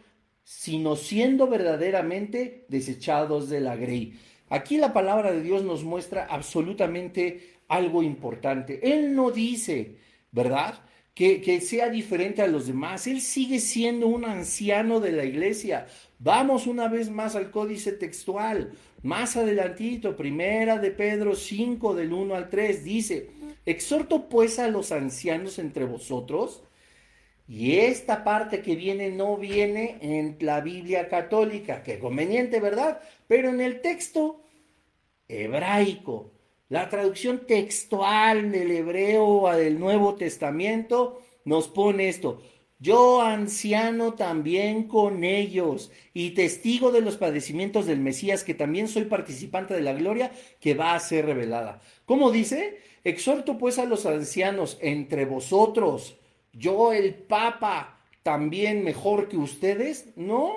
sino 0.44 0.98
siendo 0.98 1.48
verdaderamente 1.48 2.66
desechados 2.68 3.48
de 3.48 3.62
la 3.62 3.78
grey. 3.78 4.20
Aquí 4.50 4.76
la 4.76 4.92
palabra 4.92 5.32
de 5.32 5.42
Dios 5.42 5.64
nos 5.64 5.86
muestra 5.86 6.26
absolutamente 6.30 7.62
algo 7.70 8.04
importante. 8.04 8.82
Él 8.84 9.16
no 9.16 9.32
dice, 9.32 10.00
¿verdad? 10.34 10.82
Que, 11.14 11.40
que, 11.40 11.62
sea 11.62 11.90
diferente 11.90 12.42
a 12.42 12.48
los 12.48 12.68
demás. 12.68 13.08
Él 13.08 13.22
sigue 13.22 13.60
siendo 13.60 14.08
un 14.08 14.26
anciano 14.26 15.00
de 15.00 15.14
la 15.14 15.24
iglesia. 15.24 15.88
Vamos 16.20 16.68
una 16.68 16.90
vez 16.90 17.10
más 17.10 17.38
al 17.38 17.52
códice 17.52 17.94
textual. 17.94 18.74
Más 19.06 19.38
adelantito, 19.38 20.18
primera 20.18 20.80
de 20.80 20.90
Pedro 20.90 21.36
5 21.36 21.94
del 21.94 22.12
1 22.12 22.34
al 22.34 22.50
3, 22.50 22.84
dice, 22.84 23.30
exhorto 23.64 24.28
pues 24.28 24.58
a 24.58 24.68
los 24.68 24.92
ancianos 24.92 25.60
entre 25.60 25.86
vosotros, 25.86 26.64
y 27.48 27.76
esta 27.76 28.24
parte 28.24 28.64
que 28.64 28.76
viene 28.76 29.12
no 29.12 29.38
viene 29.38 30.00
en 30.02 30.38
la 30.40 30.60
Biblia 30.60 31.08
católica, 31.08 31.84
que 31.84 32.00
conveniente, 32.00 32.60
¿verdad? 32.60 33.00
Pero 33.28 33.50
en 33.50 33.62
el 33.62 33.82
texto 33.82 34.42
hebraico, 35.28 36.32
la 36.70 36.90
traducción 36.90 37.46
textual 37.46 38.52
del 38.52 38.72
hebreo 38.72 39.48
a 39.48 39.56
del 39.56 39.80
Nuevo 39.80 40.16
Testamento 40.16 41.22
nos 41.44 41.68
pone 41.68 42.10
esto, 42.10 42.42
yo 42.80 43.22
anciano 43.22 44.14
también 44.14 44.88
con 44.88 45.24
ellos 45.24 45.92
y 46.14 46.32
testigo 46.32 46.92
de 46.92 47.02
los 47.02 47.18
padecimientos 47.18 47.86
del 47.86 48.00
Mesías, 48.00 48.44
que 48.44 48.54
también 48.54 48.88
soy 48.88 49.06
participante 49.06 49.74
de 49.74 49.82
la 49.82 49.94
gloria 49.94 50.32
que 50.60 50.74
va 50.74 50.94
a 50.94 51.00
ser 51.00 51.26
revelada. 51.26 51.82
¿Cómo 52.06 52.32
dice? 52.32 52.80
Exhorto 53.04 53.58
pues 53.58 53.80
a 53.80 53.86
los 53.86 54.06
ancianos 54.06 54.78
entre 54.82 55.26
vosotros, 55.26 56.18
yo 56.52 56.92
el 56.92 57.14
Papa, 57.14 58.00
también 58.24 58.84
mejor 58.84 59.30
que 59.30 59.38
ustedes, 59.38 60.08
¿no? 60.16 60.54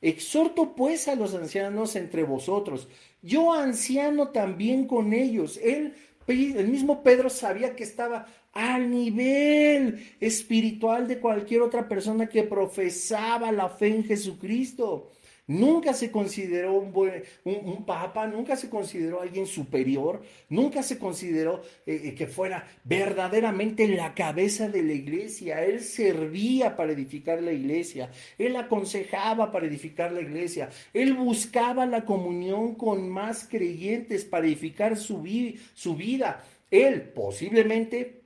Exhorto 0.00 0.76
pues 0.76 1.08
a 1.08 1.14
los 1.14 1.34
ancianos 1.34 1.96
entre 1.96 2.22
vosotros, 2.22 2.88
yo 3.22 3.52
anciano 3.52 4.28
también 4.28 4.86
con 4.86 5.12
ellos. 5.12 5.58
Él, 5.62 5.94
el 6.28 6.68
mismo 6.68 7.02
Pedro 7.02 7.30
sabía 7.30 7.74
que 7.74 7.84
estaba 7.84 8.26
al 8.58 8.90
nivel 8.90 10.04
espiritual 10.18 11.06
de 11.06 11.20
cualquier 11.20 11.62
otra 11.62 11.88
persona 11.88 12.26
que 12.26 12.42
profesaba 12.42 13.52
la 13.52 13.68
fe 13.68 13.86
en 13.86 14.02
Jesucristo. 14.02 15.12
Nunca 15.46 15.94
se 15.94 16.10
consideró 16.10 16.74
un, 16.74 17.84
papa, 17.86 18.26
nunca 18.26 18.56
se 18.56 18.68
consideró 18.68 19.22
alguien 19.22 19.46
superior, 19.46 20.22
nunca 20.48 20.82
se 20.82 20.98
consideró 20.98 21.62
eh, 21.86 22.02
eh, 22.04 22.14
que 22.14 22.26
fuera 22.26 22.66
verdaderamente 22.82 23.86
la 23.86 24.12
cabeza 24.12 24.68
de 24.68 24.82
la 24.82 24.92
iglesia. 24.92 25.64
Él 25.64 25.80
servía 25.80 26.74
para 26.76 26.92
edificar 26.92 27.40
la 27.40 27.52
iglesia, 27.52 28.10
él 28.38 28.56
aconsejaba 28.56 29.52
para 29.52 29.66
edificar 29.66 30.10
la 30.12 30.20
iglesia, 30.20 30.68
él 30.92 31.14
buscaba 31.14 31.86
la 31.86 32.04
comunión 32.04 32.74
con 32.74 33.08
más 33.08 33.46
creyentes 33.48 34.24
para 34.24 34.46
edificar 34.46 34.96
su 34.96 35.22
vida. 35.22 36.44
Él 36.70 37.00
posiblemente 37.14 38.17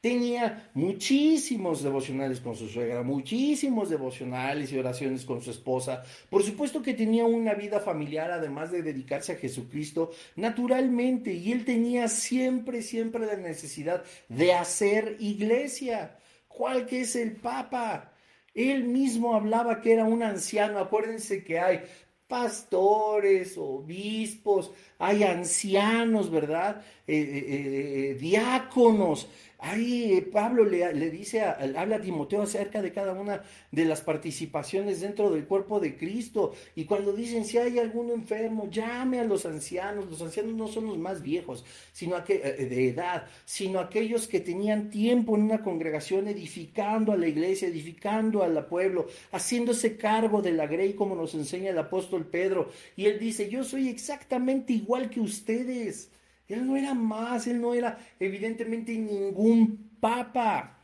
tenía 0.00 0.70
muchísimos 0.74 1.82
devocionales 1.82 2.40
con 2.40 2.54
su 2.54 2.68
suegra, 2.68 3.02
muchísimos 3.02 3.90
devocionales 3.90 4.72
y 4.72 4.78
oraciones 4.78 5.24
con 5.24 5.40
su 5.42 5.50
esposa. 5.50 6.02
Por 6.30 6.42
supuesto 6.42 6.82
que 6.82 6.94
tenía 6.94 7.24
una 7.24 7.54
vida 7.54 7.80
familiar, 7.80 8.30
además 8.30 8.70
de 8.70 8.82
dedicarse 8.82 9.32
a 9.32 9.36
Jesucristo, 9.36 10.10
naturalmente, 10.36 11.32
y 11.32 11.52
él 11.52 11.64
tenía 11.64 12.08
siempre, 12.08 12.82
siempre 12.82 13.26
la 13.26 13.36
necesidad 13.36 14.04
de 14.28 14.52
hacer 14.52 15.16
iglesia. 15.20 16.16
¿Cuál 16.48 16.86
que 16.86 17.02
es 17.02 17.16
el 17.16 17.32
Papa? 17.36 18.12
Él 18.54 18.84
mismo 18.84 19.34
hablaba 19.34 19.82
que 19.82 19.92
era 19.92 20.04
un 20.04 20.22
anciano. 20.22 20.78
Acuérdense 20.78 21.44
que 21.44 21.58
hay 21.58 21.82
pastores, 22.26 23.56
obispos, 23.56 24.72
hay 24.98 25.22
ancianos, 25.22 26.30
¿verdad? 26.30 26.82
Eh, 27.06 27.16
eh, 27.16 28.10
eh, 28.10 28.14
diáconos 28.14 29.28
Ahí 29.58 30.20
Pablo 30.32 30.64
le, 30.64 31.10
dice, 31.10 31.40
habla 31.42 31.96
a 31.96 32.00
Timoteo 32.00 32.42
acerca 32.42 32.82
de 32.82 32.92
cada 32.92 33.14
una 33.14 33.42
de 33.70 33.84
las 33.86 34.02
participaciones 34.02 35.00
dentro 35.00 35.30
del 35.30 35.46
cuerpo 35.46 35.80
de 35.80 35.96
Cristo. 35.96 36.52
Y 36.74 36.84
cuando 36.84 37.12
dicen, 37.14 37.44
si 37.44 37.56
hay 37.56 37.78
alguno 37.78 38.12
enfermo, 38.12 38.68
llame 38.70 39.18
a 39.18 39.24
los 39.24 39.46
ancianos. 39.46 40.10
Los 40.10 40.20
ancianos 40.20 40.54
no 40.54 40.68
son 40.68 40.86
los 40.86 40.98
más 40.98 41.22
viejos, 41.22 41.64
sino 41.92 42.22
que, 42.22 42.34
eh, 42.44 42.66
de 42.66 42.88
edad, 42.88 43.26
sino 43.46 43.80
aquellos 43.80 44.28
que 44.28 44.40
tenían 44.40 44.90
tiempo 44.90 45.34
en 45.36 45.42
una 45.44 45.62
congregación 45.62 46.28
edificando 46.28 47.12
a 47.12 47.16
la 47.16 47.26
iglesia, 47.26 47.68
edificando 47.68 48.42
al 48.42 48.66
pueblo, 48.66 49.06
haciéndose 49.32 49.96
cargo 49.96 50.42
de 50.42 50.52
la 50.52 50.66
grey, 50.66 50.92
como 50.92 51.14
nos 51.14 51.34
enseña 51.34 51.70
el 51.70 51.78
apóstol 51.78 52.26
Pedro. 52.26 52.70
Y 52.94 53.06
él 53.06 53.18
dice, 53.18 53.48
yo 53.48 53.64
soy 53.64 53.88
exactamente 53.88 54.74
igual 54.74 55.08
que 55.08 55.20
ustedes. 55.20 56.10
Él 56.48 56.66
no 56.66 56.76
era 56.76 56.94
más, 56.94 57.46
él 57.46 57.60
no 57.60 57.74
era 57.74 57.98
evidentemente 58.20 58.92
ningún 58.92 59.90
papa. 60.00 60.78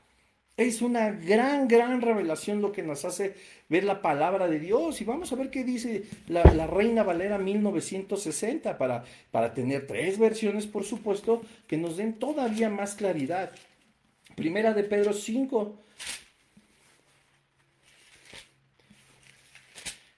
Es 0.57 0.83
una 0.83 1.11
gran, 1.11 1.67
gran 1.67 2.01
revelación 2.03 2.61
lo 2.61 2.73
que 2.73 2.83
nos 2.83 3.05
hace 3.05 3.35
ver 3.69 3.85
la 3.85 4.03
palabra 4.03 4.49
de 4.49 4.59
Dios. 4.59 5.01
Y 5.01 5.05
vamos 5.05 5.33
a 5.33 5.37
ver 5.37 5.51
qué 5.51 5.65
dice 5.65 6.05
la, 6.29 6.43
Reina 6.67 7.03
Valera 7.03 7.39
1960 7.39 8.77
para, 8.77 9.05
para 9.31 9.55
tener 9.55 9.87
tres 9.87 10.19
versiones, 10.19 10.67
por 10.67 10.85
supuesto, 10.85 11.43
que 11.67 11.79
nos 11.79 11.97
den 11.97 12.15
todavía 12.19 12.69
más 12.69 12.95
claridad. 12.95 13.53
Primera 14.37 14.75
de 14.75 14.85
Pedro 14.85 15.13
5. 15.13 15.79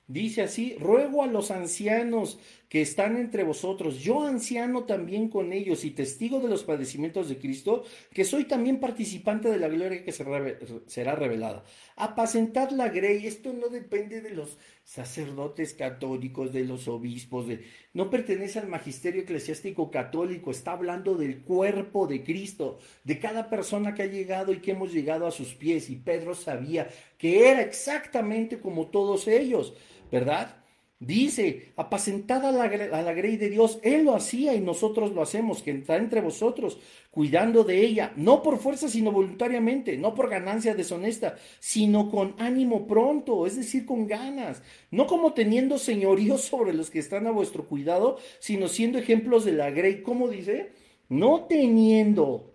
Dice 0.07 0.43
así, 0.43 0.77
ruego 0.79 1.23
a 1.23 1.27
los 1.27 1.51
ancianos 1.51 2.39
que 2.75 2.83
están 2.83 3.17
entre 3.19 3.45
vosotros, 3.45 4.01
yo 4.01 4.27
anciano 4.27 4.83
también 4.83 5.29
con 5.29 5.53
ellos 5.53 5.85
y 5.85 5.93
testigo 5.93 6.41
de 6.41 6.49
los 6.49 6.65
padecimientos 6.65 7.29
de 7.29 7.39
Cristo, 7.39 7.85
que 8.13 8.25
soy 8.25 8.47
también 8.47 8.81
participante 8.81 9.49
de 9.49 9.61
la 9.61 9.69
gloria 9.69 10.03
que 10.03 10.11
será 10.11 11.15
revelada. 11.15 11.63
Apacentad 11.95 12.71
la 12.71 12.89
grey, 12.89 13.29
esto 13.29 13.53
no 13.53 13.69
depende 13.69 14.21
de 14.21 14.31
los 14.31 14.59
sacerdotes 14.83 15.73
católicos, 15.75 16.53
de 16.53 16.65
los 16.65 16.89
obispos, 16.89 17.47
de, 17.47 17.65
no 17.93 18.11
pertenece 18.11 18.59
al 18.59 18.67
magisterio 18.67 19.23
eclesiástico 19.23 19.93
católico, 19.93 20.51
está 20.51 20.73
hablando 20.73 21.15
del 21.15 21.43
cuerpo 21.43 22.09
de 22.09 22.25
Cristo, 22.25 22.81
de 23.05 23.21
cada 23.21 23.49
persona 23.49 23.95
que 23.95 24.03
ha 24.03 24.07
llegado 24.07 24.53
y 24.53 24.59
que 24.59 24.73
hemos 24.73 24.93
llegado 24.93 25.29
a 25.29 25.31
sus 25.31 25.55
pies. 25.55 25.91
Y 25.91 25.95
Pedro 25.95 26.35
sabía 26.35 26.89
que 27.19 27.51
era 27.51 27.63
exactamente 27.63 28.59
como 28.59 28.89
todos 28.89 29.29
ellos, 29.29 29.75
¿verdad? 30.11 30.64
Dice, 31.01 31.73
apacentada 31.77 32.49
a 32.49 32.53
la, 32.53 32.65
a 32.65 33.03
la 33.03 33.13
grey 33.13 33.37
de 33.37 33.51
Dios, 33.51 33.79
Él 33.83 34.05
lo 34.05 34.15
hacía 34.15 34.55
y 34.55 34.61
nosotros 34.61 35.13
lo 35.13 35.23
hacemos, 35.23 35.63
que 35.63 35.73
está 35.73 35.97
entre 35.97 36.21
vosotros, 36.21 36.79
cuidando 37.11 37.65
de 37.65 37.81
ella, 37.85 38.13
no 38.17 38.43
por 38.43 38.59
fuerza, 38.59 38.89
sino 38.89 39.11
voluntariamente, 39.11 39.99
no 39.99 40.15
por 40.15 40.31
ganancia 40.31 40.75
deshonesta, 40.75 41.37
sino 41.59 42.11
con 42.11 42.35
ánimo 42.39 42.87
pronto, 42.87 43.45
es 43.47 43.57
decir, 43.57 43.85
con 43.85 44.07
ganas, 44.07 44.63
no 44.91 45.07
como 45.07 45.35
teniendo 45.35 45.79
señorío 45.79 46.39
sobre 46.39 46.73
los 46.73 46.91
que 46.91 47.01
están 47.01 47.27
a 47.27 47.33
vuestro 47.33 47.67
cuidado, 47.67 48.19
sino 48.39 48.69
siendo 48.69 48.99
ejemplos 48.99 49.45
de 49.45 49.53
la 49.53 49.71
grey, 49.71 50.01
¿cómo 50.03 50.29
dice? 50.29 50.73
No 51.09 51.45
teniendo 51.45 52.55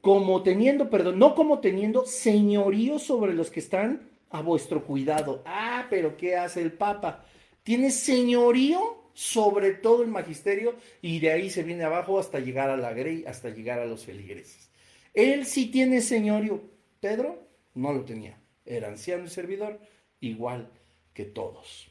como 0.00 0.42
teniendo, 0.42 0.88
perdón, 0.88 1.18
no 1.18 1.34
como 1.34 1.58
teniendo 1.58 2.06
señorío 2.06 2.98
sobre 2.98 3.34
los 3.34 3.50
que 3.50 3.60
están 3.60 4.08
a 4.30 4.42
vuestro 4.42 4.84
cuidado. 4.84 5.42
Ah, 5.46 5.86
pero 5.88 6.16
¿qué 6.16 6.36
hace 6.36 6.60
el 6.62 6.72
Papa? 6.72 7.24
Tiene 7.62 7.90
señorío 7.90 9.10
sobre 9.14 9.72
todo 9.72 10.02
el 10.02 10.08
magisterio 10.08 10.76
y 11.02 11.18
de 11.18 11.32
ahí 11.32 11.50
se 11.50 11.64
viene 11.64 11.84
abajo 11.84 12.18
hasta 12.18 12.38
llegar 12.38 12.70
a 12.70 12.76
la 12.76 12.92
grey, 12.92 13.24
hasta 13.26 13.50
llegar 13.50 13.80
a 13.80 13.84
los 13.84 14.04
feligreses. 14.04 14.70
Él 15.12 15.44
sí 15.44 15.66
tiene 15.66 16.00
señorío. 16.00 16.62
Pedro 17.00 17.48
no 17.74 17.92
lo 17.92 18.04
tenía. 18.04 18.38
Era 18.64 18.88
anciano 18.88 19.24
y 19.24 19.28
servidor, 19.28 19.80
igual 20.20 20.70
que 21.12 21.24
todos. 21.24 21.90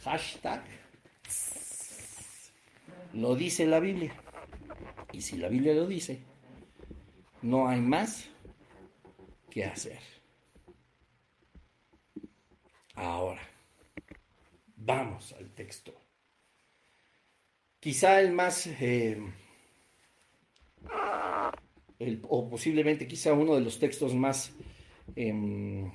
Hashtag. 0.00 0.64
Lo 3.14 3.34
dice 3.34 3.66
la 3.66 3.80
Biblia. 3.80 4.14
Y 5.12 5.22
si 5.22 5.38
la 5.38 5.48
Biblia 5.48 5.72
lo 5.72 5.86
dice, 5.86 6.20
no 7.40 7.68
hay 7.68 7.80
más 7.80 8.28
que 9.50 9.64
hacer. 9.64 10.17
Ahora, 13.00 13.40
vamos 14.76 15.32
al 15.38 15.50
texto. 15.50 15.94
Quizá 17.78 18.20
el 18.20 18.32
más, 18.32 18.66
eh, 18.66 19.22
o 22.28 22.48
posiblemente 22.50 23.06
quizá 23.06 23.34
uno 23.34 23.54
de 23.54 23.60
los 23.60 23.78
textos 23.78 24.16
más 24.16 24.52
em, 25.14 25.92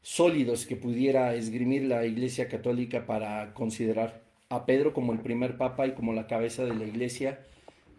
sólidos 0.00 0.64
que 0.64 0.76
pudiera 0.76 1.34
esgrimir 1.34 1.82
la 1.82 2.06
Iglesia 2.06 2.46
Católica 2.46 3.04
para 3.04 3.52
considerar 3.52 4.22
a 4.48 4.64
Pedro 4.66 4.92
como 4.92 5.12
el 5.12 5.18
primer 5.18 5.56
papa 5.56 5.88
y 5.88 5.94
como 5.94 6.12
la 6.12 6.28
cabeza 6.28 6.64
de 6.64 6.74
la 6.74 6.84
Iglesia, 6.84 7.44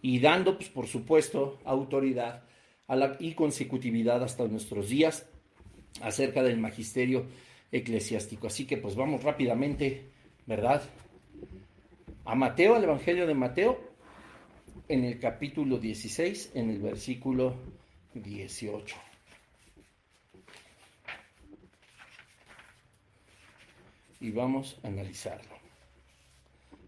y 0.02 0.20
dando, 0.20 0.56
pues, 0.56 0.70
por 0.70 0.88
supuesto, 0.88 1.60
autoridad 1.66 2.46
y 3.20 3.34
consecutividad 3.34 4.24
hasta 4.24 4.48
nuestros 4.48 4.88
días 4.88 5.28
acerca 6.02 6.42
del 6.42 6.58
magisterio 6.58 7.26
eclesiástico. 7.72 8.48
Así 8.48 8.66
que 8.66 8.78
pues 8.78 8.96
vamos 8.96 9.24
rápidamente, 9.24 10.10
¿verdad? 10.46 10.84
A 12.26 12.36
Mateo, 12.36 12.76
al 12.76 12.84
Evangelio 12.84 13.26
de 13.26 13.34
Mateo, 13.34 13.80
en 14.88 15.06
el 15.06 15.20
capítulo 15.20 15.78
16, 15.78 16.52
en 16.54 16.70
el 16.70 16.80
versículo 16.80 17.56
18. 18.14 18.96
Y 24.20 24.32
vamos 24.32 24.80
a 24.84 24.88
analizarlo. 24.88 25.56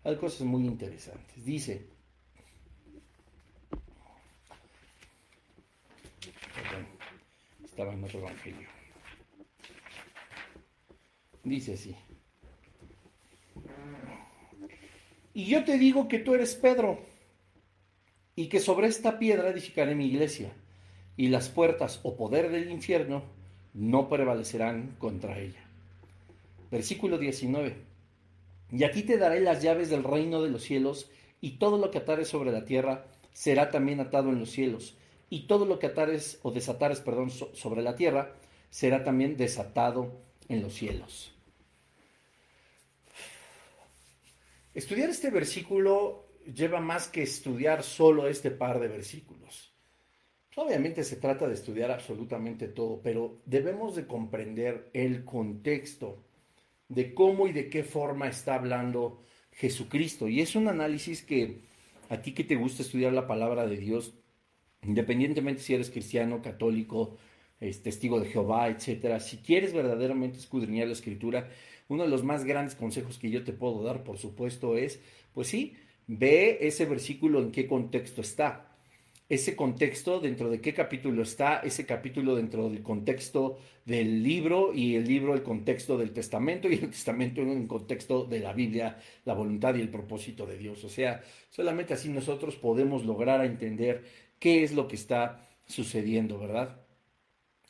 Hay 0.03 0.17
cosas 0.17 0.41
muy 0.41 0.65
interesantes. 0.65 1.43
Dice, 1.43 1.87
perdón, 6.53 6.87
estaba 7.63 7.93
en 7.93 8.03
otro 8.03 8.19
evangelio. 8.19 8.82
Dice 11.43 11.73
así. 11.73 11.95
Y 15.33 15.45
yo 15.45 15.63
te 15.63 15.77
digo 15.77 16.07
que 16.07 16.19
tú 16.19 16.35
eres 16.35 16.55
Pedro, 16.55 16.99
y 18.35 18.47
que 18.47 18.59
sobre 18.59 18.87
esta 18.87 19.19
piedra 19.19 19.49
edificaré 19.49 19.95
mi 19.95 20.05
iglesia, 20.05 20.53
y 21.17 21.27
las 21.27 21.49
puertas 21.49 21.99
o 22.03 22.15
poder 22.15 22.49
del 22.49 22.71
infierno 22.71 23.23
no 23.73 24.09
prevalecerán 24.09 24.95
contra 24.99 25.39
ella. 25.39 25.63
Versículo 26.71 27.17
19. 27.17 27.75
Y 28.71 28.83
aquí 28.83 29.03
te 29.03 29.17
daré 29.17 29.39
las 29.39 29.61
llaves 29.61 29.89
del 29.89 30.03
reino 30.03 30.41
de 30.41 30.49
los 30.49 30.63
cielos, 30.63 31.09
y 31.41 31.57
todo 31.57 31.77
lo 31.77 31.91
que 31.91 31.97
atares 31.97 32.27
sobre 32.27 32.51
la 32.51 32.65
tierra 32.65 33.05
será 33.33 33.69
también 33.69 33.99
atado 33.99 34.29
en 34.29 34.39
los 34.39 34.51
cielos, 34.51 34.95
y 35.29 35.41
todo 35.47 35.65
lo 35.65 35.79
que 35.79 35.87
atares 35.87 36.39
o 36.43 36.51
desatares, 36.51 37.01
perdón, 37.01 37.31
sobre 37.31 37.81
la 37.81 37.95
tierra 37.95 38.35
será 38.69 39.03
también 39.03 39.35
desatado 39.35 40.11
en 40.47 40.61
los 40.61 40.73
cielos. 40.73 41.32
Estudiar 44.73 45.09
este 45.09 45.29
versículo 45.29 46.29
lleva 46.51 46.79
más 46.79 47.07
que 47.07 47.21
estudiar 47.21 47.83
solo 47.83 48.27
este 48.27 48.51
par 48.51 48.79
de 48.79 48.87
versículos. 48.87 49.73
Obviamente 50.55 51.03
se 51.03 51.15
trata 51.15 51.47
de 51.47 51.53
estudiar 51.53 51.91
absolutamente 51.91 52.67
todo, 52.67 53.01
pero 53.01 53.41
debemos 53.45 53.95
de 53.95 54.05
comprender 54.05 54.89
el 54.93 55.25
contexto 55.25 56.23
de 56.89 57.13
cómo 57.13 57.47
y 57.47 57.53
de 57.53 57.69
qué 57.69 57.83
forma 57.83 58.27
está 58.27 58.55
hablando 58.55 59.23
Jesucristo. 59.51 60.27
Y 60.27 60.41
es 60.41 60.55
un 60.55 60.67
análisis 60.67 61.23
que 61.23 61.61
a 62.09 62.21
ti 62.21 62.33
que 62.33 62.43
te 62.43 62.55
gusta 62.55 62.83
estudiar 62.83 63.13
la 63.13 63.27
palabra 63.27 63.65
de 63.65 63.77
Dios, 63.77 64.13
independientemente 64.83 65.61
si 65.61 65.73
eres 65.73 65.89
cristiano, 65.89 66.41
católico, 66.41 67.17
testigo 67.59 68.19
de 68.19 68.27
Jehová, 68.27 68.67
etcétera, 68.67 69.19
si 69.19 69.37
quieres 69.37 69.73
verdaderamente 69.73 70.37
escudriñar 70.37 70.87
la 70.87 70.93
escritura, 70.93 71.49
uno 71.87 72.03
de 72.03 72.09
los 72.09 72.23
más 72.23 72.45
grandes 72.45 72.75
consejos 72.75 73.17
que 73.17 73.29
yo 73.29 73.43
te 73.43 73.53
puedo 73.53 73.83
dar, 73.83 74.03
por 74.03 74.17
supuesto, 74.17 74.77
es, 74.77 74.99
pues 75.33 75.47
sí, 75.47 75.75
ve 76.07 76.59
ese 76.61 76.85
versículo 76.85 77.39
en 77.39 77.51
qué 77.51 77.67
contexto 77.67 78.21
está. 78.21 78.69
Ese 79.29 79.55
contexto 79.55 80.19
dentro 80.19 80.49
de 80.49 80.59
qué 80.59 80.73
capítulo 80.73 81.23
está, 81.23 81.59
ese 81.59 81.85
capítulo 81.85 82.35
dentro 82.35 82.69
del 82.69 82.83
contexto 82.83 83.57
del 83.85 84.21
libro 84.21 84.73
y 84.73 84.95
el 84.95 85.07
libro 85.07 85.33
el 85.33 85.43
contexto 85.43 85.97
del 85.97 86.11
testamento 86.11 86.69
y 86.69 86.75
el 86.75 86.89
testamento 86.89 87.41
en 87.41 87.49
el 87.49 87.67
contexto 87.67 88.25
de 88.25 88.39
la 88.39 88.53
Biblia, 88.53 88.97
la 89.25 89.33
voluntad 89.33 89.75
y 89.75 89.81
el 89.81 89.89
propósito 89.89 90.45
de 90.45 90.57
Dios. 90.57 90.83
O 90.83 90.89
sea, 90.89 91.21
solamente 91.49 91.93
así 91.93 92.09
nosotros 92.09 92.57
podemos 92.57 93.05
lograr 93.05 93.43
entender 93.43 94.03
qué 94.39 94.63
es 94.63 94.73
lo 94.73 94.87
que 94.87 94.97
está 94.97 95.47
sucediendo, 95.65 96.37
¿verdad? 96.37 96.81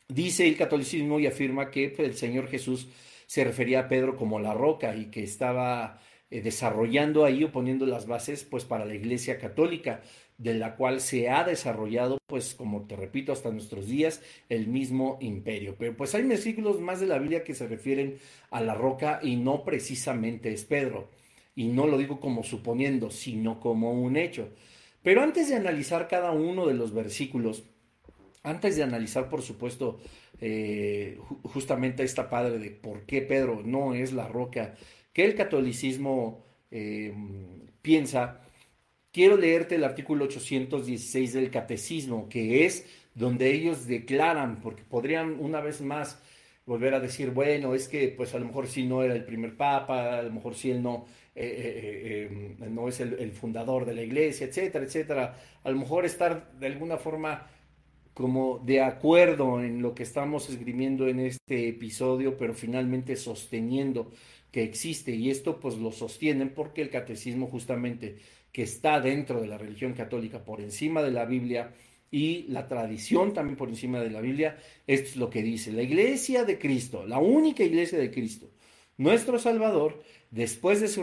Dice 0.08 0.46
el 0.46 0.56
catolicismo 0.56 1.18
y 1.18 1.26
afirma 1.26 1.70
que 1.70 1.94
el 1.98 2.14
Señor 2.14 2.48
Jesús 2.48 2.88
se 3.34 3.42
refería 3.42 3.80
a 3.80 3.88
Pedro 3.88 4.14
como 4.14 4.38
la 4.38 4.54
roca 4.54 4.94
y 4.94 5.06
que 5.06 5.24
estaba 5.24 5.98
eh, 6.30 6.40
desarrollando 6.40 7.24
ahí 7.24 7.42
o 7.42 7.50
poniendo 7.50 7.84
las 7.84 8.06
bases 8.06 8.44
pues 8.44 8.64
para 8.64 8.84
la 8.84 8.94
Iglesia 8.94 9.40
Católica, 9.40 10.02
de 10.38 10.54
la 10.54 10.76
cual 10.76 11.00
se 11.00 11.28
ha 11.28 11.42
desarrollado 11.42 12.18
pues 12.28 12.54
como 12.54 12.86
te 12.86 12.94
repito 12.94 13.32
hasta 13.32 13.50
nuestros 13.50 13.88
días 13.88 14.22
el 14.48 14.68
mismo 14.68 15.18
imperio. 15.20 15.74
Pero 15.76 15.96
pues 15.96 16.14
hay 16.14 16.22
versículos 16.22 16.78
más 16.78 17.00
de 17.00 17.08
la 17.08 17.18
Biblia 17.18 17.42
que 17.42 17.56
se 17.56 17.66
refieren 17.66 18.18
a 18.52 18.60
la 18.60 18.76
roca 18.76 19.18
y 19.20 19.34
no 19.34 19.64
precisamente 19.64 20.52
es 20.52 20.64
Pedro. 20.64 21.10
Y 21.56 21.66
no 21.66 21.88
lo 21.88 21.98
digo 21.98 22.20
como 22.20 22.44
suponiendo, 22.44 23.10
sino 23.10 23.58
como 23.58 23.94
un 23.94 24.16
hecho. 24.16 24.50
Pero 25.02 25.22
antes 25.22 25.48
de 25.48 25.56
analizar 25.56 26.06
cada 26.06 26.30
uno 26.30 26.68
de 26.68 26.74
los 26.74 26.94
versículos, 26.94 27.64
antes 28.44 28.76
de 28.76 28.84
analizar, 28.84 29.28
por 29.28 29.42
supuesto, 29.42 29.98
eh, 30.46 31.16
justamente 31.44 32.02
esta 32.02 32.28
padre 32.28 32.58
de 32.58 32.70
por 32.70 33.06
qué 33.06 33.22
Pedro 33.22 33.62
no 33.64 33.94
es 33.94 34.12
la 34.12 34.28
roca 34.28 34.74
que 35.14 35.24
el 35.24 35.36
catolicismo 35.36 36.44
eh, 36.70 37.14
piensa, 37.80 38.42
quiero 39.10 39.38
leerte 39.38 39.76
el 39.76 39.84
artículo 39.84 40.26
816 40.26 41.32
del 41.32 41.50
catecismo, 41.50 42.28
que 42.28 42.66
es 42.66 42.84
donde 43.14 43.52
ellos 43.52 43.86
declaran, 43.86 44.60
porque 44.60 44.82
podrían 44.82 45.40
una 45.40 45.62
vez 45.62 45.80
más 45.80 46.20
volver 46.66 46.92
a 46.92 47.00
decir, 47.00 47.30
bueno, 47.30 47.74
es 47.74 47.88
que 47.88 48.08
pues 48.08 48.34
a 48.34 48.38
lo 48.38 48.44
mejor 48.44 48.66
sí 48.66 48.84
no 48.84 49.02
era 49.02 49.14
el 49.14 49.24
primer 49.24 49.56
papa, 49.56 50.18
a 50.18 50.22
lo 50.24 50.30
mejor 50.30 50.54
sí 50.54 50.70
él 50.70 50.82
no, 50.82 51.06
eh, 51.34 52.54
no 52.68 52.86
es 52.88 53.00
el, 53.00 53.14
el, 53.14 53.32
fundador 53.32 53.86
de 53.86 53.94
la 53.94 54.02
iglesia, 54.02 54.46
etcétera, 54.46 54.84
etcétera. 54.84 55.36
A 55.62 55.70
lo 55.70 55.78
mejor 55.78 56.04
estar 56.04 56.52
de 56.52 56.66
alguna 56.66 56.98
forma 56.98 57.46
como 58.14 58.60
de 58.64 58.80
acuerdo 58.80 59.60
en 59.60 59.82
lo 59.82 59.94
que 59.94 60.04
estamos 60.04 60.48
esgrimiendo 60.48 61.08
en 61.08 61.20
este 61.20 61.68
episodio, 61.68 62.36
pero 62.38 62.54
finalmente 62.54 63.16
sosteniendo 63.16 64.12
que 64.52 64.62
existe. 64.62 65.12
Y 65.12 65.30
esto 65.30 65.58
pues 65.58 65.76
lo 65.76 65.90
sostienen 65.90 66.50
porque 66.50 66.80
el 66.80 66.90
catecismo 66.90 67.48
justamente 67.48 68.18
que 68.52 68.62
está 68.62 69.00
dentro 69.00 69.40
de 69.40 69.48
la 69.48 69.58
religión 69.58 69.94
católica 69.94 70.44
por 70.44 70.60
encima 70.60 71.02
de 71.02 71.10
la 71.10 71.24
Biblia 71.24 71.72
y 72.12 72.44
la 72.44 72.68
tradición 72.68 73.34
también 73.34 73.56
por 73.56 73.68
encima 73.68 73.98
de 73.98 74.10
la 74.10 74.20
Biblia, 74.20 74.56
esto 74.86 75.08
es 75.08 75.16
lo 75.16 75.28
que 75.28 75.42
dice. 75.42 75.72
La 75.72 75.82
iglesia 75.82 76.44
de 76.44 76.60
Cristo, 76.60 77.04
la 77.04 77.18
única 77.18 77.64
iglesia 77.64 77.98
de 77.98 78.12
Cristo, 78.12 78.48
nuestro 78.96 79.40
Salvador, 79.40 80.00
después 80.30 80.80
de 80.80 80.86
su 80.86 81.02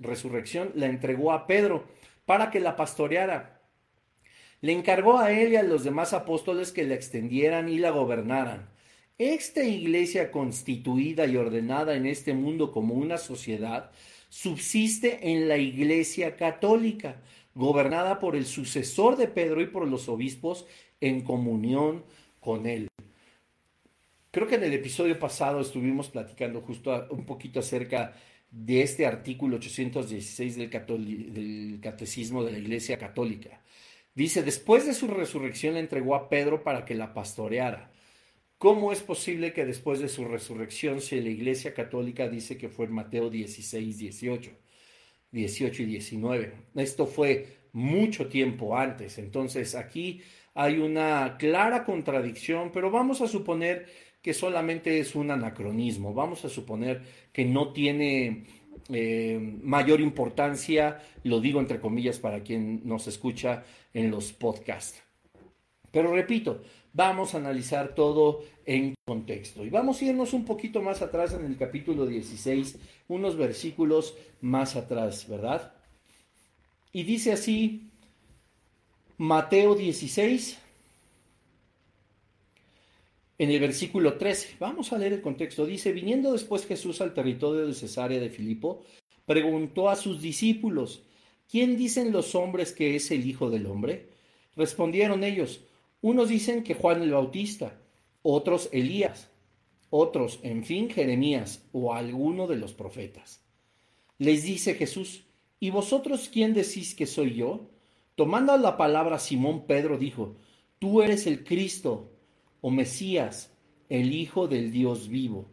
resurrección, 0.00 0.70
la 0.74 0.84
entregó 0.84 1.32
a 1.32 1.46
Pedro 1.46 1.86
para 2.26 2.50
que 2.50 2.60
la 2.60 2.76
pastoreara 2.76 3.61
le 4.62 4.72
encargó 4.72 5.18
a 5.18 5.32
él 5.32 5.52
y 5.52 5.56
a 5.56 5.62
los 5.62 5.84
demás 5.84 6.12
apóstoles 6.12 6.72
que 6.72 6.84
la 6.84 6.94
extendieran 6.94 7.68
y 7.68 7.78
la 7.78 7.90
gobernaran. 7.90 8.70
Esta 9.18 9.64
iglesia 9.64 10.30
constituida 10.30 11.26
y 11.26 11.36
ordenada 11.36 11.96
en 11.96 12.06
este 12.06 12.32
mundo 12.32 12.72
como 12.72 12.94
una 12.94 13.18
sociedad 13.18 13.90
subsiste 14.28 15.32
en 15.32 15.48
la 15.48 15.58
iglesia 15.58 16.36
católica, 16.36 17.20
gobernada 17.54 18.18
por 18.20 18.36
el 18.36 18.46
sucesor 18.46 19.16
de 19.16 19.28
Pedro 19.28 19.60
y 19.60 19.66
por 19.66 19.86
los 19.86 20.08
obispos 20.08 20.64
en 21.00 21.22
comunión 21.22 22.04
con 22.40 22.66
él. 22.66 22.88
Creo 24.30 24.46
que 24.46 24.54
en 24.54 24.64
el 24.64 24.72
episodio 24.72 25.18
pasado 25.18 25.60
estuvimos 25.60 26.08
platicando 26.08 26.62
justo 26.62 27.06
un 27.10 27.26
poquito 27.26 27.60
acerca 27.60 28.14
de 28.50 28.82
este 28.82 29.06
artículo 29.06 29.56
816 29.56 30.56
del, 30.56 30.70
del 30.70 31.80
Catecismo 31.82 32.44
de 32.44 32.52
la 32.52 32.58
Iglesia 32.58 32.96
Católica. 32.96 33.60
Dice, 34.14 34.42
después 34.42 34.86
de 34.86 34.94
su 34.94 35.08
resurrección 35.08 35.74
le 35.74 35.80
entregó 35.80 36.14
a 36.14 36.28
Pedro 36.28 36.62
para 36.62 36.84
que 36.84 36.94
la 36.94 37.14
pastoreara. 37.14 37.90
¿Cómo 38.58 38.92
es 38.92 39.00
posible 39.00 39.52
que 39.52 39.64
después 39.64 39.98
de 39.98 40.08
su 40.08 40.24
resurrección, 40.24 41.00
si 41.00 41.20
la 41.20 41.30
Iglesia 41.30 41.74
Católica 41.74 42.28
dice 42.28 42.56
que 42.56 42.68
fue 42.68 42.86
en 42.86 42.92
Mateo 42.92 43.28
16, 43.30 43.98
18, 43.98 44.50
18 45.32 45.82
y 45.82 45.86
19? 45.86 46.52
Esto 46.76 47.06
fue 47.06 47.62
mucho 47.72 48.28
tiempo 48.28 48.76
antes. 48.76 49.18
Entonces 49.18 49.74
aquí 49.74 50.22
hay 50.54 50.78
una 50.78 51.36
clara 51.38 51.84
contradicción, 51.84 52.70
pero 52.72 52.90
vamos 52.90 53.20
a 53.20 53.26
suponer 53.26 53.86
que 54.22 54.34
solamente 54.34 55.00
es 55.00 55.14
un 55.16 55.30
anacronismo. 55.30 56.14
Vamos 56.14 56.44
a 56.44 56.48
suponer 56.48 57.02
que 57.32 57.44
no 57.44 57.72
tiene 57.72 58.44
eh, 58.88 59.38
mayor 59.62 60.00
importancia, 60.00 61.02
lo 61.24 61.40
digo 61.40 61.60
entre 61.60 61.80
comillas 61.80 62.18
para 62.18 62.42
quien 62.42 62.80
nos 62.84 63.06
escucha 63.06 63.64
en 63.94 64.10
los 64.10 64.32
podcasts. 64.32 65.02
Pero 65.90 66.12
repito, 66.12 66.62
vamos 66.92 67.34
a 67.34 67.38
analizar 67.38 67.94
todo 67.94 68.42
en 68.64 68.94
contexto 69.04 69.64
y 69.64 69.70
vamos 69.70 70.00
a 70.00 70.04
irnos 70.06 70.32
un 70.32 70.44
poquito 70.44 70.80
más 70.80 71.02
atrás 71.02 71.34
en 71.34 71.44
el 71.44 71.56
capítulo 71.56 72.06
16, 72.06 72.78
unos 73.08 73.36
versículos 73.36 74.16
más 74.40 74.76
atrás, 74.76 75.28
¿verdad? 75.28 75.74
Y 76.92 77.04
dice 77.04 77.32
así, 77.32 77.90
Mateo 79.18 79.74
16, 79.74 80.58
en 83.42 83.50
el 83.50 83.58
versículo 83.58 84.18
13, 84.18 84.58
vamos 84.60 84.92
a 84.92 84.98
leer 84.98 85.14
el 85.14 85.20
contexto, 85.20 85.66
dice, 85.66 85.90
viniendo 85.90 86.32
después 86.32 86.64
Jesús 86.64 87.00
al 87.00 87.12
territorio 87.12 87.66
de 87.66 87.74
Cesarea 87.74 88.20
de 88.20 88.30
Filipo, 88.30 88.84
preguntó 89.26 89.90
a 89.90 89.96
sus 89.96 90.22
discípulos, 90.22 91.02
¿quién 91.50 91.76
dicen 91.76 92.12
los 92.12 92.36
hombres 92.36 92.70
que 92.70 92.94
es 92.94 93.10
el 93.10 93.26
Hijo 93.26 93.50
del 93.50 93.66
Hombre? 93.66 94.10
Respondieron 94.54 95.24
ellos, 95.24 95.64
unos 96.02 96.28
dicen 96.28 96.62
que 96.62 96.74
Juan 96.74 97.02
el 97.02 97.10
Bautista, 97.10 97.80
otros 98.22 98.68
Elías, 98.70 99.28
otros, 99.90 100.38
en 100.44 100.64
fin, 100.64 100.88
Jeremías 100.88 101.64
o 101.72 101.94
alguno 101.94 102.46
de 102.46 102.54
los 102.54 102.74
profetas. 102.74 103.42
Les 104.18 104.44
dice 104.44 104.74
Jesús, 104.74 105.24
¿y 105.58 105.70
vosotros 105.70 106.30
quién 106.32 106.54
decís 106.54 106.94
que 106.94 107.06
soy 107.06 107.34
yo? 107.34 107.68
Tomando 108.14 108.56
la 108.56 108.76
palabra 108.76 109.18
Simón 109.18 109.66
Pedro 109.66 109.98
dijo, 109.98 110.36
tú 110.78 111.02
eres 111.02 111.26
el 111.26 111.42
Cristo, 111.42 112.11
o 112.62 112.70
Mesías, 112.70 113.52
el 113.90 114.14
Hijo 114.14 114.48
del 114.48 114.72
Dios 114.72 115.08
vivo. 115.08 115.50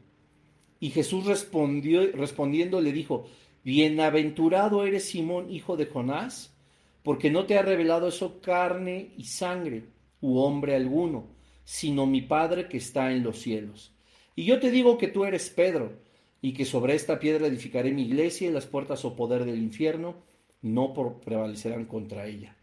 Y 0.79 0.91
Jesús 0.91 1.25
respondió, 1.25 2.09
respondiendo 2.13 2.79
le 2.79 2.93
dijo, 2.93 3.25
Bienaventurado 3.65 4.85
eres 4.85 5.09
Simón, 5.09 5.51
hijo 5.51 5.75
de 5.75 5.87
Jonás, 5.87 6.55
porque 7.03 7.29
no 7.29 7.45
te 7.45 7.57
ha 7.57 7.61
revelado 7.61 8.07
eso 8.07 8.39
carne 8.39 9.11
y 9.17 9.25
sangre, 9.25 9.83
u 10.21 10.37
hombre 10.37 10.75
alguno, 10.75 11.27
sino 11.65 12.05
mi 12.05 12.21
Padre 12.21 12.69
que 12.69 12.77
está 12.77 13.11
en 13.11 13.23
los 13.23 13.39
cielos. 13.39 13.93
Y 14.35 14.45
yo 14.45 14.59
te 14.59 14.71
digo 14.71 14.97
que 14.97 15.09
tú 15.09 15.25
eres 15.25 15.49
Pedro, 15.49 15.99
y 16.41 16.53
que 16.53 16.63
sobre 16.63 16.95
esta 16.95 17.19
piedra 17.19 17.47
edificaré 17.47 17.91
mi 17.91 18.03
iglesia, 18.03 18.47
y 18.47 18.53
las 18.53 18.65
puertas 18.65 19.03
o 19.03 19.15
poder 19.15 19.43
del 19.43 19.59
infierno 19.59 20.15
no 20.61 20.93
prevalecerán 20.93 21.85
contra 21.85 22.25
ella. 22.27 22.55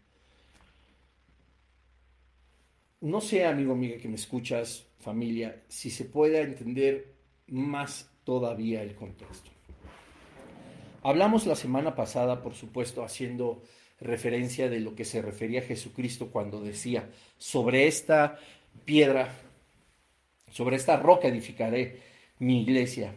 No 3.01 3.21
sé, 3.21 3.45
amigo, 3.45 3.73
amiga, 3.73 3.97
que 3.97 4.07
me 4.07 4.15
escuchas, 4.15 4.87
familia, 4.99 5.63
si 5.67 5.91
se 5.91 6.05
pueda 6.05 6.39
entender 6.39 7.13
más 7.47 8.09
todavía 8.23 8.81
el 8.81 8.95
contexto. 8.95 9.51
Hablamos 11.03 11.45
la 11.45 11.55
semana 11.55 11.93
pasada, 11.93 12.41
por 12.41 12.55
supuesto, 12.55 13.03
haciendo 13.03 13.61
referencia 13.99 14.67
de 14.67 14.79
lo 14.79 14.95
que 14.95 15.05
se 15.05 15.21
refería 15.21 15.61
Jesucristo 15.61 16.31
cuando 16.31 16.59
decía, 16.59 17.09
sobre 17.37 17.87
esta 17.87 18.39
piedra, 18.83 19.31
sobre 20.51 20.75
esta 20.75 20.97
roca 20.97 21.27
edificaré 21.27 22.01
mi 22.39 22.61
iglesia. 22.63 23.15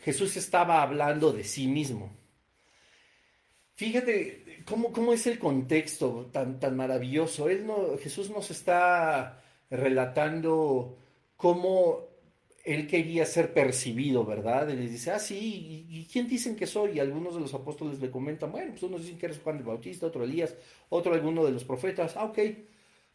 Jesús 0.00 0.36
estaba 0.36 0.82
hablando 0.82 1.32
de 1.32 1.44
sí 1.44 1.66
mismo. 1.66 2.19
Fíjate 3.80 4.64
¿Cómo, 4.66 5.12
es 5.12 5.26
el 5.26 5.38
contexto 5.38 6.28
tan, 6.32 6.60
tan 6.60 6.76
maravilloso? 6.76 7.48
No, 7.48 7.96
Jesús 7.98 8.30
nos 8.30 8.50
está 8.50 9.42
relatando 9.70 10.98
cómo 11.36 12.08
él 12.64 12.86
quería 12.86 13.24
ser 13.26 13.54
percibido, 13.54 14.24
¿verdad? 14.24 14.70
Él 14.70 14.80
les 14.80 14.92
dice, 14.92 15.10
ah, 15.12 15.18
sí, 15.18 15.86
¿y, 15.88 16.04
quién 16.12 16.28
dicen 16.28 16.56
que 16.56 16.66
soy? 16.66 16.92
Y 16.92 17.00
algunos 17.00 17.34
de 17.34 17.40
los 17.40 17.54
apóstoles 17.54 18.00
le 18.00 18.10
comentan, 18.10 18.52
bueno, 18.52 18.70
pues 18.72 18.82
unos 18.82 19.02
dicen 19.02 19.18
que 19.18 19.26
eres 19.26 19.40
Juan 19.40 19.56
el 19.56 19.64
Bautista, 19.64 20.06
otro 20.06 20.24
Elías, 20.24 20.54
otro 20.90 21.14
alguno 21.14 21.44
de 21.44 21.52
los 21.52 21.64
profetas. 21.64 22.16
Ah, 22.16 22.24
ok. 22.26 22.38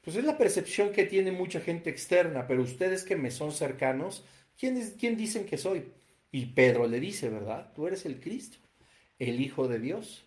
Pues 0.02 0.16
es 0.16 0.26
la 0.26 0.38
percepción 0.38 0.92
que 0.92 1.06
tiene 1.06 1.32
mucha 1.32 1.62
gente 1.62 1.90
externa, 1.90 2.48
pero 2.48 2.64
ustedes 2.64 3.04
que 3.04 3.16
me 3.16 3.32
son 3.32 3.52
cercanos, 3.52 4.26
¿quién, 4.58 4.78
es, 4.78 4.96
quién 5.00 5.16
dicen 5.16 5.46
que 5.46 5.58
soy? 5.58 5.86
Y 6.32 6.48
Pedro 6.48 6.88
le 6.88 7.00
dice, 7.00 7.30
¿verdad? 7.30 7.72
Tú 7.76 7.88
eres 7.88 8.06
el 8.06 8.20
Cristo, 8.20 8.58
el 9.20 9.40
Hijo 9.40 9.68
de 9.68 9.80
Dios. 9.80 10.25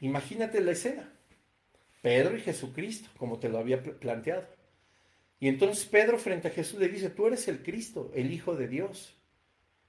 Imagínate 0.00 0.60
la 0.60 0.72
escena. 0.72 1.12
Pedro 2.02 2.36
y 2.36 2.40
Jesucristo, 2.40 3.08
como 3.16 3.38
te 3.38 3.48
lo 3.48 3.58
había 3.58 3.82
planteado. 3.82 4.46
Y 5.40 5.48
entonces 5.48 5.84
Pedro 5.86 6.18
frente 6.18 6.48
a 6.48 6.52
Jesús 6.52 6.78
le 6.78 6.88
dice, 6.88 7.10
tú 7.10 7.26
eres 7.26 7.48
el 7.48 7.62
Cristo, 7.62 8.10
el 8.14 8.32
Hijo 8.32 8.56
de 8.56 8.68
Dios. 8.68 9.16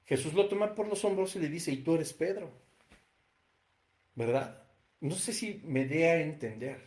Jesús 0.06 0.34
lo 0.34 0.48
toma 0.48 0.74
por 0.74 0.88
los 0.88 1.04
hombros 1.06 1.36
y 1.36 1.40
le 1.40 1.50
dice, 1.50 1.72
y 1.72 1.78
tú 1.78 1.96
eres 1.96 2.14
Pedro. 2.14 2.52
¿Verdad? 4.16 4.64
No 5.00 5.16
sé 5.16 5.32
si 5.34 5.62
me 5.66 5.86
dé 5.86 6.10
a 6.10 6.22
entender. 6.22 6.80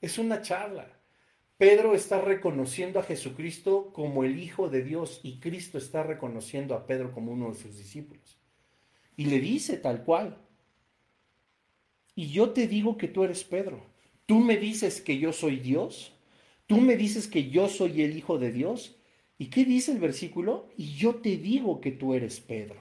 Es 0.00 0.18
una 0.18 0.42
charla. 0.42 1.00
Pedro 1.56 1.94
está 1.94 2.20
reconociendo 2.20 2.98
a 2.98 3.02
Jesucristo 3.02 3.92
como 3.92 4.24
el 4.24 4.38
Hijo 4.38 4.68
de 4.68 4.82
Dios 4.82 5.20
y 5.22 5.40
Cristo 5.40 5.78
está 5.78 6.02
reconociendo 6.02 6.74
a 6.74 6.86
Pedro 6.86 7.12
como 7.12 7.32
uno 7.32 7.50
de 7.52 7.58
sus 7.58 7.76
discípulos. 7.76 8.38
Y 9.16 9.26
le 9.26 9.40
dice 9.40 9.76
tal 9.76 10.02
cual, 10.02 10.38
y 12.14 12.30
yo 12.30 12.50
te 12.50 12.66
digo 12.66 12.96
que 12.96 13.08
tú 13.08 13.24
eres 13.24 13.44
Pedro. 13.44 13.82
Tú 14.26 14.40
me 14.40 14.56
dices 14.56 15.00
que 15.00 15.18
yo 15.18 15.32
soy 15.32 15.56
Dios. 15.56 16.12
Tú 16.66 16.80
me 16.80 16.96
dices 16.96 17.26
que 17.26 17.50
yo 17.50 17.68
soy 17.68 18.02
el 18.02 18.16
Hijo 18.16 18.38
de 18.38 18.52
Dios. 18.52 18.96
¿Y 19.38 19.46
qué 19.46 19.64
dice 19.64 19.92
el 19.92 19.98
versículo? 19.98 20.68
Y 20.76 20.94
yo 20.94 21.16
te 21.16 21.36
digo 21.36 21.80
que 21.80 21.92
tú 21.92 22.14
eres 22.14 22.40
Pedro. 22.40 22.80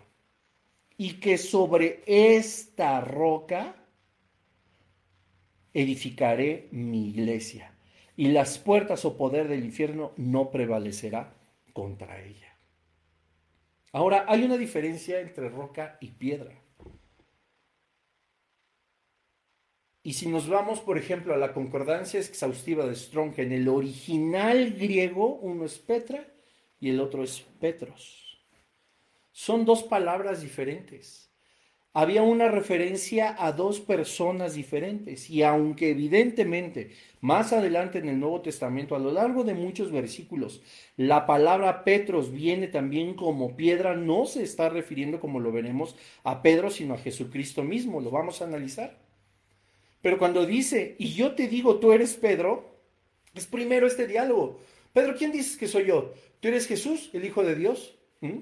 Y 0.97 1.13
que 1.13 1.37
sobre 1.37 2.03
esta 2.05 2.99
roca 3.01 3.75
edificaré 5.73 6.67
mi 6.71 7.09
iglesia. 7.09 7.73
Y 8.17 8.27
las 8.27 8.57
puertas 8.57 9.05
o 9.05 9.15
poder 9.15 9.47
del 9.47 9.63
infierno 9.63 10.11
no 10.17 10.51
prevalecerá 10.51 11.33
contra 11.71 12.21
ella. 12.21 12.57
Ahora, 13.91 14.25
hay 14.27 14.43
una 14.43 14.57
diferencia 14.57 15.19
entre 15.21 15.49
roca 15.49 15.97
y 16.01 16.09
piedra. 16.09 16.53
Y 20.09 20.13
si 20.13 20.27
nos 20.27 20.49
vamos, 20.49 20.79
por 20.79 20.97
ejemplo, 20.97 21.35
a 21.35 21.37
la 21.37 21.53
concordancia 21.53 22.19
exhaustiva 22.19 22.87
de 22.87 22.95
Strong, 22.95 23.33
en 23.37 23.51
el 23.51 23.67
original 23.67 24.71
griego 24.71 25.35
uno 25.35 25.65
es 25.65 25.77
Petra 25.77 26.25
y 26.79 26.89
el 26.89 26.99
otro 26.99 27.23
es 27.23 27.41
Petros. 27.59 28.41
Son 29.31 29.65
dos 29.65 29.83
palabras 29.83 30.41
diferentes. 30.41 31.29
había 31.93 32.23
una 32.23 32.47
referencia 32.49 33.35
a 33.37 33.51
dos 33.51 33.79
personas 33.81 34.55
diferentes. 34.55 35.29
Y 35.29 35.43
aunque 35.43 35.91
evidentemente 35.91 36.89
más 37.21 37.53
adelante 37.53 37.99
en 37.99 38.09
el 38.09 38.19
Nuevo 38.19 38.41
Testamento, 38.41 38.95
a 38.95 38.99
lo 38.99 39.11
largo 39.11 39.43
de 39.43 39.53
muchos 39.53 39.91
versículos, 39.91 40.63
la 40.97 41.27
palabra 41.27 41.83
Petros 41.83 42.31
viene 42.31 42.67
también 42.67 43.13
como 43.13 43.55
piedra, 43.55 43.95
no 43.95 44.25
se 44.25 44.41
está 44.41 44.69
refiriendo, 44.69 45.19
como 45.19 45.39
lo 45.39 45.51
veremos, 45.51 45.95
a 46.23 46.41
Pedro, 46.41 46.71
sino 46.71 46.95
a 46.95 46.97
Jesucristo 46.97 47.63
mismo. 47.63 48.01
Lo 48.01 48.09
vamos 48.09 48.41
a 48.41 48.45
analizar. 48.45 49.08
Pero 50.01 50.17
cuando 50.17 50.45
dice, 50.45 50.95
y 50.97 51.13
yo 51.13 51.33
te 51.35 51.47
digo, 51.47 51.79
tú 51.79 51.91
eres 51.91 52.13
Pedro, 52.13 52.79
es 53.33 53.45
primero 53.45 53.87
este 53.87 54.07
diálogo. 54.07 54.61
Pedro, 54.93 55.15
¿quién 55.17 55.31
dices 55.31 55.57
que 55.57 55.67
soy 55.67 55.85
yo? 55.85 56.13
¿Tú 56.39 56.47
eres 56.47 56.67
Jesús, 56.67 57.09
el 57.13 57.25
Hijo 57.25 57.43
de 57.43 57.55
Dios? 57.55 57.95
¿Mm? 58.21 58.39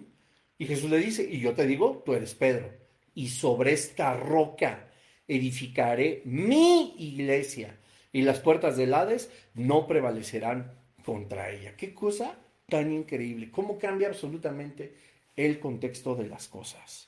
Y 0.60 0.66
Jesús 0.66 0.90
le 0.90 0.98
dice, 0.98 1.28
y 1.30 1.40
yo 1.40 1.54
te 1.54 1.68
digo, 1.68 2.04
tú 2.06 2.14
eres 2.14 2.36
Pedro. 2.36 2.72
Y 3.14 3.30
sobre 3.30 3.74
esta 3.74 4.16
roca 4.16 4.90
edificaré 5.28 6.22
mi 6.26 6.96
iglesia. 6.98 7.78
Y 8.12 8.22
las 8.22 8.40
puertas 8.40 8.78
del 8.78 8.94
Hades 8.94 9.30
no 9.54 9.88
prevalecerán 9.88 10.74
contra 11.04 11.52
ella. 11.52 11.76
Qué 11.76 11.94
cosa 11.94 12.38
tan 12.68 12.92
increíble. 12.92 13.52
Cómo 13.52 13.78
cambia 13.78 14.08
absolutamente 14.08 14.96
el 15.36 15.60
contexto 15.60 16.16
de 16.16 16.28
las 16.28 16.48
cosas. 16.48 17.07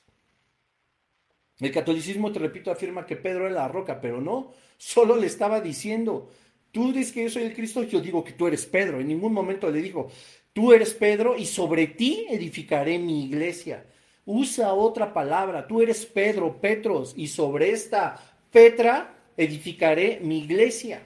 El 1.60 1.72
catolicismo, 1.72 2.32
te 2.32 2.38
repito, 2.38 2.70
afirma 2.70 3.04
que 3.04 3.16
Pedro 3.16 3.46
era 3.46 3.54
la 3.54 3.68
roca, 3.68 4.00
pero 4.00 4.20
no, 4.20 4.52
solo 4.78 5.16
le 5.16 5.26
estaba 5.26 5.60
diciendo, 5.60 6.30
tú 6.72 6.92
dices 6.92 7.12
que 7.12 7.24
yo 7.24 7.30
soy 7.30 7.42
el 7.44 7.54
Cristo, 7.54 7.82
yo 7.82 8.00
digo 8.00 8.24
que 8.24 8.32
tú 8.32 8.46
eres 8.46 8.64
Pedro. 8.66 9.00
En 9.00 9.08
ningún 9.08 9.32
momento 9.32 9.70
le 9.70 9.82
dijo, 9.82 10.10
tú 10.52 10.72
eres 10.72 10.94
Pedro 10.94 11.36
y 11.36 11.44
sobre 11.44 11.86
ti 11.86 12.26
edificaré 12.30 12.98
mi 12.98 13.26
iglesia. 13.26 13.84
Usa 14.24 14.72
otra 14.72 15.12
palabra, 15.12 15.66
tú 15.66 15.82
eres 15.82 16.06
Pedro, 16.06 16.60
Petros, 16.60 17.14
y 17.16 17.26
sobre 17.26 17.70
esta 17.70 18.18
Petra 18.50 19.14
edificaré 19.36 20.20
mi 20.22 20.38
iglesia. 20.38 21.02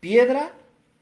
Piedra, 0.00 0.52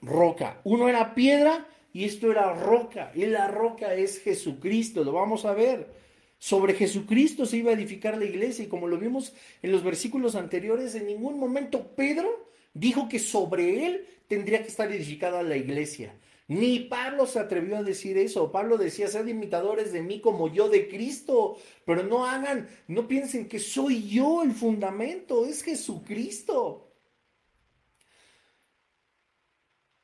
roca. 0.03 0.61
Uno 0.65 0.89
era 0.89 1.15
piedra 1.15 1.67
y 1.93 2.05
esto 2.05 2.31
era 2.31 2.53
roca. 2.53 3.13
Y 3.15 3.27
la 3.27 3.49
roca 3.49 3.95
es 3.95 4.21
Jesucristo, 4.21 5.05
lo 5.05 5.13
vamos 5.13 5.45
a 5.45 5.55
ver. 5.55 6.00
Sobre 6.41 6.73
Jesucristo 6.73 7.45
se 7.45 7.59
iba 7.59 7.71
a 7.71 7.75
edificar 7.75 8.17
la 8.17 8.25
iglesia 8.25 8.65
y 8.65 8.69
como 8.69 8.89
lo 8.89 8.99
vimos 8.99 9.35
en 9.63 9.73
los 9.73 9.85
versículos 9.85 10.35
anteriores, 10.35 10.95
en 10.95 11.07
ningún 11.07 11.39
momento 11.39 11.95
Pedro 11.95 12.49
dijo 12.73 13.11
que 13.11 13.19
sobre 13.19 13.87
él 13.87 14.07
tendría 14.27 14.63
que 14.63 14.69
estar 14.69 14.91
edificada 14.91 15.43
la 15.43 15.59
iglesia. 15.59 16.15
Ni 16.49 16.81
Pablo 16.81 17.27
se 17.27 17.41
atrevió 17.41 17.77
a 17.77 17.83
decir 17.83 18.17
eso. 18.17 18.51
Pablo 18.51 18.79
decía, 18.79 19.07
sed 19.09 19.27
imitadores 19.27 19.93
de 19.93 20.03
mí 20.03 20.23
como 20.23 20.49
yo 20.49 20.71
de 20.71 20.89
Cristo, 20.89 21.59
pero 21.85 22.05
no 22.05 22.25
hagan, 22.25 22.69
no 22.89 23.07
piensen 23.07 23.47
que 23.47 23.59
soy 23.59 24.09
yo 24.09 24.43
el 24.43 24.53
fundamento, 24.53 25.45
es 25.45 25.63
Jesucristo. 25.63 26.90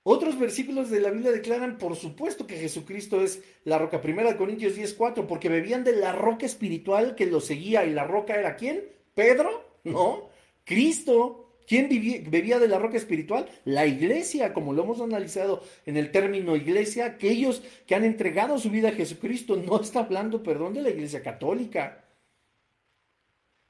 Otros 0.09 0.39
versículos 0.39 0.89
de 0.89 1.01
la 1.01 1.11
Biblia 1.11 1.33
declaran, 1.33 1.79
por 1.79 1.97
supuesto, 1.97 2.47
que 2.47 2.57
Jesucristo 2.57 3.23
es 3.23 3.43
la 3.65 3.77
roca. 3.77 4.01
Primera 4.01 4.31
de 4.31 4.37
Corintios 4.37 4.77
10:4, 4.77 5.27
porque 5.27 5.49
bebían 5.49 5.83
de 5.83 5.97
la 5.97 6.13
roca 6.13 6.47
espiritual 6.47 7.17
que 7.17 7.27
los 7.27 7.45
seguía. 7.45 7.85
¿Y 7.85 7.93
la 7.93 8.05
roca 8.05 8.37
era 8.37 8.55
quién? 8.55 8.85
¿Pedro? 9.17 9.65
No, 9.83 10.29
Cristo. 10.63 11.43
¿Quién 11.67 11.89
bebía 11.89 12.61
de 12.61 12.69
la 12.69 12.79
roca 12.79 12.97
espiritual? 12.97 13.49
La 13.65 13.85
iglesia, 13.87 14.55
como 14.55 14.73
lo 14.73 14.85
hemos 14.85 15.01
analizado 15.01 15.65
en 15.87 15.97
el 15.97 16.13
término 16.13 16.55
iglesia, 16.55 17.07
aquellos 17.07 17.65
que 17.89 17.97
han 17.97 18.05
entregado 18.05 18.61
su 18.61 18.71
vida 18.71 18.91
a 18.91 18.93
Jesucristo. 18.93 19.57
No 19.57 19.81
está 19.81 19.99
hablando, 19.99 20.41
perdón, 20.41 20.75
de 20.75 20.83
la 20.83 20.91
iglesia 20.91 21.21
católica. 21.21 22.06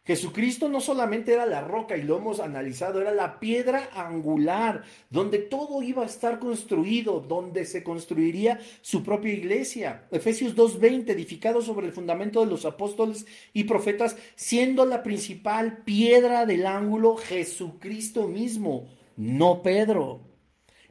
Jesucristo 0.06 0.68
no 0.68 0.80
solamente 0.80 1.32
era 1.32 1.46
la 1.46 1.62
roca, 1.62 1.96
y 1.96 2.02
lo 2.02 2.18
hemos 2.18 2.38
analizado, 2.38 3.00
era 3.00 3.10
la 3.10 3.40
piedra 3.40 3.90
angular, 3.94 4.84
donde 5.10 5.38
todo 5.38 5.82
iba 5.82 6.04
a 6.04 6.06
estar 6.06 6.38
construido, 6.38 7.18
donde 7.18 7.64
se 7.64 7.82
construiría 7.82 8.60
su 8.82 9.02
propia 9.02 9.32
iglesia. 9.32 10.06
Efesios 10.12 10.54
2.20, 10.54 11.10
edificado 11.10 11.60
sobre 11.60 11.86
el 11.86 11.92
fundamento 11.92 12.40
de 12.40 12.46
los 12.46 12.64
apóstoles 12.64 13.26
y 13.52 13.64
profetas, 13.64 14.16
siendo 14.36 14.86
la 14.86 15.02
principal 15.02 15.78
piedra 15.78 16.46
del 16.46 16.66
ángulo 16.66 17.16
Jesucristo 17.16 18.28
mismo, 18.28 18.86
no 19.16 19.62
Pedro. 19.62 20.35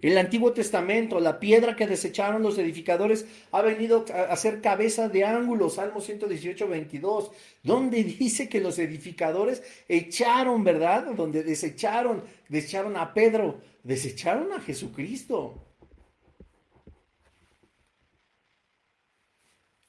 El 0.06 0.20
Antiguo 0.20 0.54
Testamento, 0.54 1.20
la 1.20 1.40
piedra 1.40 1.76
que 1.76 1.88
desecharon 1.88 2.44
los 2.44 2.60
edificadores, 2.60 3.26
ha 3.52 3.64
venido 3.64 4.06
a 4.14 4.36
ser 4.36 4.62
cabeza 4.62 5.10
de 5.10 5.24
ángulo, 5.24 5.72
Salmo 5.72 6.00
118, 6.00 6.68
22, 6.68 7.32
donde 7.64 8.04
dice 8.20 8.48
que 8.48 8.62
los 8.62 8.78
edificadores 8.78 9.64
echaron, 9.90 10.64
¿verdad? 10.64 11.08
Donde 11.16 11.42
desecharon, 11.42 12.24
desecharon 12.50 12.98
a 12.98 13.16
Pedro, 13.16 13.60
desecharon 13.82 14.54
a 14.54 14.62
Jesucristo. 14.62 15.66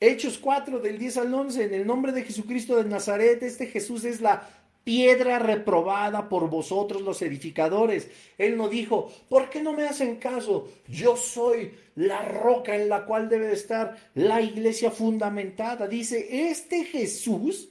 Hechos 0.01 0.39
4 0.39 0.79
del 0.79 0.99
10 0.99 1.17
al 1.19 1.35
11, 1.35 1.65
en 1.65 1.75
el 1.75 1.87
nombre 1.87 2.13
de 2.13 2.23
Jesucristo 2.23 2.77
de 2.77 2.85
Nazaret, 2.85 3.43
este 3.43 3.67
Jesús 3.67 4.05
es 4.05 4.23
la 4.23 4.49
piedra 4.87 5.41
reprobada 5.41 6.29
por 6.29 6.49
vosotros 6.49 7.03
los 7.03 7.21
edificadores. 7.21 8.09
Él 8.39 8.57
no 8.57 8.69
dijo, 8.69 9.11
¿por 9.29 9.51
qué 9.51 9.61
no 9.61 9.73
me 9.73 9.83
hacen 9.83 10.15
caso? 10.15 10.69
Yo 10.87 11.17
soy 11.17 11.73
la 11.97 12.23
roca 12.23 12.77
en 12.77 12.89
la 12.89 13.05
cual 13.05 13.29
debe 13.29 13.53
estar 13.53 13.97
la 14.15 14.41
iglesia 14.41 14.93
fundamentada. 14.93 15.89
Dice, 15.89 16.51
este 16.51 16.85
Jesús, 16.85 17.69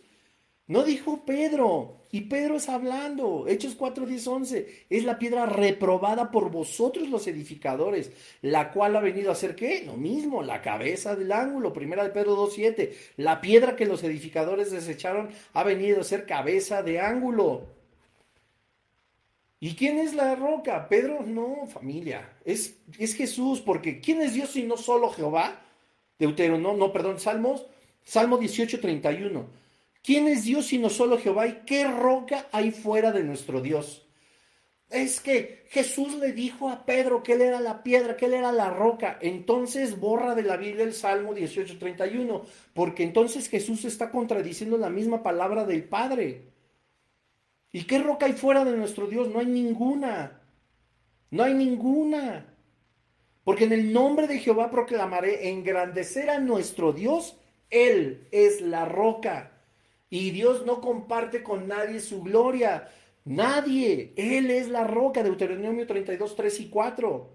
no 0.68 0.84
dijo 0.84 1.26
Pedro, 1.26 1.97
y 2.11 2.22
Pedro 2.22 2.55
es 2.55 2.70
hablando, 2.70 3.45
Hechos 3.47 3.76
4, 3.76 4.05
10, 4.05 4.28
11, 4.28 4.86
es 4.89 5.03
la 5.03 5.20
piedra 5.20 5.45
reprobada 5.45 6.32
por 6.32 6.49
vosotros 6.49 7.09
los 7.09 7.28
edificadores, 7.28 8.11
la 8.41 8.72
cual 8.72 8.95
ha 8.95 9.01
venido 9.01 9.32
a 9.32 9.36
ser 9.36 9.55
qué? 9.55 9.84
Lo 9.86 9.95
mismo, 9.95 10.41
la 10.41 10.61
cabeza 10.61 11.16
del 11.16 11.32
ángulo, 11.32 11.74
primera 11.74 12.03
de 12.03 12.09
Pedro 12.09 12.36
2, 12.36 12.53
7, 12.53 12.97
la 13.18 13.41
piedra 13.41 13.76
que 13.76 13.86
los 13.86 14.03
edificadores 14.03 14.72
desecharon 14.72 15.30
ha 15.53 15.63
venido 15.63 16.01
a 16.01 16.05
ser 16.05 16.26
cabeza 16.26 16.82
de 16.82 16.99
ángulo. 16.99 17.68
¿Y 19.59 19.76
quién 19.76 19.99
es 19.99 20.16
la 20.16 20.36
roca? 20.36 20.88
Pedro, 20.88 21.22
no, 21.22 21.68
familia, 21.68 22.38
es, 22.43 22.78
es 22.97 23.13
Jesús, 23.13 23.61
porque 23.61 23.99
¿quién 23.99 24.22
es 24.22 24.34
Dios 24.34 24.51
si 24.51 24.63
no 24.63 24.78
solo 24.78 25.09
Jehová? 25.09 25.61
Deuteronomio, 26.18 26.72
no, 26.72 26.78
no, 26.88 26.93
perdón, 26.93 27.20
Salmos, 27.20 27.66
Salmo 28.03 28.38
18, 28.38 28.80
31. 28.80 29.64
¿Quién 30.06 30.28
es 30.28 30.43
Dios 30.43 30.68
sino 30.68 30.91
solo 30.91 31.18
Jehová? 31.18 31.47
¿Y 31.47 31.64
qué 31.66 31.88
roca 31.88 32.45
hay 32.51 32.70
fuera 32.70 33.12
de 33.12 33.24
nuestro 33.24 33.60
Dios? 33.60 34.08
Es 34.88 35.20
que 35.20 35.66
Jesús 35.70 36.14
le 36.20 36.32
dijo 36.32 36.70
a 36.70 36.86
Pedro 36.86 37.24
que 37.24 37.34
él 37.34 37.41
era 37.41 37.60
la 37.60 37.82
piedra, 37.82 38.16
que 38.16 38.28
él 38.28 38.36
era 38.36 38.51
la 38.51 38.70
roca. 38.70 39.18
Entonces 39.20 39.99
borra 39.99 40.36
de 40.36 40.43
la 40.43 40.58
Biblia 40.58 40.84
el 40.84 40.93
Salmo 40.93 41.34
18:31, 41.34 42.45
porque 42.76 43.01
entonces 43.01 43.49
Jesús 43.49 43.84
está 43.84 44.12
contradiciendo 44.12 44.78
la 44.78 44.91
misma 44.91 45.24
palabra 45.24 45.66
del 45.66 45.84
Padre. 45.84 46.51
¿Y 47.72 47.86
qué 47.86 47.97
roca 47.97 48.28
hay 48.28 48.34
fuera 48.34 48.64
de 48.64 48.78
nuestro 48.78 49.08
Dios? 49.08 49.30
No 49.30 49.39
hay 49.39 49.47
ninguna. 49.47 50.39
No 51.32 51.43
hay 51.43 51.56
ninguna. 51.56 52.45
Porque 53.43 53.64
en 53.64 53.74
el 53.74 53.91
nombre 53.91 54.28
de 54.28 54.38
Jehová 54.38 54.70
proclamaré 54.70 55.49
engrandecer 55.49 56.30
a 56.30 56.38
nuestro 56.38 56.93
Dios. 56.93 57.38
Él 57.72 58.28
es 58.32 58.62
la 58.62 58.86
roca. 58.86 59.55
Y 60.10 60.32
Dios 60.32 60.66
no 60.66 60.82
comparte 60.82 61.43
con 61.43 61.68
nadie 61.68 61.99
su 61.99 62.22
gloria. 62.24 62.89
Nadie. 63.26 64.14
Él 64.16 64.51
es 64.51 64.70
la 64.70 64.86
roca. 64.86 65.24
Deuteronomio 65.24 65.88
32, 65.88 66.36
3 66.36 66.60
y 66.60 66.70
4. 66.70 67.30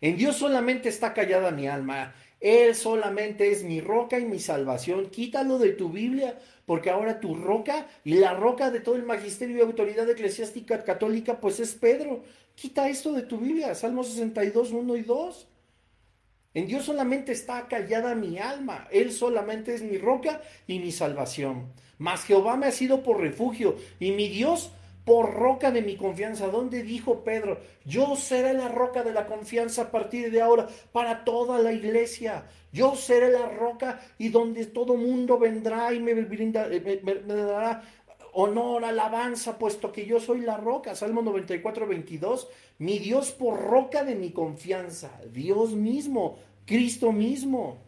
En 0.00 0.16
Dios 0.16 0.36
solamente 0.36 0.88
está 0.88 1.14
callada 1.14 1.50
mi 1.50 1.66
alma. 1.66 2.14
Él 2.40 2.74
solamente 2.74 3.50
es 3.50 3.64
mi 3.64 3.80
roca 3.80 4.18
y 4.18 4.26
mi 4.26 4.38
salvación. 4.38 5.08
Quítalo 5.08 5.58
de 5.58 5.70
tu 5.70 5.88
Biblia, 5.88 6.38
porque 6.66 6.90
ahora 6.90 7.20
tu 7.20 7.34
roca 7.34 7.86
y 8.04 8.14
la 8.14 8.34
roca 8.34 8.70
de 8.70 8.80
todo 8.80 8.96
el 8.96 9.04
magisterio 9.04 9.56
y 9.56 9.60
autoridad 9.62 10.08
eclesiástica 10.10 10.84
católica, 10.84 11.40
pues 11.40 11.58
es 11.58 11.74
Pedro. 11.74 12.22
Quita 12.54 12.88
esto 12.90 13.14
de 13.14 13.22
tu 13.22 13.38
Biblia. 13.38 13.74
Salmo 13.74 14.04
62, 14.04 14.72
1 14.72 14.96
y 14.96 15.02
2. 15.02 15.48
En 16.54 16.68
Dios 16.68 16.84
solamente 16.84 17.32
está 17.32 17.66
callada 17.66 18.14
mi 18.14 18.38
alma. 18.38 18.86
Él 18.92 19.10
solamente 19.10 19.74
es 19.74 19.82
mi 19.82 19.98
roca 19.98 20.40
y 20.68 20.78
mi 20.78 20.92
salvación. 20.92 21.72
Mas 21.98 22.24
Jehová 22.24 22.56
me 22.56 22.66
ha 22.66 22.72
sido 22.72 23.02
por 23.02 23.20
refugio 23.20 23.76
y 23.98 24.12
mi 24.12 24.28
Dios 24.28 24.70
por 25.04 25.34
roca 25.34 25.70
de 25.70 25.82
mi 25.82 25.96
confianza. 25.96 26.46
¿Dónde 26.46 26.82
dijo 26.82 27.24
Pedro? 27.24 27.60
Yo 27.84 28.16
seré 28.16 28.54
la 28.54 28.68
roca 28.68 29.02
de 29.02 29.12
la 29.12 29.26
confianza 29.26 29.82
a 29.82 29.90
partir 29.90 30.30
de 30.30 30.40
ahora 30.40 30.68
para 30.92 31.24
toda 31.24 31.58
la 31.58 31.72
iglesia. 31.72 32.46
Yo 32.72 32.94
seré 32.94 33.30
la 33.30 33.48
roca 33.48 34.00
y 34.18 34.28
donde 34.28 34.66
todo 34.66 34.96
mundo 34.96 35.38
vendrá 35.38 35.92
y 35.92 36.00
me, 36.00 36.14
me, 36.14 36.24
me 36.24 37.34
dará 37.34 37.82
honor, 38.34 38.84
alabanza, 38.84 39.58
puesto 39.58 39.92
que 39.92 40.06
yo 40.06 40.20
soy 40.20 40.40
la 40.40 40.56
roca. 40.56 40.94
Salmo 40.94 41.22
94, 41.22 41.86
22. 41.86 42.48
Mi 42.78 42.98
Dios 42.98 43.32
por 43.32 43.60
roca 43.60 44.04
de 44.04 44.14
mi 44.14 44.30
confianza. 44.30 45.20
Dios 45.32 45.72
mismo, 45.72 46.38
Cristo 46.66 47.12
mismo. 47.12 47.78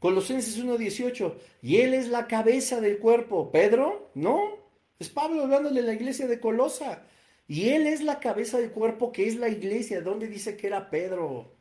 Colosenses 0.00 0.58
1.18, 0.64 1.34
y 1.60 1.76
Él 1.76 1.92
es 1.92 2.08
la 2.08 2.26
cabeza 2.26 2.80
del 2.80 2.98
cuerpo. 2.98 3.52
Pedro, 3.52 4.10
no, 4.14 4.56
es 4.98 5.10
Pablo 5.10 5.42
hablándole 5.42 5.80
a 5.80 5.84
la 5.84 5.92
iglesia 5.92 6.26
de 6.26 6.40
Colosa. 6.40 7.02
Y 7.46 7.70
Él 7.70 7.86
es 7.86 8.00
la 8.00 8.18
cabeza 8.18 8.58
del 8.58 8.70
cuerpo 8.70 9.12
que 9.12 9.28
es 9.28 9.36
la 9.36 9.48
iglesia. 9.48 10.00
¿Dónde 10.00 10.28
dice 10.28 10.56
que 10.56 10.68
era 10.68 10.88
Pedro? 10.88 11.52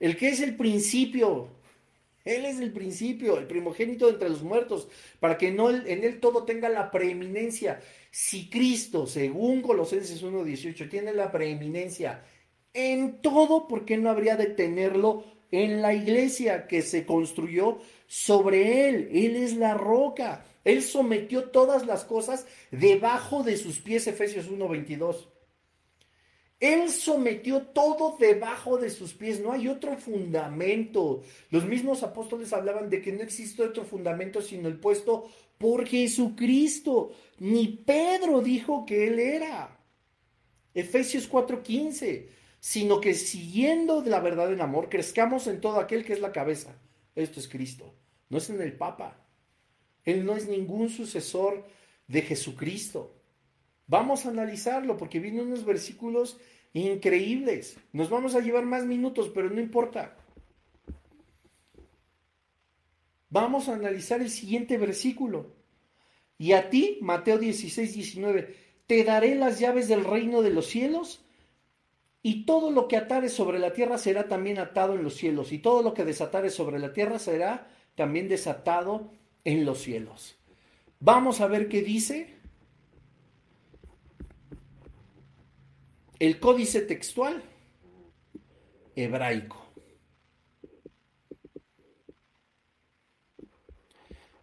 El 0.00 0.16
que 0.16 0.28
es 0.28 0.40
el 0.40 0.56
principio. 0.56 1.55
Él 2.26 2.44
es 2.44 2.60
el 2.60 2.72
principio, 2.72 3.38
el 3.38 3.46
primogénito 3.46 4.10
entre 4.10 4.28
los 4.28 4.42
muertos, 4.42 4.88
para 5.20 5.38
que 5.38 5.50
no 5.50 5.70
en 5.70 6.04
Él 6.04 6.20
todo 6.20 6.44
tenga 6.44 6.68
la 6.68 6.90
preeminencia. 6.90 7.80
Si 8.10 8.50
Cristo, 8.50 9.06
según 9.06 9.62
Colosenses 9.62 10.22
1.18, 10.22 10.90
tiene 10.90 11.14
la 11.14 11.32
preeminencia 11.32 12.22
en 12.76 13.22
todo, 13.22 13.68
¿por 13.68 13.86
qué 13.86 13.96
no 13.96 14.10
habría 14.10 14.36
de 14.36 14.48
tenerlo 14.48 15.24
en 15.50 15.80
la 15.80 15.94
iglesia 15.94 16.66
que 16.66 16.82
se 16.82 17.06
construyó 17.06 17.78
sobre 18.06 18.88
Él? 18.90 19.08
Él 19.12 19.36
es 19.36 19.56
la 19.56 19.72
roca. 19.72 20.44
Él 20.62 20.82
sometió 20.82 21.44
todas 21.44 21.86
las 21.86 22.04
cosas 22.04 22.46
debajo 22.70 23.42
de 23.42 23.56
sus 23.56 23.80
pies, 23.80 24.06
Efesios 24.06 24.50
1:22. 24.50 25.35
Él 26.58 26.90
sometió 26.90 27.62
todo 27.62 28.16
debajo 28.18 28.78
de 28.78 28.88
sus 28.88 29.12
pies, 29.12 29.40
no 29.40 29.52
hay 29.52 29.68
otro 29.68 29.96
fundamento. 29.98 31.22
Los 31.50 31.66
mismos 31.66 32.02
apóstoles 32.02 32.52
hablaban 32.52 32.88
de 32.88 33.02
que 33.02 33.12
no 33.12 33.22
existe 33.22 33.62
otro 33.62 33.84
fundamento 33.84 34.40
sino 34.40 34.68
el 34.68 34.78
puesto 34.78 35.28
por 35.58 35.86
Jesucristo. 35.86 37.12
Ni 37.38 37.68
Pedro 37.68 38.40
dijo 38.40 38.86
que 38.86 39.06
Él 39.08 39.18
era. 39.18 39.78
Efesios 40.72 41.28
4:15, 41.28 42.28
sino 42.58 43.00
que 43.00 43.14
siguiendo 43.14 44.02
la 44.02 44.20
verdad 44.20 44.52
en 44.52 44.60
amor, 44.62 44.88
crezcamos 44.88 45.46
en 45.46 45.60
todo 45.60 45.78
aquel 45.78 46.04
que 46.04 46.14
es 46.14 46.20
la 46.20 46.32
cabeza. 46.32 46.78
Esto 47.14 47.40
es 47.40 47.48
Cristo, 47.48 47.94
no 48.30 48.38
es 48.38 48.48
en 48.50 48.60
el 48.60 48.72
Papa. 48.74 49.26
Él 50.04 50.24
no 50.24 50.36
es 50.36 50.48
ningún 50.48 50.88
sucesor 50.88 51.66
de 52.06 52.22
Jesucristo. 52.22 53.15
Vamos 53.86 54.26
a 54.26 54.30
analizarlo 54.30 54.96
porque 54.96 55.20
vienen 55.20 55.46
unos 55.46 55.64
versículos 55.64 56.38
increíbles. 56.72 57.78
Nos 57.92 58.10
vamos 58.10 58.34
a 58.34 58.40
llevar 58.40 58.64
más 58.64 58.84
minutos, 58.84 59.30
pero 59.34 59.48
no 59.48 59.60
importa. 59.60 60.16
Vamos 63.30 63.68
a 63.68 63.74
analizar 63.74 64.20
el 64.20 64.30
siguiente 64.30 64.78
versículo. 64.78 65.54
Y 66.38 66.52
a 66.52 66.68
ti, 66.70 66.98
Mateo 67.00 67.38
16, 67.38 67.94
19, 67.94 68.54
te 68.86 69.04
daré 69.04 69.34
las 69.34 69.58
llaves 69.58 69.88
del 69.88 70.04
reino 70.04 70.42
de 70.42 70.50
los 70.50 70.66
cielos 70.66 71.20
y 72.22 72.44
todo 72.44 72.70
lo 72.70 72.88
que 72.88 72.96
atares 72.96 73.32
sobre 73.32 73.58
la 73.58 73.72
tierra 73.72 73.98
será 73.98 74.28
también 74.28 74.58
atado 74.58 74.94
en 74.94 75.02
los 75.02 75.14
cielos 75.14 75.52
y 75.52 75.58
todo 75.58 75.82
lo 75.82 75.94
que 75.94 76.04
desatares 76.04 76.54
sobre 76.54 76.78
la 76.78 76.92
tierra 76.92 77.18
será 77.18 77.68
también 77.94 78.28
desatado 78.28 79.10
en 79.44 79.64
los 79.64 79.80
cielos. 79.82 80.36
Vamos 80.98 81.40
a 81.40 81.46
ver 81.46 81.68
qué 81.68 81.82
dice 81.82 82.35
el 86.18 86.40
códice 86.40 86.80
textual 86.80 87.42
hebraico. 88.94 89.62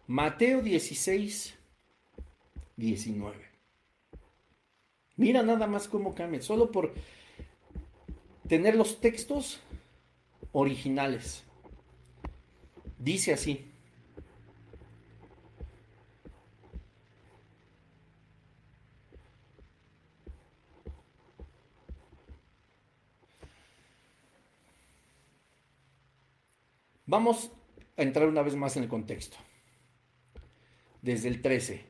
Mateo 0.06 0.60
16, 0.60 1.54
19. 2.76 3.36
Mira 5.16 5.42
nada 5.42 5.66
más 5.66 5.88
cómo 5.88 6.14
cambia, 6.14 6.42
solo 6.42 6.70
por 6.70 6.92
tener 8.48 8.74
los 8.76 9.00
textos 9.00 9.60
originales. 10.52 11.44
Dice 12.98 13.32
así. 13.32 13.73
Vamos 27.06 27.50
a 27.96 28.02
entrar 28.02 28.28
una 28.28 28.42
vez 28.42 28.56
más 28.56 28.76
en 28.76 28.84
el 28.84 28.88
contexto. 28.88 29.36
Desde 31.02 31.28
el 31.28 31.42
13. 31.42 31.84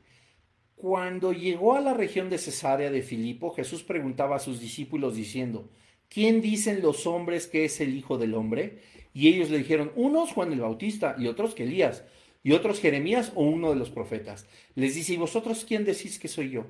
Cuando 0.75 1.31
llegó 1.31 1.75
a 1.75 1.79
la 1.79 1.93
región 1.93 2.29
de 2.29 2.37
Cesarea 2.37 2.91
de 2.91 3.01
Filipo, 3.01 3.51
Jesús 3.51 3.83
preguntaba 3.83 4.35
a 4.35 4.39
sus 4.39 4.59
discípulos 4.59 5.15
diciendo, 5.15 5.69
¿quién 6.09 6.41
dicen 6.41 6.81
los 6.81 7.07
hombres 7.07 7.47
que 7.47 7.63
es 7.63 7.79
el 7.79 7.95
Hijo 7.95 8.17
del 8.17 8.33
Hombre? 8.33 8.81
Y 9.13 9.29
ellos 9.29 9.49
le 9.49 9.59
dijeron, 9.59 9.93
unos 9.95 10.33
Juan 10.33 10.51
el 10.51 10.59
Bautista 10.59 11.15
y 11.17 11.27
otros 11.27 11.55
que 11.55 11.63
Elías 11.63 12.03
y 12.43 12.51
otros 12.51 12.81
Jeremías 12.81 13.31
o 13.35 13.43
uno 13.43 13.69
de 13.69 13.77
los 13.77 13.89
profetas. 13.89 14.47
Les 14.75 14.95
dice, 14.95 15.13
¿y 15.13 15.17
vosotros 15.17 15.63
quién 15.65 15.85
decís 15.85 16.19
que 16.19 16.27
soy 16.27 16.49
yo? 16.49 16.65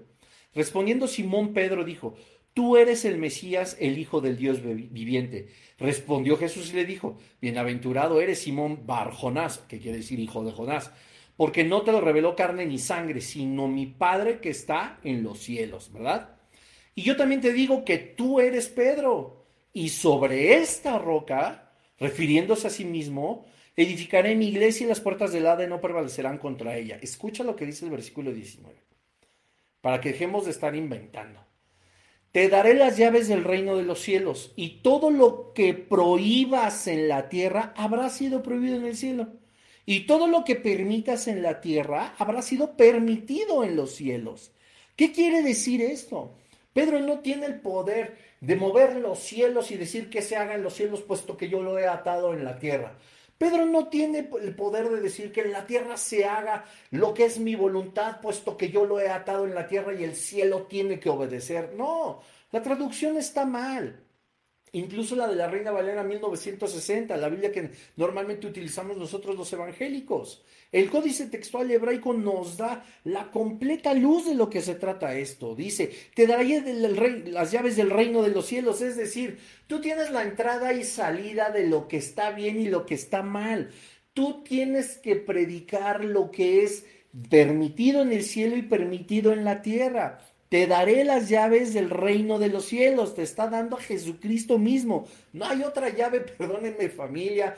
Respondiendo 0.53 1.07
Simón 1.07 1.53
Pedro 1.53 1.83
dijo, 1.83 2.15
tú 2.55 2.77
eres 2.77 3.03
el 3.03 3.17
Mesías, 3.17 3.77
el 3.81 3.99
Hijo 3.99 4.21
del 4.21 4.37
Dios 4.37 4.63
viviente. 4.63 5.49
Respondió 5.77 6.37
Jesús 6.37 6.71
y 6.71 6.77
le 6.77 6.85
dijo, 6.85 7.19
bienaventurado 7.41 8.21
eres 8.21 8.39
Simón 8.39 8.87
Bar 8.87 9.11
Jonás, 9.11 9.59
que 9.67 9.77
quiere 9.77 9.97
decir 9.97 10.19
hijo 10.19 10.43
de 10.43 10.53
Jonás, 10.53 10.89
porque 11.35 11.65
no 11.65 11.81
te 11.81 11.91
lo 11.91 11.99
reveló 11.99 12.33
carne 12.33 12.65
ni 12.65 12.79
sangre, 12.79 13.19
sino 13.19 13.67
mi 13.67 13.85
Padre 13.87 14.39
que 14.39 14.49
está 14.49 14.99
en 15.03 15.21
los 15.21 15.39
cielos, 15.39 15.91
¿verdad? 15.91 16.37
Y 16.95 17.01
yo 17.01 17.17
también 17.17 17.41
te 17.41 17.51
digo 17.51 17.83
que 17.83 17.97
tú 17.97 18.39
eres 18.39 18.69
Pedro, 18.69 19.45
y 19.73 19.89
sobre 19.89 20.55
esta 20.55 20.97
roca, 20.97 21.73
refiriéndose 21.99 22.67
a 22.67 22.69
sí 22.69 22.85
mismo, 22.85 23.45
edificaré 23.75 24.33
mi 24.33 24.47
iglesia 24.47 24.85
y 24.85 24.87
las 24.87 25.01
puertas 25.01 25.33
del 25.33 25.45
Hades 25.45 25.67
no 25.67 25.81
prevalecerán 25.81 26.37
contra 26.37 26.77
ella. 26.77 26.97
Escucha 27.01 27.43
lo 27.43 27.57
que 27.57 27.65
dice 27.65 27.83
el 27.83 27.91
versículo 27.91 28.31
19, 28.31 28.73
para 29.81 29.99
que 29.99 30.13
dejemos 30.13 30.45
de 30.45 30.51
estar 30.51 30.73
inventando. 30.73 31.41
Te 32.35 32.49
daré 32.49 32.73
las 32.73 32.97
llaves 32.97 33.29
del 33.29 33.45
reino 33.45 33.77
de 33.77 33.83
los 33.83 34.01
cielos, 34.01 34.51
y 34.57 34.81
todo 34.81 35.09
lo 35.09 35.53
que 35.53 35.73
prohíbas 35.73 36.85
en 36.85 37.07
la 37.07 37.29
tierra 37.29 37.73
habrá 37.77 38.09
sido 38.09 38.43
prohibido 38.43 38.75
en 38.75 38.83
el 38.83 38.97
cielo. 38.97 39.29
Y 39.85 40.01
todo 40.01 40.27
lo 40.27 40.43
que 40.43 40.57
permitas 40.57 41.29
en 41.29 41.41
la 41.41 41.61
tierra 41.61 42.13
habrá 42.17 42.41
sido 42.41 42.75
permitido 42.75 43.63
en 43.63 43.77
los 43.77 43.95
cielos. 43.95 44.51
¿Qué 44.97 45.13
quiere 45.13 45.43
decir 45.43 45.81
esto? 45.81 46.33
Pedro 46.73 46.99
no 46.99 47.19
tiene 47.19 47.45
el 47.45 47.61
poder 47.61 48.17
de 48.41 48.57
mover 48.57 48.97
los 48.97 49.19
cielos 49.19 49.71
y 49.71 49.77
decir 49.77 50.09
que 50.09 50.21
se 50.21 50.35
haga 50.35 50.55
en 50.55 50.63
los 50.63 50.73
cielos, 50.73 51.03
puesto 51.03 51.37
que 51.37 51.47
yo 51.47 51.63
lo 51.63 51.79
he 51.79 51.87
atado 51.87 52.33
en 52.33 52.43
la 52.43 52.59
tierra. 52.59 52.97
Pedro 53.37 53.65
no 53.65 53.89
tiene 53.89 54.29
el 54.41 54.55
poder 54.55 54.89
de 54.89 55.01
decir 55.01 55.31
que 55.31 55.41
en 55.41 55.51
la 55.51 55.67
tierra 55.67 55.97
se 55.97 56.25
haga 56.25 56.63
lo 56.91 57.13
que 57.13 57.25
es 57.25 57.37
mi 57.37 57.55
voluntad, 57.55 58.21
puesto 58.21 58.55
que 58.55 58.69
yo 58.69 58.85
lo 58.85 58.99
he 58.99 59.09
atado 59.09 59.45
en 59.45 59.53
la 59.53 59.67
tierra 59.67 59.93
y 59.93 60.03
el 60.03 60.15
cielo 60.15 60.63
tiene 60.63 60.99
que 60.99 61.09
obedecer. 61.09 61.73
No, 61.75 62.21
la 62.51 62.61
traducción 62.61 63.17
está 63.17 63.45
mal. 63.45 64.04
Incluso 64.71 65.15
la 65.15 65.27
de 65.27 65.35
la 65.35 65.47
Reina 65.47 65.71
Valera 65.71 66.03
1960, 66.03 67.15
la 67.15 67.29
Biblia 67.29 67.51
que 67.51 67.71
normalmente 67.95 68.45
utilizamos 68.45 68.97
nosotros 68.97 69.37
los 69.37 69.51
evangélicos. 69.53 70.43
El 70.71 70.89
códice 70.89 71.27
textual 71.27 71.71
hebraico 71.71 72.13
nos 72.13 72.57
da 72.57 72.83
la 73.05 73.31
completa 73.31 73.93
luz 73.93 74.25
de 74.25 74.35
lo 74.35 74.49
que 74.49 74.61
se 74.61 74.75
trata 74.75 75.15
esto. 75.15 75.55
Dice, 75.55 75.91
te 76.13 76.27
daré 76.27 76.61
las 77.27 77.51
llaves 77.51 77.77
del 77.77 77.89
reino 77.89 78.21
de 78.21 78.31
los 78.31 78.47
cielos. 78.47 78.81
Es 78.81 78.97
decir, 78.97 79.39
tú 79.67 79.79
tienes 79.79 80.11
la 80.11 80.23
entrada 80.23 80.73
y 80.73 80.83
salida 80.83 81.51
de 81.51 81.67
lo 81.67 81.87
que 81.87 81.95
está 81.95 82.31
bien 82.31 82.59
y 82.59 82.67
lo 82.67 82.85
que 82.85 82.95
está 82.95 83.23
mal. 83.23 83.71
Tú 84.13 84.43
tienes 84.43 84.97
que 84.97 85.15
predicar 85.15 86.03
lo 86.03 86.31
que 86.31 86.63
es 86.63 86.85
permitido 87.29 88.01
en 88.01 88.11
el 88.11 88.23
cielo 88.23 88.57
y 88.57 88.61
permitido 88.61 89.31
en 89.31 89.45
la 89.45 89.61
tierra. 89.61 90.19
Te 90.49 90.67
daré 90.67 91.03
las 91.03 91.27
llaves 91.27 91.73
del 91.73 91.89
reino 91.89 92.37
de 92.37 92.49
los 92.49 92.65
cielos. 92.65 93.15
Te 93.15 93.23
está 93.23 93.49
dando 93.49 93.77
a 93.77 93.81
Jesucristo 93.81 94.57
mismo. 94.57 95.07
No 95.33 95.45
hay 95.45 95.63
otra 95.63 95.89
llave, 95.89 96.19
perdónenme 96.37 96.89
familia, 96.89 97.55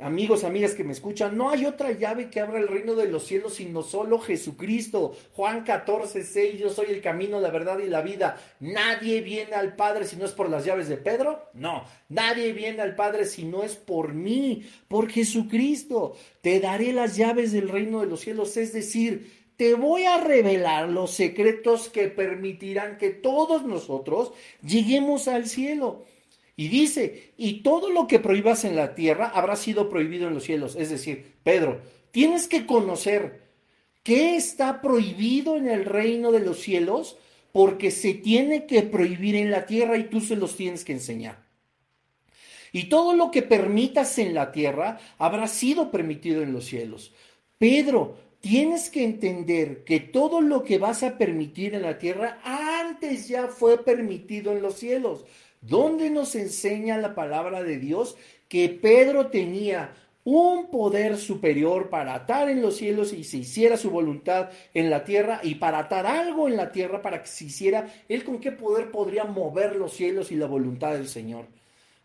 amigos, 0.00 0.44
amigas 0.44 0.74
que 0.74 0.84
me 0.84 0.92
escuchan. 0.92 1.36
No 1.36 1.50
hay 1.50 1.66
otra 1.66 1.92
llave 1.92 2.30
que 2.30 2.40
abra 2.40 2.58
el 2.58 2.68
reino 2.68 2.94
de 2.94 3.08
los 3.08 3.26
cielos 3.26 3.54
sino 3.54 3.82
solo 3.82 4.20
Jesucristo. 4.20 5.16
Juan 5.32 5.64
14, 5.64 6.22
6, 6.22 6.58
yo 6.58 6.70
soy 6.70 6.86
el 6.90 7.00
camino, 7.00 7.40
la 7.40 7.50
verdad 7.50 7.78
y 7.80 7.88
la 7.88 8.02
vida. 8.02 8.36
Nadie 8.60 9.20
viene 9.20 9.54
al 9.54 9.74
Padre 9.74 10.06
si 10.06 10.16
no 10.16 10.24
es 10.24 10.32
por 10.32 10.48
las 10.48 10.64
llaves 10.64 10.88
de 10.88 10.96
Pedro. 10.96 11.50
No, 11.54 11.84
nadie 12.08 12.52
viene 12.52 12.82
al 12.82 12.94
Padre 12.94 13.24
si 13.24 13.44
no 13.44 13.62
es 13.62 13.76
por 13.76 14.14
mí, 14.14 14.64
por 14.86 15.10
Jesucristo. 15.10 16.16
Te 16.40 16.60
daré 16.60 16.92
las 16.92 17.16
llaves 17.16 17.52
del 17.52 17.68
reino 17.68 18.00
de 18.00 18.06
los 18.06 18.20
cielos, 18.20 18.56
es 18.56 18.72
decir, 18.72 19.37
te 19.58 19.74
voy 19.74 20.04
a 20.04 20.18
revelar 20.18 20.88
los 20.88 21.10
secretos 21.10 21.88
que 21.88 22.06
permitirán 22.06 22.96
que 22.96 23.10
todos 23.10 23.64
nosotros 23.64 24.32
lleguemos 24.62 25.26
al 25.26 25.48
cielo. 25.48 26.04
Y 26.54 26.68
dice, 26.68 27.32
y 27.36 27.62
todo 27.62 27.90
lo 27.90 28.06
que 28.06 28.20
prohíbas 28.20 28.64
en 28.64 28.76
la 28.76 28.94
tierra 28.94 29.32
habrá 29.34 29.56
sido 29.56 29.88
prohibido 29.90 30.28
en 30.28 30.34
los 30.34 30.44
cielos. 30.44 30.76
Es 30.76 30.90
decir, 30.90 31.34
Pedro, 31.42 31.80
tienes 32.12 32.46
que 32.46 32.66
conocer 32.66 33.40
qué 34.04 34.36
está 34.36 34.80
prohibido 34.80 35.56
en 35.56 35.68
el 35.68 35.84
reino 35.84 36.30
de 36.30 36.38
los 36.38 36.60
cielos 36.60 37.16
porque 37.50 37.90
se 37.90 38.14
tiene 38.14 38.64
que 38.64 38.82
prohibir 38.82 39.34
en 39.34 39.50
la 39.50 39.66
tierra 39.66 39.98
y 39.98 40.04
tú 40.04 40.20
se 40.20 40.36
los 40.36 40.56
tienes 40.56 40.84
que 40.84 40.92
enseñar. 40.92 41.44
Y 42.70 42.84
todo 42.84 43.12
lo 43.12 43.32
que 43.32 43.42
permitas 43.42 44.18
en 44.18 44.34
la 44.34 44.52
tierra 44.52 45.00
habrá 45.18 45.48
sido 45.48 45.90
permitido 45.90 46.42
en 46.42 46.52
los 46.52 46.64
cielos. 46.66 47.12
Pedro, 47.58 48.27
tienes 48.40 48.90
que 48.90 49.04
entender 49.04 49.84
que 49.84 50.00
todo 50.00 50.40
lo 50.40 50.62
que 50.62 50.78
vas 50.78 51.02
a 51.02 51.18
permitir 51.18 51.74
en 51.74 51.82
la 51.82 51.98
tierra 51.98 52.40
antes 52.44 53.28
ya 53.28 53.48
fue 53.48 53.82
permitido 53.84 54.52
en 54.52 54.62
los 54.62 54.74
cielos. 54.74 55.24
¿Dónde 55.60 56.10
nos 56.10 56.34
enseña 56.34 56.98
la 56.98 57.14
palabra 57.14 57.62
de 57.62 57.78
Dios 57.78 58.16
que 58.48 58.68
Pedro 58.68 59.28
tenía 59.28 59.92
un 60.24 60.70
poder 60.70 61.16
superior 61.16 61.88
para 61.88 62.14
atar 62.14 62.50
en 62.50 62.60
los 62.60 62.76
cielos 62.76 63.14
y 63.14 63.24
se 63.24 63.38
hiciera 63.38 63.78
su 63.78 63.90
voluntad 63.90 64.50
en 64.74 64.90
la 64.90 65.02
tierra 65.02 65.40
y 65.42 65.54
para 65.54 65.78
atar 65.78 66.06
algo 66.06 66.48
en 66.48 66.56
la 66.56 66.70
tierra 66.70 67.00
para 67.00 67.22
que 67.22 67.28
se 67.28 67.46
hiciera, 67.46 67.88
él 68.10 68.24
con 68.24 68.38
qué 68.38 68.52
poder 68.52 68.90
podría 68.90 69.24
mover 69.24 69.76
los 69.76 69.94
cielos 69.94 70.30
y 70.30 70.36
la 70.36 70.46
voluntad 70.46 70.92
del 70.92 71.08
Señor. 71.08 71.46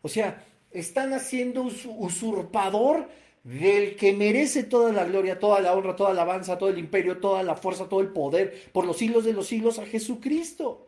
O 0.02 0.08
sea, 0.08 0.42
están 0.72 1.12
haciendo 1.12 1.64
usurpador 1.64 3.10
del 3.44 3.96
que 3.96 4.14
merece 4.14 4.64
toda 4.64 4.92
la 4.94 5.04
gloria, 5.04 5.38
toda 5.38 5.60
la 5.60 5.74
honra, 5.74 5.96
toda 5.96 6.14
la 6.14 6.22
alabanza, 6.24 6.58
todo 6.58 6.70
el 6.70 6.80
imperio, 6.80 7.18
toda 7.18 7.44
la 7.44 7.56
fuerza, 7.56 7.90
todo 7.90 8.00
el 8.02 8.08
poder 8.08 8.72
por 8.72 8.86
los 8.86 8.98
siglos 8.98 9.26
de 9.26 9.34
los 9.34 9.48
siglos 9.48 9.80
a 9.80 9.86
Jesucristo. 9.86 10.88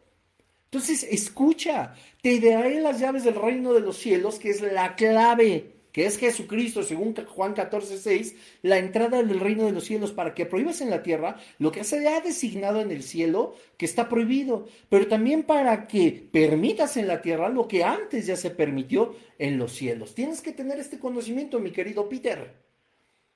Entonces, 0.66 1.04
escucha, 1.04 1.94
te 2.22 2.40
daré 2.40 2.82
las 2.82 3.00
llaves 3.00 3.24
del 3.24 3.36
reino 3.36 3.74
de 3.74 3.82
los 3.82 3.98
cielos, 3.98 4.40
que 4.40 4.50
es 4.50 4.62
la 4.62 4.96
clave 4.96 5.75
que 5.96 6.06
es 6.06 6.18
Jesucristo, 6.18 6.84
según 6.84 7.16
Juan 7.16 7.54
14, 7.54 7.98
6, 7.98 8.36
la 8.64 8.80
entrada 8.80 9.24
del 9.24 9.40
reino 9.40 9.64
de 9.64 9.72
los 9.72 9.86
cielos 9.86 10.12
para 10.12 10.34
que 10.34 10.46
prohíbas 10.46 10.82
en 10.82 10.90
la 10.90 11.02
tierra 11.02 11.38
lo 11.58 11.72
que 11.72 11.86
se 11.86 12.06
ha 12.06 12.20
designado 12.20 12.82
en 12.82 12.92
el 12.92 13.02
cielo 13.02 13.56
que 13.78 13.86
está 13.86 14.10
prohibido, 14.10 14.68
pero 14.90 15.08
también 15.08 15.44
para 15.44 15.88
que 15.88 16.28
permitas 16.34 16.98
en 16.98 17.08
la 17.08 17.22
tierra 17.22 17.48
lo 17.48 17.70
que 17.70 17.86
antes 17.86 18.26
ya 18.26 18.36
se 18.36 18.50
permitió 18.50 19.16
en 19.40 19.58
los 19.58 19.72
cielos. 19.72 20.14
Tienes 20.14 20.42
que 20.42 20.52
tener 20.52 20.80
este 20.80 21.00
conocimiento, 21.00 21.62
mi 21.62 21.72
querido 21.72 22.10
Peter 22.10 22.65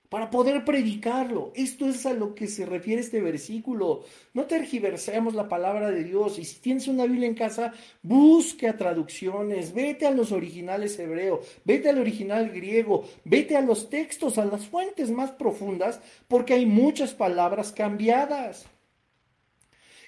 para 0.09 0.31
poder 0.31 0.65
predicarlo. 0.65 1.51
Esto 1.55 1.87
es 1.87 2.05
a 2.07 2.13
lo 2.13 2.33
que 2.33 2.47
se 2.47 2.65
refiere 2.65 3.01
este 3.01 3.21
versículo. 3.21 4.03
No 4.33 4.45
tergiversemos 4.45 5.35
la 5.35 5.47
palabra 5.47 5.91
de 5.91 6.03
Dios. 6.03 6.39
Y 6.39 6.45
si 6.45 6.59
tienes 6.59 6.87
una 6.87 7.05
Biblia 7.05 7.27
en 7.27 7.35
casa, 7.35 7.73
busque 8.01 8.67
a 8.67 8.75
traducciones, 8.75 9.73
vete 9.73 10.07
a 10.07 10.11
los 10.11 10.31
originales 10.31 10.97
hebreo, 10.97 11.41
vete 11.63 11.89
al 11.89 11.99
original 11.99 12.49
griego, 12.49 13.07
vete 13.23 13.55
a 13.55 13.61
los 13.61 13.89
textos, 13.89 14.39
a 14.39 14.45
las 14.45 14.65
fuentes 14.65 15.11
más 15.11 15.31
profundas, 15.31 16.01
porque 16.27 16.55
hay 16.55 16.65
muchas 16.65 17.13
palabras 17.13 17.71
cambiadas. 17.71 18.65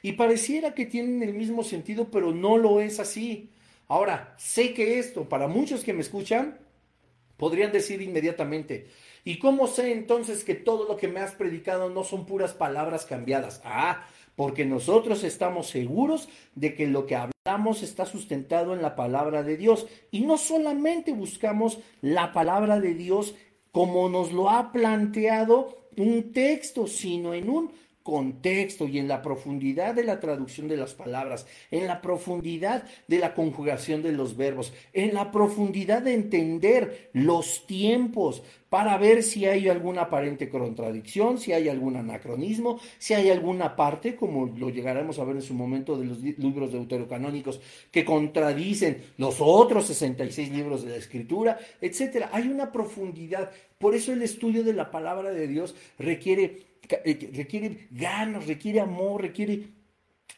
Y 0.01 0.13
pareciera 0.13 0.73
que 0.73 0.87
tienen 0.87 1.21
el 1.21 1.35
mismo 1.35 1.63
sentido, 1.63 2.09
pero 2.09 2.31
no 2.31 2.57
lo 2.57 2.81
es 2.81 2.99
así. 2.99 3.51
Ahora, 3.87 4.33
sé 4.39 4.73
que 4.73 4.97
esto, 4.97 5.29
para 5.29 5.47
muchos 5.47 5.83
que 5.83 5.93
me 5.93 6.01
escuchan, 6.01 6.57
podrían 7.37 7.71
decir 7.71 8.01
inmediatamente, 8.01 8.87
¿Y 9.23 9.39
cómo 9.39 9.67
sé 9.67 9.91
entonces 9.91 10.43
que 10.43 10.55
todo 10.55 10.87
lo 10.87 10.97
que 10.97 11.07
me 11.07 11.19
has 11.19 11.33
predicado 11.35 11.89
no 11.89 12.03
son 12.03 12.25
puras 12.25 12.53
palabras 12.53 13.05
cambiadas? 13.05 13.61
Ah, 13.63 14.05
porque 14.35 14.65
nosotros 14.65 15.23
estamos 15.23 15.67
seguros 15.67 16.29
de 16.55 16.73
que 16.73 16.87
lo 16.87 17.05
que 17.05 17.15
hablamos 17.15 17.83
está 17.83 18.05
sustentado 18.05 18.73
en 18.73 18.81
la 18.81 18.95
palabra 18.95 19.43
de 19.43 19.57
Dios. 19.57 19.87
Y 20.09 20.21
no 20.21 20.37
solamente 20.37 21.13
buscamos 21.13 21.79
la 22.01 22.33
palabra 22.33 22.79
de 22.79 22.95
Dios 22.95 23.35
como 23.71 24.09
nos 24.09 24.31
lo 24.31 24.49
ha 24.49 24.71
planteado 24.71 25.77
un 25.97 26.31
texto, 26.33 26.87
sino 26.87 27.33
en 27.33 27.49
un 27.49 27.71
contexto 28.03 28.87
y 28.87 28.97
en 28.97 29.07
la 29.07 29.21
profundidad 29.21 29.93
de 29.93 30.03
la 30.03 30.19
traducción 30.19 30.67
de 30.67 30.77
las 30.77 30.93
palabras, 30.93 31.45
en 31.69 31.87
la 31.87 32.01
profundidad 32.01 32.83
de 33.07 33.19
la 33.19 33.33
conjugación 33.33 34.01
de 34.01 34.11
los 34.11 34.35
verbos, 34.37 34.73
en 34.93 35.13
la 35.13 35.31
profundidad 35.31 36.01
de 36.01 36.13
entender 36.13 37.09
los 37.13 37.65
tiempos 37.67 38.43
para 38.71 38.97
ver 38.97 39.21
si 39.21 39.45
hay 39.45 39.67
alguna 39.67 40.03
aparente 40.03 40.47
contradicción, 40.47 41.37
si 41.37 41.51
hay 41.51 41.67
algún 41.67 41.97
anacronismo, 41.97 42.79
si 42.99 43.13
hay 43.13 43.29
alguna 43.29 43.75
parte, 43.75 44.15
como 44.15 44.45
lo 44.45 44.69
llegaremos 44.69 45.19
a 45.19 45.25
ver 45.25 45.35
en 45.35 45.41
su 45.41 45.53
momento 45.53 45.97
de 45.97 46.05
los 46.05 46.21
libros 46.21 46.71
deuterocanónicos, 46.71 47.59
que 47.91 48.05
contradicen 48.05 49.03
los 49.17 49.41
otros 49.41 49.87
66 49.87 50.51
libros 50.51 50.83
de 50.83 50.91
la 50.91 50.95
escritura, 50.95 51.59
etcétera. 51.81 52.29
Hay 52.31 52.47
una 52.47 52.71
profundidad. 52.71 53.51
Por 53.77 53.93
eso 53.93 54.13
el 54.13 54.21
estudio 54.21 54.63
de 54.63 54.71
la 54.71 54.89
palabra 54.89 55.31
de 55.31 55.47
Dios 55.47 55.75
requiere 55.99 56.70
requiere 57.03 57.87
ganas, 57.91 58.45
requiere 58.47 58.79
amor, 58.79 59.21
requiere 59.21 59.63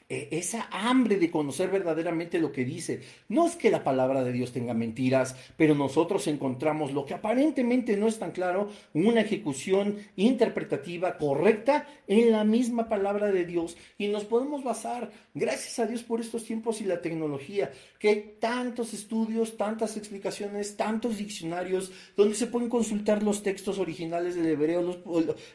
eh, 0.09 0.27
esa 0.31 0.67
hambre 0.71 1.17
de 1.17 1.31
conocer 1.31 1.69
verdaderamente 1.69 2.39
lo 2.39 2.51
que 2.51 2.65
dice. 2.65 3.01
No 3.29 3.47
es 3.47 3.55
que 3.55 3.71
la 3.71 3.83
palabra 3.83 4.23
de 4.23 4.33
Dios 4.33 4.51
tenga 4.51 4.73
mentiras, 4.73 5.35
pero 5.55 5.75
nosotros 5.75 6.27
encontramos 6.27 6.91
lo 6.91 7.05
que 7.05 7.13
aparentemente 7.13 7.95
no 7.95 8.07
es 8.07 8.19
tan 8.19 8.31
claro, 8.31 8.69
una 8.93 9.21
ejecución 9.21 9.97
interpretativa 10.15 11.17
correcta 11.17 11.87
en 12.07 12.31
la 12.31 12.43
misma 12.43 12.89
palabra 12.89 13.31
de 13.31 13.45
Dios 13.45 13.77
y 13.97 14.07
nos 14.07 14.25
podemos 14.25 14.63
basar, 14.63 15.11
gracias 15.33 15.79
a 15.79 15.87
Dios 15.87 16.03
por 16.03 16.19
estos 16.19 16.43
tiempos 16.43 16.81
y 16.81 16.85
la 16.85 17.01
tecnología, 17.01 17.71
que 17.97 18.09
hay 18.09 18.35
tantos 18.39 18.93
estudios, 18.93 19.55
tantas 19.55 19.95
explicaciones, 19.95 20.75
tantos 20.75 21.17
diccionarios 21.17 21.91
donde 22.17 22.35
se 22.35 22.47
pueden 22.47 22.69
consultar 22.69 23.23
los 23.23 23.41
textos 23.41 23.79
originales 23.79 24.35
del 24.35 24.47
hebreo, 24.47 25.01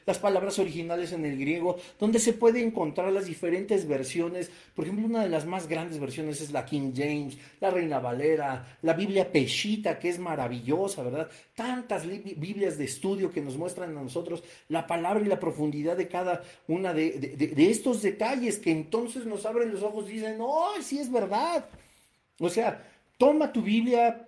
las 0.06 0.18
palabras 0.18 0.58
originales 0.58 1.12
en 1.12 1.26
el 1.26 1.38
griego, 1.38 1.76
donde 1.98 2.18
se 2.18 2.32
puede 2.32 2.62
encontrar 2.62 3.12
las 3.12 3.26
diferentes 3.26 3.86
versiones 3.86 4.37
por 4.74 4.84
ejemplo, 4.84 5.06
una 5.06 5.22
de 5.22 5.28
las 5.28 5.46
más 5.46 5.66
grandes 5.66 5.98
versiones 5.98 6.40
es 6.40 6.50
la 6.50 6.64
King 6.64 6.92
James, 6.94 7.36
la 7.60 7.70
Reina 7.70 7.98
Valera, 7.98 8.78
la 8.82 8.92
Biblia 8.92 9.30
Peshita, 9.30 9.98
que 9.98 10.08
es 10.08 10.18
maravillosa, 10.18 11.02
¿verdad? 11.02 11.28
Tantas 11.54 12.06
Biblias 12.06 12.78
de 12.78 12.84
estudio 12.84 13.30
que 13.30 13.40
nos 13.40 13.56
muestran 13.56 13.96
a 13.96 14.02
nosotros 14.02 14.42
la 14.68 14.86
palabra 14.86 15.24
y 15.24 15.28
la 15.28 15.40
profundidad 15.40 15.96
de 15.96 16.08
cada 16.08 16.42
una 16.68 16.92
de, 16.94 17.54
estos 17.56 18.02
detalles 18.02 18.58
que 18.58 18.70
entonces 18.70 19.26
nos 19.26 19.44
abren 19.46 19.72
los 19.72 19.82
ojos 19.82 20.08
y 20.08 20.14
dicen, 20.14 20.38
¡oh, 20.40 20.74
sí 20.82 20.98
es 20.98 21.10
verdad! 21.10 21.64
O 22.38 22.48
sea, 22.48 22.84
toma 23.16 23.52
tu 23.52 23.62
Biblia, 23.62 24.27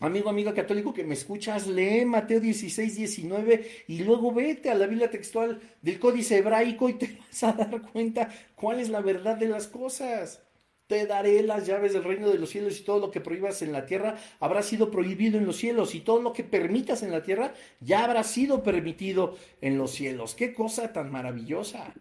Amigo, 0.00 0.30
amiga 0.30 0.54
católico 0.54 0.94
que 0.94 1.02
me 1.02 1.14
escuchas, 1.14 1.66
lee 1.66 2.04
Mateo 2.04 2.38
16, 2.38 2.94
19 2.94 3.84
y 3.88 4.04
luego 4.04 4.32
vete 4.32 4.70
a 4.70 4.76
la 4.76 4.86
Biblia 4.86 5.10
textual 5.10 5.60
del 5.82 5.98
Códice 5.98 6.38
Hebraico 6.38 6.88
y 6.88 6.94
te 6.94 7.18
vas 7.26 7.42
a 7.42 7.52
dar 7.52 7.82
cuenta 7.82 8.28
cuál 8.54 8.78
es 8.78 8.90
la 8.90 9.00
verdad 9.00 9.36
de 9.36 9.48
las 9.48 9.66
cosas. 9.66 10.40
Te 10.86 11.04
daré 11.06 11.42
las 11.42 11.66
llaves 11.66 11.94
del 11.94 12.04
reino 12.04 12.30
de 12.30 12.38
los 12.38 12.50
cielos 12.50 12.78
y 12.78 12.84
todo 12.84 13.00
lo 13.00 13.10
que 13.10 13.20
prohíbas 13.20 13.60
en 13.62 13.72
la 13.72 13.86
tierra 13.86 14.16
habrá 14.38 14.62
sido 14.62 14.88
prohibido 14.92 15.36
en 15.36 15.46
los 15.46 15.56
cielos 15.56 15.96
y 15.96 16.00
todo 16.00 16.22
lo 16.22 16.32
que 16.32 16.44
permitas 16.44 17.02
en 17.02 17.10
la 17.10 17.24
tierra 17.24 17.52
ya 17.80 18.04
habrá 18.04 18.22
sido 18.22 18.62
permitido 18.62 19.36
en 19.60 19.78
los 19.78 19.90
cielos. 19.90 20.36
Qué 20.36 20.54
cosa 20.54 20.92
tan 20.92 21.10
maravillosa. 21.10 21.92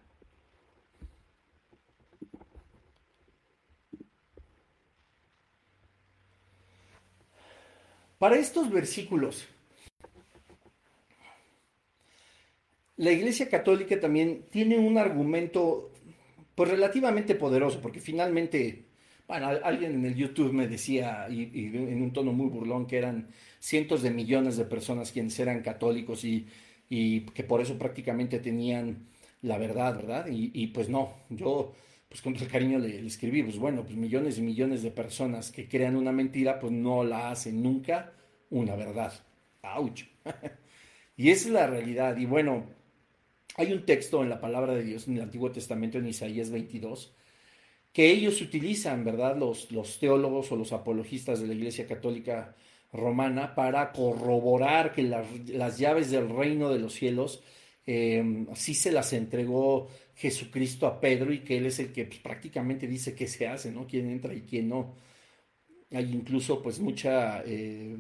Para 8.18 8.38
estos 8.38 8.72
versículos, 8.72 9.48
la 12.98 13.12
Iglesia 13.12 13.48
Católica 13.48 14.00
también 14.00 14.46
tiene 14.50 14.80
un 14.80 14.98
argumento 14.98 15.92
pues 16.56 16.72
relativamente 16.72 17.36
poderoso, 17.36 17.80
porque 17.80 18.00
finalmente, 18.00 18.86
bueno, 19.28 19.48
alguien 19.64 19.94
en 19.94 20.06
el 20.06 20.16
YouTube 20.16 20.52
me 20.52 20.68
decía, 20.68 21.28
y, 21.30 21.68
en 21.68 22.02
un 22.02 22.12
tono 22.12 22.34
muy 22.34 22.48
burlón, 22.48 22.88
que 22.88 22.98
eran 22.98 23.28
cientos 23.60 24.02
de 24.02 24.10
millones 24.10 24.58
de 24.58 24.66
personas 24.66 25.12
quienes 25.12 25.38
eran 25.40 25.62
católicos 25.62 26.24
y, 26.24 26.48
que 26.90 27.44
por 27.44 27.62
eso 27.62 27.78
prácticamente 27.78 28.40
tenían 28.40 29.06
la 29.44 29.60
verdad, 29.60 29.96
¿verdad? 29.96 30.26
Y, 30.32 30.66
pues 30.68 30.90
no, 30.90 31.14
yo 31.30 31.74
pues 32.10 32.22
con 32.22 32.34
todo 32.34 32.46
el 32.46 32.52
cariño 32.52 32.80
le, 32.80 33.06
escribí, 33.06 33.44
pues 33.44 33.58
bueno, 33.58 33.84
pues 33.84 33.96
millones 33.96 34.38
y 34.38 34.42
millones 34.42 34.82
de 34.84 34.92
personas 34.92 35.52
que 35.52 35.68
crean 35.68 35.96
una 35.96 36.12
mentira, 36.12 36.60
pues 36.60 36.72
no 36.72 37.04
la 37.04 37.32
hacen 37.32 37.62
nunca 37.62 38.14
una 38.50 38.76
verdad. 38.76 39.14
¡Auch! 39.62 40.00
y 41.18 41.30
esa 41.32 41.48
es 41.48 41.54
la 41.54 41.68
realidad. 41.68 42.16
Y 42.18 42.26
bueno, 42.26 42.66
hay 43.56 43.74
un 43.74 43.86
texto 43.86 44.24
en 44.24 44.30
la 44.30 44.40
palabra 44.40 44.74
de 44.74 44.84
Dios 44.84 45.08
en 45.08 45.16
el 45.16 45.24
Antiguo 45.24 45.52
Testamento, 45.52 45.98
en 45.98 46.08
Isaías 46.08 46.50
22, 46.50 47.14
que 47.92 48.10
ellos 48.10 48.42
utilizan, 48.42 49.04
¿verdad? 49.04 49.36
Los, 49.36 49.72
los 49.72 50.00
teólogos 50.00 50.52
o 50.52 50.56
los 50.56 50.72
apologistas 50.72 51.42
de 51.42 51.48
la 51.48 51.56
Iglesia 51.56 51.88
Católica 51.88 52.56
Romana 52.94 53.54
para 53.54 53.92
corroborar 53.92 54.94
que 54.94 55.04
las, 55.04 55.78
llaves 55.78 56.10
del 56.10 56.30
reino 56.30 56.70
de 56.70 56.80
los 56.80 56.94
cielos 56.94 57.44
eh, 57.86 58.46
sí 58.56 58.74
se 58.74 58.92
las 58.92 59.12
entregó 59.14 59.90
Jesucristo 60.18 60.88
a 60.88 61.00
Pedro 61.00 61.32
y 61.32 61.40
que 61.40 61.58
él 61.58 61.68
es 61.68 61.80
el 61.80 61.94
que 61.94 62.06
pues, 62.06 62.20
prácticamente 62.20 62.88
dice 62.88 63.14
qué 63.14 63.28
se 63.28 63.48
hace, 63.48 63.72
¿no? 63.72 63.86
Quién 63.88 64.10
entra 64.10 64.34
y 64.34 64.42
quién 64.42 64.68
no. 64.70 64.96
Hay 65.92 66.12
incluso 66.12 66.62
pues 66.64 66.80
mucha, 66.80 67.44
eh, 67.46 67.96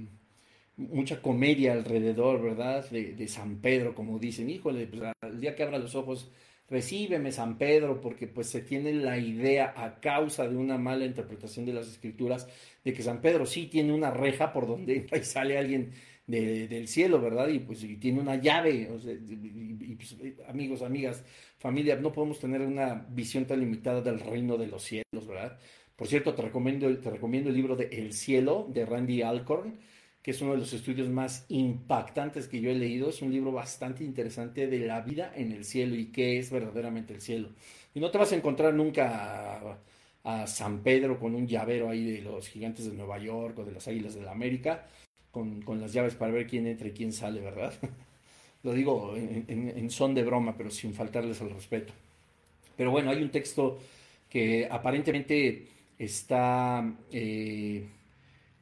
mucha 0.78 1.22
comedia 1.22 1.74
alrededor, 1.74 2.41
¿verdad? 2.41 2.89
De, 2.89 3.28
San 3.28 3.57
Pedro, 3.61 3.93
como 3.93 4.18
dicen, 4.18 4.49
híjole, 4.49 4.88
pues, 4.88 5.03
el 5.22 5.39
día 5.39 5.55
que 5.55 5.63
abra 5.63 5.78
los 5.78 5.93
ojos 5.95 6.32
recíbeme 6.70 7.32
San 7.32 7.57
Pedro, 7.57 8.01
porque 8.01 8.28
pues 8.28 8.47
se 8.47 8.61
tiene 8.61 8.93
la 8.93 9.18
idea 9.20 9.74
a 9.78 9.99
causa 9.99 10.47
de 10.47 10.57
una 10.57 10.78
mala 10.78 11.05
interpretación 11.05 11.65
de 11.65 11.74
las 11.74 11.88
escrituras 11.88 12.47
de 12.84 12.93
que 12.93 13.03
San 13.03 13.22
Pedro 13.22 13.45
sí 13.45 13.68
tiene 13.68 13.93
una 13.93 14.11
reja 14.11 14.51
por 14.51 14.68
donde 14.68 15.07
sale 15.24 15.57
alguien 15.57 15.91
del 16.28 16.88
cielo, 16.88 17.21
¿verdad? 17.21 17.47
Y 17.47 17.59
pues 17.59 17.80
tiene 17.99 18.19
una 18.19 18.36
llave, 18.36 18.88
y, 19.82 19.95
pues, 19.95 20.15
amigos, 20.47 20.82
amigas, 20.82 21.23
familia, 21.57 21.95
no 21.95 22.11
podemos 22.11 22.39
tener 22.39 22.61
una 22.61 23.05
visión 23.09 23.45
tan 23.45 23.59
limitada 23.61 24.01
del 24.01 24.19
reino 24.19 24.57
de 24.57 24.67
los 24.67 24.84
cielos, 24.84 25.25
¿verdad? 25.28 25.57
Por 25.95 26.07
cierto, 26.07 26.36
te 26.36 26.43
recomiendo, 26.43 26.95
te 26.99 27.09
recomiendo 27.09 27.49
el 27.49 27.55
libro 27.55 27.75
de 27.75 27.86
El 27.86 28.13
cielo 28.13 28.67
de 28.69 28.86
Randy 28.86 29.23
Alcorn, 29.23 29.80
que 30.21 30.32
es 30.32 30.41
uno 30.41 30.51
de 30.51 30.59
los 30.59 30.73
estudios 30.73 31.09
más 31.09 31.45
impactantes 31.49 32.47
que 32.47 32.61
yo 32.61 32.69
he 32.69 32.75
leído. 32.75 33.09
Es 33.09 33.21
un 33.21 33.32
libro 33.32 33.51
bastante 33.51 34.03
interesante 34.03 34.67
de 34.67 34.80
la 34.80 35.01
vida 35.01 35.32
en 35.36 35.51
el 35.53 35.63
cielo 35.65 35.95
y 35.95 36.11
qué 36.11 36.38
es 36.38 36.51
verdaderamente 36.51 37.13
el 37.13 37.21
cielo. 37.21 37.49
Y 37.95 37.99
no 37.99 38.11
te 38.11 38.17
vas 38.17 38.32
a 38.32 38.36
encontrar 38.36 38.73
nunca 38.73 39.80
a, 40.23 40.45
San 40.45 40.84
Pedro 40.84 41.17
con 41.17 41.34
un 41.34 41.47
llavero 41.47 41.89
ahí 41.89 42.11
de 42.11 42.21
los 42.21 42.49
gigantes 42.49 42.86
de 42.86 42.93
Nueva 42.93 43.17
York 43.17 43.57
o 43.59 43.63
de 43.63 43.71
las 43.71 43.88
águilas 43.88 44.13
de 44.13 44.23
la 44.23 44.34
América, 44.34 44.86
con, 45.32 45.63
las 45.80 45.93
llaves 45.93 46.15
para 46.15 46.32
ver 46.32 46.47
quién 46.47 46.67
entra 46.67 46.88
y 46.88 46.91
quién 46.91 47.11
sale, 47.11 47.41
¿verdad? 47.41 47.73
Lo 48.63 48.73
digo 48.73 49.13
en, 49.15 49.89
son 49.89 50.13
de 50.13 50.23
broma, 50.23 50.55
pero 50.57 50.69
sin 50.69 50.93
faltarles 50.93 51.41
al 51.41 51.51
respeto. 51.51 51.93
Pero 52.75 52.91
bueno, 52.91 53.11
hay 53.11 53.21
un 53.21 53.30
texto 53.30 53.80
que 54.30 54.67
aparentemente 54.69 55.67
está 55.97 56.84
eh, 57.11 57.86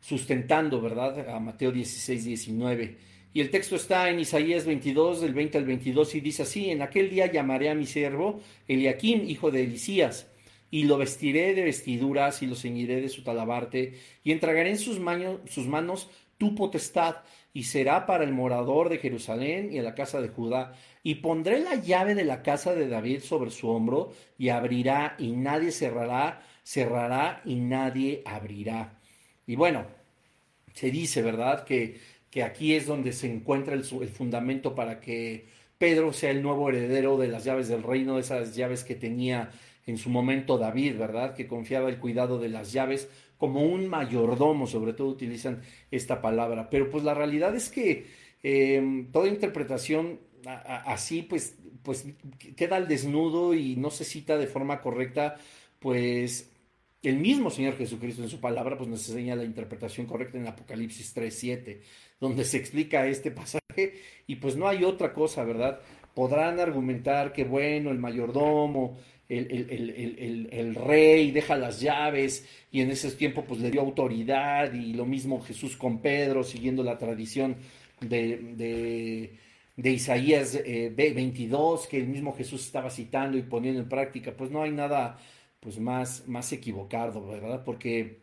sustentando, 0.02 0.82
¿verdad? 0.82 1.30
A 1.30 1.40
Mateo 1.40 1.72
16, 1.72 2.26
19. 2.26 2.98
Y 3.36 3.42
el 3.42 3.50
texto 3.50 3.76
está 3.76 4.10
en 4.10 4.20
Isaías 4.20 4.66
22, 4.66 5.20
del 5.20 5.34
20 5.34 5.58
al 5.58 5.66
22, 5.66 6.16
y 6.16 6.22
dice 6.22 6.44
así, 6.44 6.70
en 6.70 6.82
aquel 6.82 7.10
día 7.10 7.30
llamaré 7.30 7.70
a 7.70 7.76
mi 7.76 7.86
siervo 7.86 8.40
Eliakim, 8.66 9.28
hijo 9.28 9.52
de 9.52 9.64
Elisías, 9.64 10.28
y 10.72 10.84
lo 10.84 10.98
vestiré 10.98 11.54
de 11.54 11.64
vestiduras 11.64 12.42
y 12.42 12.48
lo 12.48 12.56
ceñiré 12.56 13.02
de 13.02 13.10
su 13.10 13.24
talabarte, 13.24 13.96
y 14.24 14.32
entregaré 14.32 14.70
en 14.70 14.78
sus 14.78 15.00
manos 15.00 16.10
tu 16.38 16.56
potestad, 16.56 17.18
y 17.54 17.64
será 17.64 18.06
para 18.06 18.24
el 18.24 18.34
morador 18.34 18.90
de 18.90 18.98
Jerusalén 18.98 19.72
y 19.72 19.78
en 19.78 19.86
la 19.86 19.96
casa 19.96 20.22
de 20.22 20.30
Judá, 20.30 20.74
y 21.04 21.16
pondré 21.16 21.60
la 21.60 21.76
llave 21.76 22.16
de 22.16 22.26
la 22.26 22.44
casa 22.44 22.74
de 22.76 22.88
David 22.88 23.22
sobre 23.22 23.52
su 23.52 23.70
hombro, 23.70 24.12
y 24.38 24.50
abrirá, 24.50 25.16
y 25.18 25.32
nadie 25.32 25.72
cerrará, 25.72 26.42
cerrará 26.64 27.42
y 27.46 27.56
nadie 27.56 28.24
abrirá. 28.26 29.00
Y 29.48 29.56
bueno, 29.56 29.86
se 30.74 30.92
dice, 30.92 31.22
¿verdad?, 31.22 31.64
que, 31.64 32.00
que 32.30 32.44
aquí 32.44 32.74
es 32.74 32.86
donde 32.86 33.14
se 33.14 33.32
encuentra 33.32 33.74
el, 33.74 33.86
el, 34.02 34.10
fundamento 34.10 34.76
para 34.76 35.00
que 35.00 35.48
Pedro 35.78 36.12
sea 36.12 36.32
el 36.32 36.42
nuevo 36.42 36.70
heredero 36.70 37.18
de 37.18 37.28
las 37.28 37.46
llaves 37.46 37.70
del 37.70 37.84
reino, 37.84 38.20
esas 38.20 38.56
llaves 38.56 38.84
que 38.84 38.96
tenía 38.96 39.52
en 39.86 39.98
su 39.98 40.10
momento 40.10 40.58
David, 40.58 40.98
¿verdad?, 40.98 41.36
que 41.36 41.48
confiaba 41.48 41.90
el 41.90 42.00
cuidado 42.00 42.40
de 42.40 42.50
las 42.50 42.74
llaves 42.74 43.08
como 43.38 43.62
un 43.62 43.88
mayordomo, 43.88 44.68
sobre 44.68 44.94
todo 44.94 45.08
utilizan 45.08 45.62
esta 45.92 46.22
palabra. 46.22 46.70
Pero 46.70 46.90
pues 46.90 47.04
la 47.04 47.14
realidad 47.14 47.56
es 47.56 47.70
que 47.70 48.08
em, 48.44 49.12
toda 49.12 49.28
interpretación 49.28 50.20
así, 50.46 51.24
pues, 51.24 51.58
pues 51.84 52.06
queda 52.56 52.76
al 52.78 52.88
desnudo 52.88 53.54
y 53.54 53.76
no 53.76 53.90
se 53.90 54.06
cita 54.06 54.38
de 54.38 54.48
forma 54.48 54.82
correcta, 54.82 55.38
pues 55.80 56.52
el 57.02 57.18
mismo 57.18 57.50
Señor 57.50 57.78
Jesucristo 57.78 58.24
en 58.24 58.30
su 58.30 58.40
palabra 58.40 58.78
pues 58.78 58.90
nos 58.90 59.08
enseña 59.08 59.36
la 59.36 59.44
interpretación 59.44 60.08
correcta 60.08 60.38
en 60.38 60.48
Apocalipsis 60.48 61.16
3.7, 61.16 61.80
donde 62.20 62.44
se 62.44 62.58
explica 62.58 63.06
este 63.08 63.32
pasaje 63.32 63.62
y 64.28 64.36
pues 64.38 64.56
no 64.56 64.68
hay 64.68 64.84
otra 64.84 65.14
cosa, 65.14 65.44
¿verdad? 65.44 65.80
Podrán 66.14 66.60
argumentar 66.60 67.34
que 67.34 67.44
bueno, 67.44 67.92
el 67.92 68.00
mayordomo, 68.00 68.98
el, 69.28 69.52
el, 69.52 70.50
el, 70.52 70.76
rey 70.76 71.32
deja 71.32 71.56
las 71.56 71.80
llaves 71.80 72.48
y 72.72 72.82
en 72.82 72.92
ese 72.92 73.10
tiempo 73.12 73.44
pues 73.44 73.60
le 73.60 73.72
dio 73.72 73.82
autoridad 73.82 74.74
y 74.74 74.94
lo 74.94 75.06
mismo 75.06 75.42
Jesús 75.42 75.76
con 75.78 76.00
Pedro, 76.00 76.44
siguiendo 76.44 76.84
la 76.84 76.98
tradición 76.98 77.56
de, 78.02 79.38
de, 79.76 79.92
Isaías 79.92 80.60
22, 80.64 81.86
eh, 81.86 81.88
que 81.90 81.98
el 81.98 82.08
mismo 82.08 82.36
Jesús 82.36 82.66
estaba 82.66 82.90
citando 82.90 83.38
y 83.38 83.42
poniendo 83.42 83.82
en 83.82 83.90
práctica, 83.90 84.36
pues 84.36 84.52
no 84.52 84.62
hay 84.62 84.72
nada 84.72 85.18
pues 85.60 85.80
más, 85.80 86.28
más 86.28 86.52
equivocado, 86.54 87.26
¿verdad? 87.26 87.64
Porque 87.64 88.22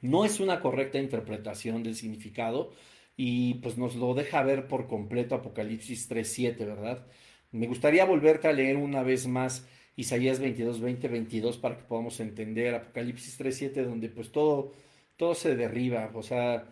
no 0.00 0.24
es 0.24 0.40
una 0.40 0.60
correcta 0.60 0.98
interpretación 0.98 1.82
del 1.84 1.94
significado 1.94 2.72
y 3.16 3.54
pues 3.54 3.78
nos 3.78 3.94
lo 3.94 4.14
deja 4.14 4.42
ver 4.42 4.66
por 4.66 4.88
completo 4.88 5.36
Apocalipsis 5.36 6.10
3.7, 6.10 6.58
¿verdad? 6.58 7.06
Me 7.52 7.68
gustaría 7.68 8.04
volverte 8.04 8.48
a 8.48 8.52
leer 8.52 8.76
una 8.76 9.04
vez 9.04 9.28
más 9.28 9.66
Isaías 9.96 10.40
22, 10.40 10.80
20, 10.80 11.08
22 11.08 11.58
para 11.58 11.76
que 11.76 11.84
podamos 11.84 12.18
entender 12.20 12.74
Apocalipsis 12.74 13.38
3.7 13.38 13.84
donde 13.84 14.08
pues 14.08 14.32
todo, 14.32 14.72
todo 15.16 15.34
se 15.34 15.54
derriba, 15.54 16.10
o 16.14 16.22
sea, 16.22 16.66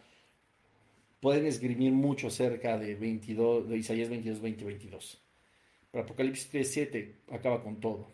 pueden 1.21 1.47
esgrimir 1.47 1.93
mucho 1.93 2.27
acerca 2.27 2.79
de, 2.79 2.97
22, 2.97 3.69
de 3.69 3.79
Isaías 3.79 4.09
22, 4.09 4.41
20, 4.41 4.65
22. 4.65 5.23
Pero 5.91 6.05
Apocalipsis 6.05 6.53
3.7 6.53 7.13
acaba 7.31 7.63
con 7.63 7.79
todo. 7.79 8.11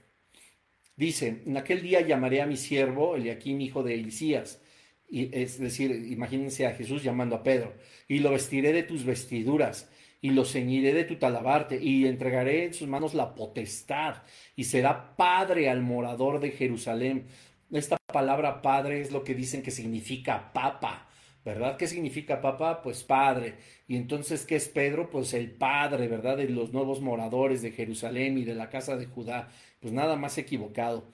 Dice, 0.95 1.43
en 1.47 1.57
aquel 1.57 1.81
día 1.81 2.01
llamaré 2.01 2.43
a 2.43 2.47
mi 2.47 2.57
siervo 2.57 3.17
Eliakim, 3.17 3.61
hijo 3.61 3.83
de 3.83 3.95
Elisías. 3.95 4.61
Y, 5.09 5.35
es 5.35 5.59
decir, 5.59 5.91
imagínense 5.91 6.67
a 6.67 6.75
Jesús 6.75 7.03
llamando 7.03 7.37
a 7.37 7.43
Pedro. 7.43 7.73
Y 8.09 8.19
lo 8.19 8.33
vestiré 8.33 8.73
de 8.73 8.83
tus 8.83 9.05
vestiduras 9.05 9.89
y 10.21 10.31
lo 10.31 10.45
ceñiré 10.45 10.95
de 10.95 11.05
tu 11.05 11.17
talabarte 11.17 11.83
y 11.83 12.07
entregaré 12.07 12.65
en 12.65 12.75
sus 12.75 12.89
manos 12.89 13.15
la 13.15 13.35
potestad 13.35 14.23
y 14.57 14.65
será 14.65 15.17
padre 15.17 15.69
al 15.71 15.83
morador 15.83 16.41
de 16.41 16.51
Jerusalén. 16.51 17.27
Esta 17.71 17.97
palabra 18.13 18.63
padre 18.63 19.01
es 19.01 19.13
lo 19.13 19.25
que 19.25 19.35
dicen 19.35 19.63
que 19.63 19.71
significa 19.71 20.53
papa. 20.53 21.05
¿Verdad? 21.45 21.79
¿Qué 21.79 21.87
significa 21.87 22.43
papa? 22.43 22.83
Pues 22.83 23.05
padre. 23.05 23.55
Y 23.87 23.97
entonces, 23.97 24.45
¿qué 24.45 24.57
es 24.57 24.69
Pedro? 24.69 25.09
Pues 25.09 25.33
el 25.33 25.51
padre, 25.53 26.07
¿verdad? 26.07 26.37
De 26.37 26.49
los 26.49 26.73
nuevos 26.75 27.01
moradores 27.01 27.63
de 27.63 27.71
Jerusalén 27.71 28.37
y 28.37 28.45
de 28.45 28.55
la 28.55 28.69
casa 28.69 28.97
de 28.97 29.07
Judá 29.07 29.49
pues 29.81 29.93
nada 29.93 30.17
más 30.17 30.39
equivocado. 30.39 31.05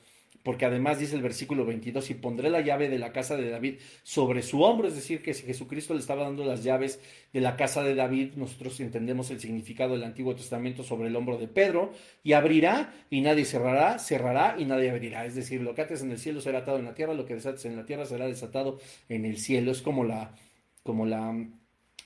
Porque 0.44 0.66
además 0.66 0.98
dice 0.98 1.16
el 1.16 1.22
versículo 1.22 1.64
22, 1.64 2.10
y 2.10 2.14
pondré 2.14 2.50
la 2.50 2.60
llave 2.60 2.90
de 2.90 2.98
la 2.98 3.12
casa 3.12 3.34
de 3.34 3.48
David 3.48 3.76
sobre 4.02 4.42
su 4.42 4.62
hombro, 4.62 4.86
es 4.86 4.94
decir, 4.94 5.22
que 5.22 5.32
si 5.32 5.46
Jesucristo 5.46 5.94
le 5.94 6.00
estaba 6.00 6.24
dando 6.24 6.44
las 6.44 6.62
llaves 6.62 7.00
de 7.32 7.40
la 7.40 7.56
casa 7.56 7.82
de 7.82 7.94
David, 7.94 8.34
nosotros 8.36 8.78
entendemos 8.80 9.30
el 9.30 9.40
significado 9.40 9.94
del 9.94 10.04
Antiguo 10.04 10.36
Testamento 10.36 10.82
sobre 10.82 11.08
el 11.08 11.16
hombro 11.16 11.38
de 11.38 11.48
Pedro, 11.48 11.92
y 12.22 12.34
abrirá 12.34 12.92
y 13.08 13.22
nadie 13.22 13.46
cerrará, 13.46 13.98
cerrará 13.98 14.56
y 14.58 14.66
nadie 14.66 14.90
abrirá. 14.90 15.24
Es 15.24 15.34
decir, 15.34 15.62
lo 15.62 15.74
que 15.74 15.80
ates 15.80 16.02
en 16.02 16.10
el 16.10 16.18
cielo 16.18 16.42
será 16.42 16.58
atado 16.58 16.78
en 16.78 16.84
la 16.84 16.94
tierra, 16.94 17.14
lo 17.14 17.24
que 17.24 17.34
desates 17.34 17.64
en 17.64 17.76
la 17.76 17.86
tierra 17.86 18.04
será 18.04 18.26
desatado 18.26 18.78
en 19.08 19.24
el 19.24 19.38
cielo. 19.38 19.72
Es 19.72 19.80
como 19.80 20.04
la, 20.04 20.34
como 20.82 21.06
la 21.06 21.34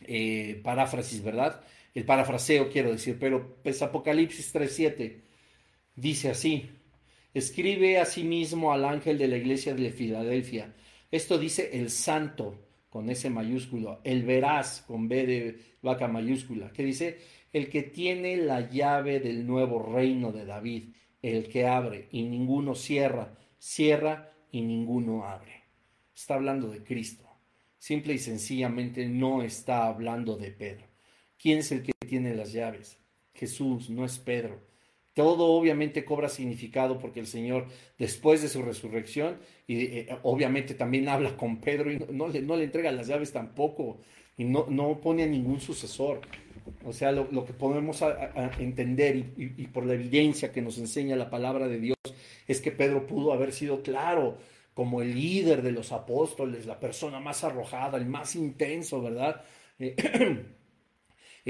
eh, 0.06 0.60
paráfrasis, 0.62 1.24
¿verdad? 1.24 1.60
El 1.92 2.04
parafraseo, 2.04 2.70
quiero 2.70 2.92
decir, 2.92 3.16
pero 3.18 3.56
pues 3.64 3.82
Apocalipsis 3.82 4.54
3.7 4.54 5.28
Dice 5.98 6.30
así, 6.30 6.70
escribe 7.38 7.98
asimismo 7.98 8.72
al 8.72 8.84
ángel 8.84 9.18
de 9.18 9.28
la 9.28 9.36
iglesia 9.36 9.74
de 9.74 9.90
Filadelfia. 9.90 10.74
Esto 11.10 11.38
dice 11.38 11.70
el 11.72 11.90
santo 11.90 12.68
con 12.88 13.08
S 13.10 13.28
mayúsculo, 13.30 14.00
el 14.04 14.22
veraz 14.22 14.82
con 14.86 15.08
B 15.08 15.26
de 15.26 15.60
vaca 15.82 16.08
mayúscula, 16.08 16.72
que 16.72 16.84
dice 16.84 17.18
el 17.52 17.68
que 17.70 17.82
tiene 17.82 18.36
la 18.36 18.68
llave 18.68 19.20
del 19.20 19.46
nuevo 19.46 19.82
reino 19.82 20.32
de 20.32 20.44
David, 20.44 20.94
el 21.22 21.48
que 21.48 21.66
abre 21.66 22.08
y 22.12 22.22
ninguno 22.22 22.74
cierra, 22.74 23.36
cierra 23.58 24.32
y 24.50 24.62
ninguno 24.62 25.24
abre. 25.24 25.64
Está 26.14 26.34
hablando 26.34 26.68
de 26.68 26.82
Cristo. 26.82 27.24
Simple 27.78 28.14
y 28.14 28.18
sencillamente 28.18 29.06
no 29.06 29.42
está 29.42 29.86
hablando 29.86 30.36
de 30.36 30.50
Pedro. 30.50 30.86
¿Quién 31.38 31.58
es 31.58 31.70
el 31.72 31.82
que 31.82 31.92
tiene 32.06 32.34
las 32.34 32.52
llaves? 32.52 32.98
Jesús, 33.32 33.88
no 33.88 34.04
es 34.04 34.18
Pedro. 34.18 34.67
Todo 35.18 35.46
obviamente 35.46 36.04
cobra 36.04 36.28
significado 36.28 37.00
porque 37.00 37.18
el 37.18 37.26
Señor, 37.26 37.66
después 37.98 38.40
de 38.40 38.48
su 38.48 38.62
resurrección, 38.62 39.38
y 39.66 39.82
eh, 39.82 40.08
obviamente 40.22 40.74
también 40.74 41.08
habla 41.08 41.36
con 41.36 41.56
Pedro 41.56 41.90
y 41.90 41.98
no, 41.98 42.28
le, 42.28 42.40
no, 42.40 42.54
le, 42.54 42.62
entrega 42.62 42.92
las 42.92 43.08
llaves 43.08 43.32
tampoco, 43.32 43.98
y 44.36 44.44
no, 44.44 44.66
no 44.68 45.00
pone 45.00 45.24
a 45.24 45.26
ningún 45.26 45.58
sucesor. 45.58 46.20
O 46.84 46.92
sea, 46.92 47.10
lo, 47.10 47.44
que 47.44 47.52
podemos 47.52 48.00
entender 48.60 49.16
y, 49.16 49.54
y, 49.56 49.66
por 49.66 49.86
la 49.86 49.94
evidencia 49.94 50.52
que 50.52 50.62
nos 50.62 50.78
enseña 50.78 51.16
la 51.16 51.30
palabra 51.30 51.66
de 51.66 51.80
Dios 51.80 51.96
es 52.46 52.60
que 52.60 52.70
Pedro 52.70 53.08
pudo 53.08 53.32
haber 53.32 53.52
sido 53.52 53.82
claro 53.82 54.38
como 54.72 55.02
el 55.02 55.16
líder 55.16 55.62
de 55.62 55.72
los 55.72 55.90
apóstoles, 55.90 56.64
la 56.64 56.78
persona 56.78 57.18
más 57.18 57.42
arrojada, 57.42 57.98
el 57.98 58.06
más 58.06 58.36
intenso, 58.36 59.02
¿verdad? 59.02 59.42
Eh, 59.80 59.96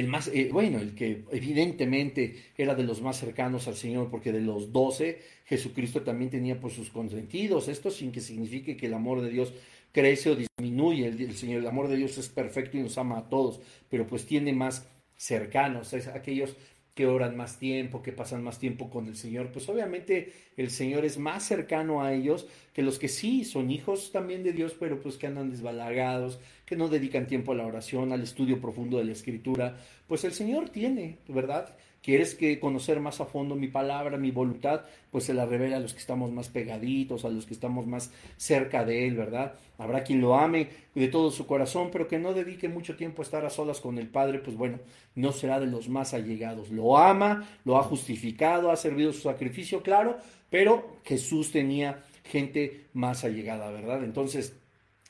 el 0.01 0.07
más, 0.07 0.29
eh, 0.29 0.51
bueno, 0.53 0.79
el 0.79 0.95
que 0.95 1.25
evidentemente 1.33 2.37
era 2.57 2.75
de 2.75 2.85
los 2.85 3.03
más 3.03 3.19
cercanos 3.19 3.67
al 3.67 3.75
Señor, 3.75 4.11
porque 4.11 4.33
de 4.33 4.41
los 4.41 4.73
doce, 4.73 5.21
Jesucristo 5.45 6.03
también 6.03 6.31
tenía 6.31 6.55
por 6.55 6.63
pues, 6.63 6.75
sus 6.75 6.91
consentidos, 6.91 7.69
esto 7.69 7.91
sin 7.91 8.13
que 8.13 8.21
signifique 8.21 8.77
que 8.77 8.87
el 8.87 8.95
amor 8.95 9.23
de 9.23 9.31
Dios 9.31 9.53
crece 9.91 10.31
o 10.31 10.37
disminuye, 10.37 11.07
el, 11.07 11.35
Señor, 11.35 11.63
el 11.63 11.67
amor 11.67 11.89
de 11.89 11.97
Dios 11.97 12.17
es 12.17 12.29
perfecto 12.29 12.77
y 12.77 12.83
nos 12.83 12.97
ama 12.97 13.19
a 13.19 13.29
todos, 13.29 13.61
pero 13.89 14.07
pues 14.07 14.25
tiene 14.25 14.53
más 14.53 14.87
cercanos, 15.17 15.93
es 15.93 16.07
aquellos 16.07 16.57
que 16.99 17.07
oran 17.07 17.37
más 17.37 17.61
tiempo, 17.61 18.03
que 18.03 18.11
pasan 18.11 18.43
más 18.43 18.59
tiempo 18.59 18.91
con 18.91 19.07
el 19.07 19.15
Señor, 19.15 19.53
pues 19.53 19.69
obviamente 19.69 20.33
el 20.57 20.69
Señor 20.69 21.05
es 21.05 21.17
más 21.17 21.45
cercano 21.45 22.03
a 22.03 22.13
ellos 22.13 22.49
que 22.73 22.83
los 22.83 22.99
que 22.99 23.07
sí 23.07 23.45
son 23.45 23.71
hijos 23.71 24.11
también 24.11 24.43
de 24.43 24.53
Dios, 24.53 24.75
pero 24.77 25.01
pues 25.01 25.17
que 25.17 25.29
andan 25.29 25.49
desbalagados, 25.49 26.41
que 26.67 26.75
no 26.75 26.89
dedican 26.89 27.29
tiempo 27.29 27.53
a 27.53 27.55
la 27.55 27.67
oración, 27.67 28.13
al 28.13 28.23
estudio 28.23 28.61
profundo 28.61 28.99
de 28.99 29.05
la 29.05 29.13
Escritura, 29.13 29.77
pues 30.09 30.25
el 30.25 30.33
Señor 30.33 30.71
tiene, 30.71 31.19
¿verdad? 31.29 31.77
¿Quieres 32.03 32.35
que 32.35 32.61
conocer 32.61 33.01
más 33.01 33.21
a 33.21 33.27
fondo 33.27 33.55
mi 33.55 33.69
palabra, 33.69 34.17
mi 34.17 34.31
voluntad? 34.31 34.83
Pues 35.11 35.25
se 35.25 35.35
la 35.35 35.47
revela 35.47 35.77
a 35.77 35.81
los 35.81 35.93
que 35.93 35.99
estamos 35.99 36.31
más 36.31 36.49
pegaditos, 36.49 37.25
a 37.25 37.29
los 37.29 37.45
que 37.45 37.55
estamos 37.55 37.87
más 37.87 38.13
cerca 38.37 38.85
de 38.85 39.07
Él, 39.07 39.17
¿verdad? 39.17 39.55
Habrá 39.79 40.05
quien 40.05 40.21
lo 40.21 40.37
ame 40.37 40.69
de 40.95 41.09
todo 41.09 41.31
su 41.31 41.47
corazón, 41.47 41.91
pero 41.93 42.07
que 42.07 42.19
no 42.19 42.35
dedique 42.35 42.69
mucho 42.69 42.97
tiempo 42.97 43.23
a 43.23 43.25
estar 43.25 43.45
a 43.45 43.51
solas 43.51 43.81
con 43.81 43.99
el 43.99 44.09
Padre, 44.09 44.39
pues 44.39 44.57
bueno, 44.57 44.79
no 45.17 45.33
será 45.33 45.59
de 45.61 45.67
los 45.67 45.89
más 45.89 46.15
allegados. 46.15 46.71
Lo 46.71 46.97
ama, 46.97 47.49
lo 47.65 47.79
ha 47.79 47.83
justificado, 47.83 48.71
ha 48.71 48.77
servido 48.77 49.13
su 49.13 49.23
sacrificio, 49.23 49.83
claro, 49.83 50.19
pero 50.51 50.99
Jesús 51.05 51.51
tenía 51.51 52.05
gente 52.25 52.87
más 52.93 53.25
allegada, 53.25 53.71
¿verdad? 53.71 54.05
Entonces, 54.05 54.55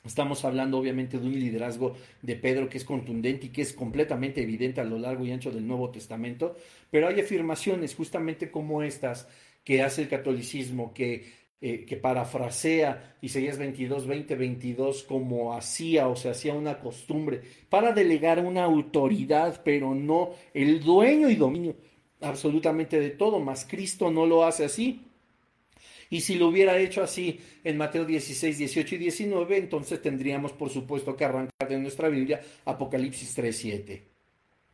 Estamos 0.03 0.45
hablando 0.45 0.77
obviamente 0.77 1.19
de 1.19 1.27
un 1.27 1.37
liderazgo 1.37 1.95
de 2.21 2.35
Pedro 2.35 2.69
que 2.69 2.77
es 2.77 2.85
contundente 2.85 3.47
y 3.47 3.49
que 3.49 3.61
es 3.61 3.73
completamente 3.73 4.41
evidente 4.41 4.79
a 4.81 4.85
lo 4.85 4.97
largo 4.97 5.25
y 5.25 5.31
ancho 5.31 5.51
del 5.51 5.67
Nuevo 5.67 5.89
Testamento, 5.91 6.55
pero 6.89 7.07
hay 7.07 7.19
afirmaciones 7.19 7.95
justamente 7.95 8.49
como 8.49 8.81
estas 8.81 9.27
que 9.63 9.83
hace 9.83 10.03
el 10.03 10.09
catolicismo, 10.09 10.93
que, 10.93 11.33
eh, 11.61 11.85
que 11.85 11.97
parafrasea 11.97 13.17
Isaías 13.21 13.57
22, 13.57 14.07
20, 14.07 14.35
22 14.35 15.03
como 15.03 15.53
hacía 15.53 16.07
o 16.07 16.15
se 16.15 16.29
hacía 16.29 16.53
una 16.53 16.79
costumbre 16.79 17.41
para 17.69 17.91
delegar 17.91 18.43
una 18.43 18.63
autoridad, 18.63 19.61
pero 19.65 19.93
no 19.93 20.31
el 20.53 20.79
dueño 20.79 21.29
y 21.29 21.35
dominio 21.35 21.75
absolutamente 22.21 22.99
de 22.99 23.11
todo, 23.11 23.39
más 23.39 23.65
Cristo 23.65 24.11
no 24.11 24.25
lo 24.25 24.45
hace 24.45 24.65
así. 24.65 25.05
Y 26.09 26.21
si 26.21 26.35
lo 26.35 26.47
hubiera 26.47 26.77
hecho 26.79 27.03
así 27.03 27.39
en 27.63 27.77
Mateo 27.77 28.05
16, 28.05 28.57
18 28.57 28.95
y 28.95 28.97
19, 28.97 29.57
entonces 29.57 30.01
tendríamos 30.01 30.51
por 30.53 30.69
supuesto 30.69 31.15
que 31.15 31.25
arrancar 31.25 31.69
de 31.69 31.77
nuestra 31.77 32.09
Biblia 32.09 32.41
Apocalipsis 32.65 33.33
3, 33.35 33.55
7. 33.55 34.03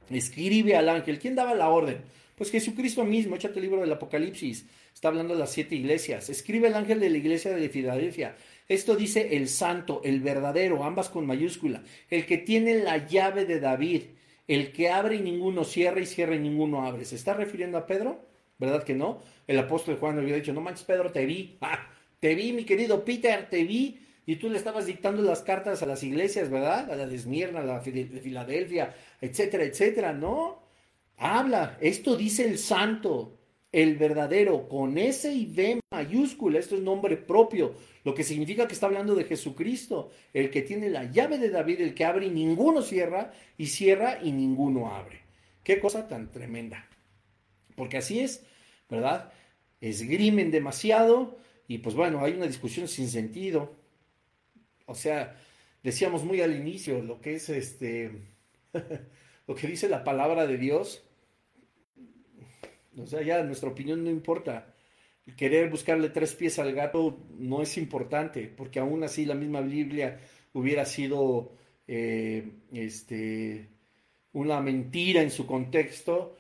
Escribe 0.09 0.75
al 0.75 0.89
ángel. 0.89 1.19
¿Quién 1.19 1.35
daba 1.35 1.53
la 1.53 1.69
orden? 1.69 1.97
Pues 2.35 2.51
Jesucristo 2.51 3.03
mismo, 3.03 3.35
échate 3.35 3.59
el 3.59 3.63
libro 3.63 3.81
del 3.81 3.91
Apocalipsis. 3.91 4.65
Está 4.93 5.07
hablando 5.07 5.33
de 5.33 5.39
las 5.39 5.51
siete 5.51 5.75
iglesias. 5.75 6.29
Escribe 6.29 6.67
el 6.67 6.75
ángel 6.75 6.99
de 6.99 7.09
la 7.09 7.17
iglesia 7.17 7.53
de 7.53 7.69
Filadelfia. 7.69 8.35
Esto 8.67 8.95
dice 8.95 9.35
el 9.35 9.47
santo, 9.47 10.01
el 10.03 10.21
verdadero, 10.21 10.83
ambas 10.83 11.09
con 11.09 11.25
mayúscula, 11.25 11.83
el 12.09 12.25
que 12.25 12.37
tiene 12.37 12.79
la 12.79 13.05
llave 13.05 13.45
de 13.45 13.59
David, 13.59 14.03
el 14.47 14.71
que 14.71 14.89
abre 14.89 15.17
y 15.17 15.21
ninguno 15.21 15.63
cierra 15.63 15.99
y 15.99 16.05
cierra 16.05 16.35
y 16.35 16.39
ninguno 16.39 16.85
abre. 16.85 17.05
¿Se 17.05 17.15
está 17.15 17.33
refiriendo 17.33 17.77
a 17.77 17.85
Pedro? 17.85 18.21
¿Verdad 18.57 18.83
que 18.83 18.95
no? 18.95 19.21
El 19.47 19.59
apóstol 19.59 19.97
Juan 19.97 20.19
había 20.19 20.35
dicho, 20.35 20.53
no 20.53 20.61
manches 20.61 20.85
Pedro, 20.85 21.11
te 21.11 21.25
vi, 21.25 21.57
ah, 21.61 21.89
te 22.19 22.35
vi 22.35 22.53
mi 22.53 22.63
querido 22.63 23.03
Peter, 23.03 23.49
te 23.49 23.63
vi, 23.63 23.99
y 24.25 24.37
tú 24.37 24.49
le 24.49 24.57
estabas 24.57 24.87
dictando 24.87 25.21
las 25.21 25.41
cartas 25.41 25.83
a 25.83 25.85
las 25.85 26.01
iglesias, 26.03 26.49
¿verdad? 26.49 26.91
A 26.91 26.95
la 26.95 27.05
de 27.05 27.15
Esmirna, 27.15 27.59
a 27.59 27.63
la 27.63 27.79
de 27.79 28.21
Filadelfia, 28.21 28.95
etcétera, 29.21 29.63
etcétera, 29.63 30.13
¿no? 30.13 30.63
Habla, 31.17 31.77
esto 31.79 32.15
dice 32.17 32.45
el 32.45 32.57
santo, 32.57 33.37
el 33.71 33.97
verdadero, 33.97 34.67
con 34.67 34.97
S 34.97 35.31
y 35.31 35.45
B 35.45 35.79
mayúscula, 35.91 36.59
esto 36.59 36.75
es 36.75 36.81
nombre 36.81 37.17
propio, 37.17 37.75
lo 38.03 38.15
que 38.15 38.23
significa 38.23 38.67
que 38.67 38.73
está 38.73 38.87
hablando 38.87 39.15
de 39.15 39.25
Jesucristo, 39.25 40.11
el 40.33 40.49
que 40.49 40.61
tiene 40.61 40.89
la 40.89 41.11
llave 41.11 41.37
de 41.37 41.49
David, 41.49 41.81
el 41.81 41.93
que 41.93 42.05
abre 42.05 42.27
y 42.27 42.29
ninguno 42.29 42.81
cierra, 42.81 43.31
y 43.57 43.67
cierra 43.67 44.19
y 44.23 44.31
ninguno 44.31 44.93
abre. 44.93 45.21
Qué 45.63 45.79
cosa 45.79 46.07
tan 46.07 46.31
tremenda. 46.31 46.87
Porque 47.75 47.97
así 47.97 48.19
es, 48.19 48.45
¿verdad? 48.89 49.31
Esgrimen 49.81 50.51
demasiado 50.51 51.37
y 51.67 51.79
pues 51.79 51.95
bueno, 51.95 52.23
hay 52.23 52.33
una 52.33 52.47
discusión 52.47 52.87
sin 52.87 53.09
sentido. 53.09 53.75
O 54.85 54.95
sea, 54.95 55.35
decíamos 55.83 56.23
muy 56.23 56.41
al 56.41 56.55
inicio 56.55 57.01
lo 57.01 57.19
que 57.19 57.35
es 57.35 57.49
este, 57.49 58.11
lo 59.47 59.55
que 59.55 59.67
dice 59.67 59.89
la 59.89 60.03
palabra 60.03 60.45
de 60.45 60.57
Dios. 60.57 61.03
O 62.97 63.05
sea, 63.07 63.21
ya 63.21 63.43
nuestra 63.43 63.69
opinión 63.69 64.03
no 64.03 64.09
importa. 64.09 64.73
Querer 65.35 65.71
buscarle 65.71 66.09
tres 66.09 66.35
pies 66.35 66.59
al 66.59 66.73
gato 66.73 67.17
no 67.39 67.63
es 67.63 67.77
importante, 67.79 68.47
porque 68.47 68.79
aún 68.79 69.03
así 69.03 69.25
la 69.25 69.33
misma 69.33 69.61
Biblia 69.61 70.19
hubiera 70.53 70.85
sido 70.85 71.51
eh, 71.87 72.47
este, 72.71 73.67
una 74.33 74.61
mentira 74.61 75.23
en 75.23 75.31
su 75.31 75.47
contexto 75.47 76.37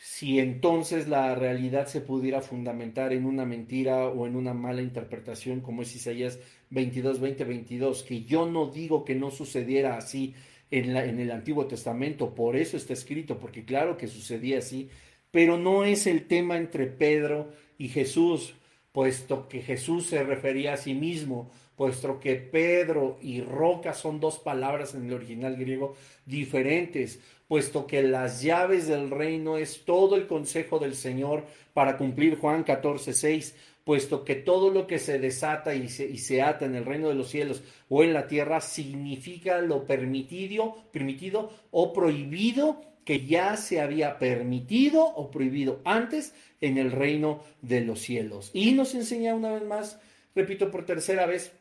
si 0.00 0.38
entonces 0.38 1.08
la 1.08 1.34
realidad 1.34 1.88
se 1.88 2.00
pudiera 2.00 2.40
fundamentar 2.40 3.12
en 3.12 3.26
una 3.26 3.44
mentira 3.44 4.06
o 4.06 4.26
en 4.26 4.36
una 4.36 4.54
mala 4.54 4.80
interpretación, 4.80 5.60
como 5.60 5.82
es 5.82 5.94
Isaías 5.94 6.38
22, 6.70 7.20
20, 7.20 7.44
22, 7.44 8.02
que 8.04 8.22
yo 8.24 8.46
no 8.46 8.66
digo 8.66 9.04
que 9.04 9.16
no 9.16 9.32
sucediera 9.32 9.96
así 9.96 10.34
en, 10.70 10.94
la, 10.94 11.04
en 11.04 11.18
el 11.18 11.32
Antiguo 11.32 11.66
Testamento, 11.66 12.34
por 12.34 12.56
eso 12.56 12.76
está 12.76 12.92
escrito, 12.92 13.38
porque 13.38 13.64
claro 13.64 13.96
que 13.96 14.06
sucedía 14.06 14.58
así, 14.58 14.88
pero 15.32 15.58
no 15.58 15.84
es 15.84 16.06
el 16.06 16.26
tema 16.26 16.56
entre 16.56 16.86
Pedro 16.86 17.50
y 17.76 17.88
Jesús, 17.88 18.54
puesto 18.92 19.48
que 19.48 19.62
Jesús 19.62 20.06
se 20.06 20.22
refería 20.22 20.74
a 20.74 20.76
sí 20.76 20.94
mismo, 20.94 21.50
puesto 21.76 22.18
que 22.20 22.36
Pedro 22.36 23.18
y 23.22 23.40
roca 23.40 23.94
son 23.94 24.20
dos 24.20 24.38
palabras 24.38 24.94
en 24.94 25.06
el 25.06 25.12
original 25.12 25.56
griego 25.56 25.96
diferentes 26.26 27.20
puesto 27.48 27.86
que 27.86 28.02
las 28.02 28.42
llaves 28.42 28.86
del 28.86 29.10
reino 29.10 29.56
es 29.56 29.84
todo 29.84 30.14
el 30.16 30.26
consejo 30.26 30.78
del 30.78 30.94
Señor 30.94 31.44
para 31.72 31.96
cumplir 31.96 32.36
Juan 32.38 32.62
14, 32.62 33.14
6, 33.14 33.56
puesto 33.84 34.24
que 34.24 34.34
todo 34.34 34.70
lo 34.70 34.86
que 34.86 34.98
se 34.98 35.18
desata 35.18 35.74
y 35.74 35.88
se, 35.88 36.06
y 36.06 36.18
se, 36.18 36.42
ata 36.42 36.66
en 36.66 36.74
el 36.74 36.84
reino 36.84 37.08
de 37.08 37.14
los 37.14 37.30
cielos 37.30 37.62
o 37.88 38.04
en 38.04 38.12
la 38.12 38.26
tierra 38.28 38.60
significa 38.60 39.62
lo 39.62 39.86
permitido, 39.86 40.76
permitido 40.92 41.50
o 41.70 41.92
prohibido 41.94 42.82
que 43.06 43.24
ya 43.24 43.56
se 43.56 43.80
había 43.80 44.18
permitido 44.18 45.02
o 45.02 45.30
prohibido 45.30 45.80
antes 45.86 46.34
en 46.60 46.76
el 46.76 46.92
reino 46.92 47.42
de 47.62 47.80
los 47.80 48.00
cielos. 48.00 48.50
Y 48.52 48.72
nos 48.72 48.94
enseña 48.94 49.34
una 49.34 49.52
vez 49.52 49.64
más, 49.64 49.98
repito 50.34 50.70
por 50.70 50.84
tercera 50.84 51.24
vez, 51.24 51.52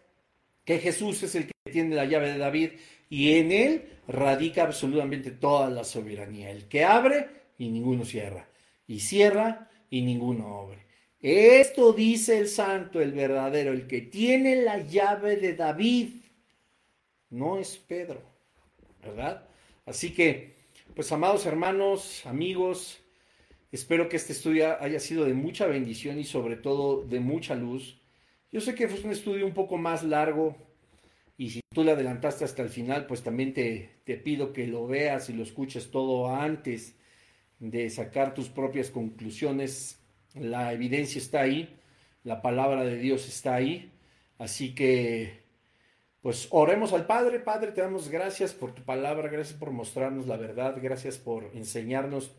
que 0.66 0.80
Jesús 0.80 1.24
es 1.24 1.36
el 1.36 1.46
que 1.46 1.72
tiene 1.72 1.96
la 1.96 2.04
llave 2.04 2.34
de 2.34 2.38
David 2.38 2.72
y 3.10 3.36
en 3.36 3.54
él 3.54 3.97
radica 4.08 4.64
absolutamente 4.64 5.32
toda 5.32 5.70
la 5.70 5.84
soberanía. 5.84 6.50
El 6.50 6.68
que 6.68 6.84
abre 6.84 7.28
y 7.58 7.70
ninguno 7.70 8.06
cierra, 8.06 8.48
y 8.88 9.00
cierra 9.00 9.70
y 9.90 10.02
ninguno 10.02 10.62
abre. 10.62 10.86
Esto 11.20 11.94
dice 11.94 12.38
el 12.38 12.48
santo, 12.48 13.02
el 13.02 13.12
verdadero, 13.12 13.74
el 13.74 13.88
que 13.88 14.02
tiene 14.02 14.58
la 14.58 14.78
llave 14.78 15.36
de 15.38 15.56
David, 15.56 16.10
no 17.30 17.58
es 17.58 17.78
Pedro, 17.78 18.22
¿verdad? 19.02 19.48
Así 19.86 20.14
que, 20.14 20.56
pues 20.96 21.12
amados 21.12 21.46
hermanos, 21.46 22.26
amigos, 22.26 23.00
espero 23.72 24.08
que 24.08 24.18
este 24.18 24.34
estudio 24.34 24.82
haya 24.82 25.00
sido 25.00 25.26
de 25.26 25.34
mucha 25.34 25.66
bendición 25.66 26.20
y 26.20 26.24
sobre 26.24 26.56
todo 26.56 27.04
de 27.04 27.20
mucha 27.20 27.56
luz. 27.56 28.00
Yo 28.52 28.62
sé 28.62 28.76
que 28.76 28.88
fue 28.88 29.02
un 29.02 29.12
estudio 29.12 29.46
un 29.46 29.54
poco 29.54 29.78
más 29.78 30.04
largo, 30.04 30.56
tú 31.78 31.84
le 31.84 31.92
adelantaste 31.92 32.44
hasta 32.44 32.64
el 32.64 32.70
final, 32.70 33.06
pues 33.06 33.22
también 33.22 33.54
te, 33.54 34.00
te 34.04 34.18
pido 34.18 34.52
que 34.52 34.66
lo 34.66 34.88
veas 34.88 35.30
y 35.30 35.34
lo 35.34 35.44
escuches 35.44 35.92
todo 35.92 36.28
antes 36.28 36.96
de 37.60 37.88
sacar 37.92 38.34
tus 38.34 38.50
propias 38.50 38.90
conclusiones. 38.90 40.02
La 40.34 40.74
evidencia 40.74 41.20
está 41.20 41.42
ahí, 41.42 41.78
la 42.24 42.42
palabra 42.42 42.84
de 42.84 42.98
Dios 42.98 43.28
está 43.28 43.54
ahí. 43.54 43.92
Así 44.40 44.74
que, 44.74 45.44
pues 46.22 46.48
oremos 46.50 46.94
al 46.94 47.06
Padre. 47.06 47.40
Padre, 47.42 47.72
te 47.74 47.82
damos 47.82 48.10
gracias 48.10 48.56
por 48.56 48.74
tu 48.74 48.82
palabra, 48.82 49.30
gracias 49.30 49.60
por 49.60 49.70
mostrarnos 49.70 50.26
la 50.26 50.38
verdad, 50.38 50.80
gracias 50.82 51.20
por 51.20 51.52
enseñarnos 51.54 52.36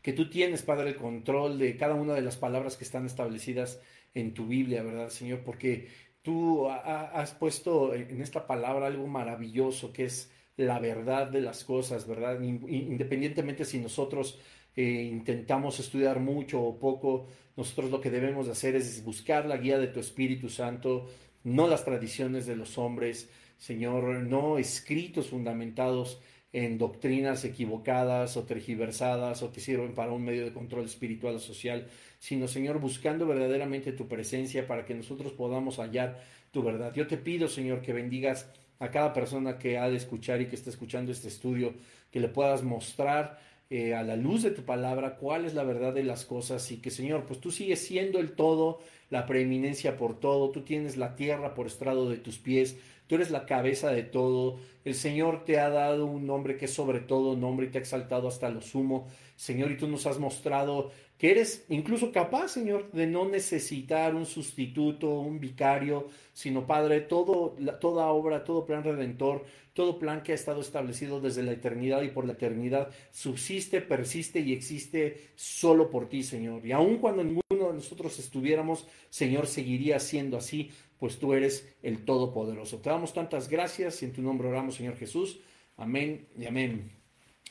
que 0.00 0.12
tú 0.12 0.30
tienes, 0.30 0.62
Padre, 0.62 0.90
el 0.90 0.96
control 0.96 1.58
de 1.58 1.76
cada 1.76 1.94
una 1.94 2.14
de 2.14 2.22
las 2.22 2.36
palabras 2.36 2.76
que 2.76 2.84
están 2.84 3.04
establecidas 3.04 3.80
en 4.14 4.32
tu 4.32 4.46
Biblia, 4.46 4.84
¿verdad, 4.84 5.08
Señor? 5.08 5.40
Porque 5.40 5.88
Tú 6.22 6.68
has 6.68 7.32
puesto 7.32 7.94
en 7.94 8.20
esta 8.20 8.46
palabra 8.46 8.86
algo 8.86 9.06
maravilloso 9.08 9.92
que 9.92 10.04
es 10.04 10.30
la 10.56 10.78
verdad 10.78 11.28
de 11.28 11.40
las 11.40 11.64
cosas, 11.64 12.06
¿verdad? 12.06 12.40
Independientemente 12.40 13.64
si 13.64 13.78
nosotros 13.78 14.38
eh, 14.76 15.08
intentamos 15.10 15.80
estudiar 15.80 16.20
mucho 16.20 16.62
o 16.62 16.78
poco, 16.78 17.26
nosotros 17.56 17.90
lo 17.90 18.00
que 18.00 18.10
debemos 18.10 18.48
hacer 18.48 18.76
es 18.76 19.04
buscar 19.04 19.46
la 19.46 19.56
guía 19.56 19.78
de 19.78 19.88
tu 19.88 20.00
Espíritu 20.00 20.48
Santo, 20.48 21.08
no 21.44 21.66
las 21.66 21.84
tradiciones 21.84 22.46
de 22.46 22.56
los 22.56 22.78
hombres, 22.78 23.28
Señor, 23.58 24.04
no 24.04 24.58
escritos 24.58 25.28
fundamentados 25.28 26.20
en 26.52 26.76
doctrinas 26.76 27.44
equivocadas 27.44 28.36
o 28.36 28.44
tergiversadas 28.44 29.42
o 29.42 29.52
que 29.52 29.60
sirven 29.60 29.94
para 29.94 30.12
un 30.12 30.24
medio 30.24 30.44
de 30.44 30.52
control 30.52 30.84
espiritual 30.84 31.36
o 31.36 31.38
social, 31.38 31.88
sino, 32.18 32.46
Señor, 32.46 32.78
buscando 32.78 33.26
verdaderamente 33.26 33.92
tu 33.92 34.06
presencia 34.06 34.66
para 34.66 34.84
que 34.84 34.94
nosotros 34.94 35.32
podamos 35.32 35.78
hallar 35.78 36.22
tu 36.50 36.62
verdad. 36.62 36.92
Yo 36.94 37.06
te 37.06 37.16
pido, 37.16 37.48
Señor, 37.48 37.80
que 37.80 37.94
bendigas 37.94 38.50
a 38.78 38.90
cada 38.90 39.12
persona 39.12 39.58
que 39.58 39.78
ha 39.78 39.88
de 39.88 39.96
escuchar 39.96 40.40
y 40.42 40.46
que 40.46 40.56
está 40.56 40.68
escuchando 40.68 41.10
este 41.10 41.28
estudio, 41.28 41.74
que 42.10 42.20
le 42.20 42.28
puedas 42.28 42.62
mostrar 42.62 43.38
eh, 43.70 43.94
a 43.94 44.02
la 44.02 44.16
luz 44.16 44.42
de 44.42 44.50
tu 44.50 44.64
palabra 44.64 45.16
cuál 45.16 45.46
es 45.46 45.54
la 45.54 45.64
verdad 45.64 45.94
de 45.94 46.04
las 46.04 46.26
cosas 46.26 46.70
y 46.72 46.76
que 46.76 46.90
Señor, 46.90 47.24
pues 47.24 47.40
tú 47.40 47.50
sigues 47.50 47.78
siendo 47.78 48.18
el 48.18 48.32
todo, 48.32 48.80
la 49.08 49.24
preeminencia 49.24 49.96
por 49.96 50.20
todo, 50.20 50.50
tú 50.50 50.60
tienes 50.60 50.98
la 50.98 51.16
tierra 51.16 51.54
por 51.54 51.68
estrado 51.68 52.10
de 52.10 52.18
tus 52.18 52.38
pies, 52.38 52.76
tú 53.12 53.16
eres 53.16 53.30
la 53.30 53.44
cabeza 53.44 53.90
de 53.90 54.04
todo, 54.04 54.58
el 54.86 54.94
Señor 54.94 55.44
te 55.44 55.58
ha 55.58 55.68
dado 55.68 56.06
un 56.06 56.26
nombre 56.26 56.56
que 56.56 56.64
es 56.64 56.72
sobre 56.72 57.00
todo 57.00 57.36
nombre 57.36 57.66
y 57.66 57.68
te 57.68 57.76
ha 57.76 57.82
exaltado 57.82 58.26
hasta 58.26 58.48
lo 58.48 58.62
sumo, 58.62 59.06
Señor, 59.36 59.70
y 59.70 59.76
tú 59.76 59.86
nos 59.86 60.06
has 60.06 60.18
mostrado 60.18 60.90
que 61.18 61.30
eres 61.30 61.66
incluso 61.68 62.10
capaz, 62.10 62.48
Señor, 62.48 62.90
de 62.92 63.06
no 63.06 63.28
necesitar 63.28 64.14
un 64.14 64.24
sustituto, 64.24 65.10
un 65.20 65.40
vicario, 65.40 66.08
sino, 66.32 66.66
Padre, 66.66 67.02
todo, 67.02 67.54
toda 67.82 68.06
obra, 68.06 68.44
todo 68.44 68.64
plan 68.64 68.82
redentor, 68.82 69.44
todo 69.74 69.98
plan 69.98 70.22
que 70.22 70.32
ha 70.32 70.34
estado 70.34 70.62
establecido 70.62 71.20
desde 71.20 71.42
la 71.42 71.52
eternidad 71.52 72.00
y 72.00 72.08
por 72.08 72.24
la 72.24 72.32
eternidad, 72.32 72.88
subsiste, 73.10 73.82
persiste 73.82 74.40
y 74.40 74.54
existe 74.54 75.32
solo 75.34 75.90
por 75.90 76.08
ti, 76.08 76.22
Señor. 76.22 76.64
Y 76.66 76.72
aun 76.72 76.96
cuando 76.96 77.22
ninguno 77.22 77.68
de 77.68 77.74
nosotros 77.74 78.18
estuviéramos, 78.18 78.86
Señor, 79.10 79.46
seguiría 79.46 80.00
siendo 80.00 80.38
así, 80.38 80.70
pues 81.02 81.18
tú 81.18 81.34
eres 81.34 81.68
el 81.82 82.04
Todopoderoso. 82.04 82.78
Te 82.78 82.88
damos 82.88 83.12
tantas 83.12 83.48
gracias 83.48 84.00
y 84.00 84.04
en 84.04 84.12
tu 84.12 84.22
nombre 84.22 84.46
oramos, 84.46 84.76
Señor 84.76 84.96
Jesús. 84.96 85.40
Amén 85.76 86.28
y 86.38 86.46
amén. 86.46 86.92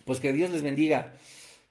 Pues 0.06 0.22
que 0.22 0.32
Dios 0.32 0.52
les 0.52 0.62
bendiga. 0.62 1.16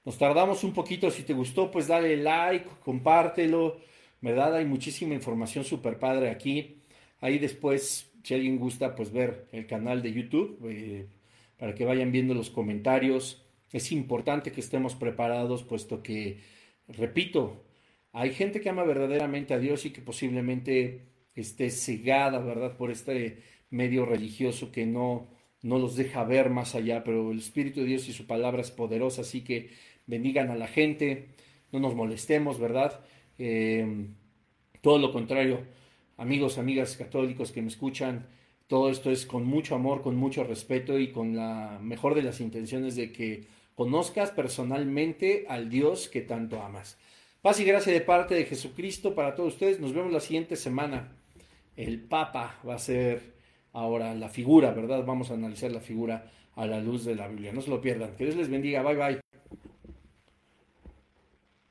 Nos 0.04 0.18
tardamos 0.18 0.62
un 0.62 0.74
poquito, 0.74 1.10
si 1.10 1.22
te 1.22 1.32
gustó, 1.32 1.70
pues 1.70 1.86
dale 1.86 2.18
like, 2.18 2.68
compártelo, 2.84 3.78
¿verdad? 4.20 4.56
Hay 4.56 4.66
muchísima 4.66 5.14
información 5.14 5.64
súper 5.64 5.98
padre 5.98 6.28
aquí. 6.28 6.82
Ahí 7.18 7.38
después, 7.38 8.12
si 8.24 8.34
alguien 8.34 8.58
gusta, 8.58 8.94
pues 8.94 9.10
ver 9.10 9.46
el 9.50 9.66
canal 9.66 10.02
de 10.02 10.12
YouTube 10.12 10.58
eh, 10.68 11.06
para 11.56 11.74
que 11.74 11.86
vayan 11.86 12.12
viendo 12.12 12.34
los 12.34 12.50
comentarios. 12.50 13.42
Es 13.72 13.90
importante 13.90 14.52
que 14.52 14.60
estemos 14.60 14.96
preparados, 14.96 15.62
puesto 15.62 16.02
que, 16.02 16.40
repito, 16.88 17.64
hay 18.12 18.34
gente 18.34 18.60
que 18.60 18.68
ama 18.68 18.84
verdaderamente 18.84 19.54
a 19.54 19.58
Dios 19.58 19.86
y 19.86 19.92
que 19.92 20.02
posiblemente 20.02 21.08
esté 21.34 21.70
cegada, 21.70 22.38
¿verdad?, 22.38 22.76
por 22.76 22.90
este 22.90 23.42
medio 23.70 24.04
religioso 24.04 24.72
que 24.72 24.86
no, 24.86 25.28
no 25.62 25.78
los 25.78 25.96
deja 25.96 26.24
ver 26.24 26.50
más 26.50 26.74
allá, 26.74 27.04
pero 27.04 27.30
el 27.30 27.38
Espíritu 27.38 27.80
de 27.80 27.86
Dios 27.86 28.08
y 28.08 28.12
su 28.12 28.26
palabra 28.26 28.62
es 28.62 28.70
poderosa, 28.70 29.22
así 29.22 29.42
que 29.42 29.70
bendigan 30.06 30.50
a 30.50 30.56
la 30.56 30.66
gente, 30.66 31.28
no 31.72 31.80
nos 31.80 31.94
molestemos, 31.94 32.58
¿verdad? 32.58 33.00
Eh, 33.38 34.08
todo 34.80 34.98
lo 34.98 35.12
contrario, 35.12 35.60
amigos, 36.16 36.58
amigas 36.58 36.96
católicos 36.96 37.52
que 37.52 37.62
me 37.62 37.68
escuchan, 37.68 38.26
todo 38.66 38.90
esto 38.90 39.10
es 39.10 39.26
con 39.26 39.44
mucho 39.44 39.74
amor, 39.74 40.02
con 40.02 40.16
mucho 40.16 40.44
respeto 40.44 40.98
y 40.98 41.10
con 41.10 41.36
la 41.36 41.78
mejor 41.82 42.14
de 42.14 42.22
las 42.22 42.40
intenciones 42.40 42.96
de 42.96 43.12
que 43.12 43.46
conozcas 43.74 44.30
personalmente 44.30 45.44
al 45.48 45.68
Dios 45.68 46.08
que 46.08 46.20
tanto 46.20 46.62
amas. 46.62 46.98
Paz 47.42 47.58
y 47.58 47.64
gracia 47.64 47.92
de 47.92 48.02
parte 48.02 48.34
de 48.34 48.44
Jesucristo 48.44 49.14
para 49.14 49.34
todos 49.34 49.54
ustedes. 49.54 49.80
Nos 49.80 49.94
vemos 49.94 50.12
la 50.12 50.20
siguiente 50.20 50.54
semana. 50.56 51.16
El 51.80 51.98
Papa 51.98 52.58
va 52.68 52.74
a 52.74 52.78
ser 52.78 53.32
ahora 53.72 54.14
la 54.14 54.28
figura, 54.28 54.72
¿verdad? 54.72 55.02
Vamos 55.06 55.30
a 55.30 55.34
analizar 55.34 55.70
la 55.70 55.80
figura 55.80 56.30
a 56.54 56.66
la 56.66 56.78
luz 56.78 57.06
de 57.06 57.14
la 57.14 57.26
Biblia. 57.26 57.52
No 57.54 57.62
se 57.62 57.70
lo 57.70 57.80
pierdan. 57.80 58.14
Que 58.16 58.24
Dios 58.24 58.36
les 58.36 58.50
bendiga. 58.50 58.82
Bye 58.82 58.96
bye. 58.96 59.29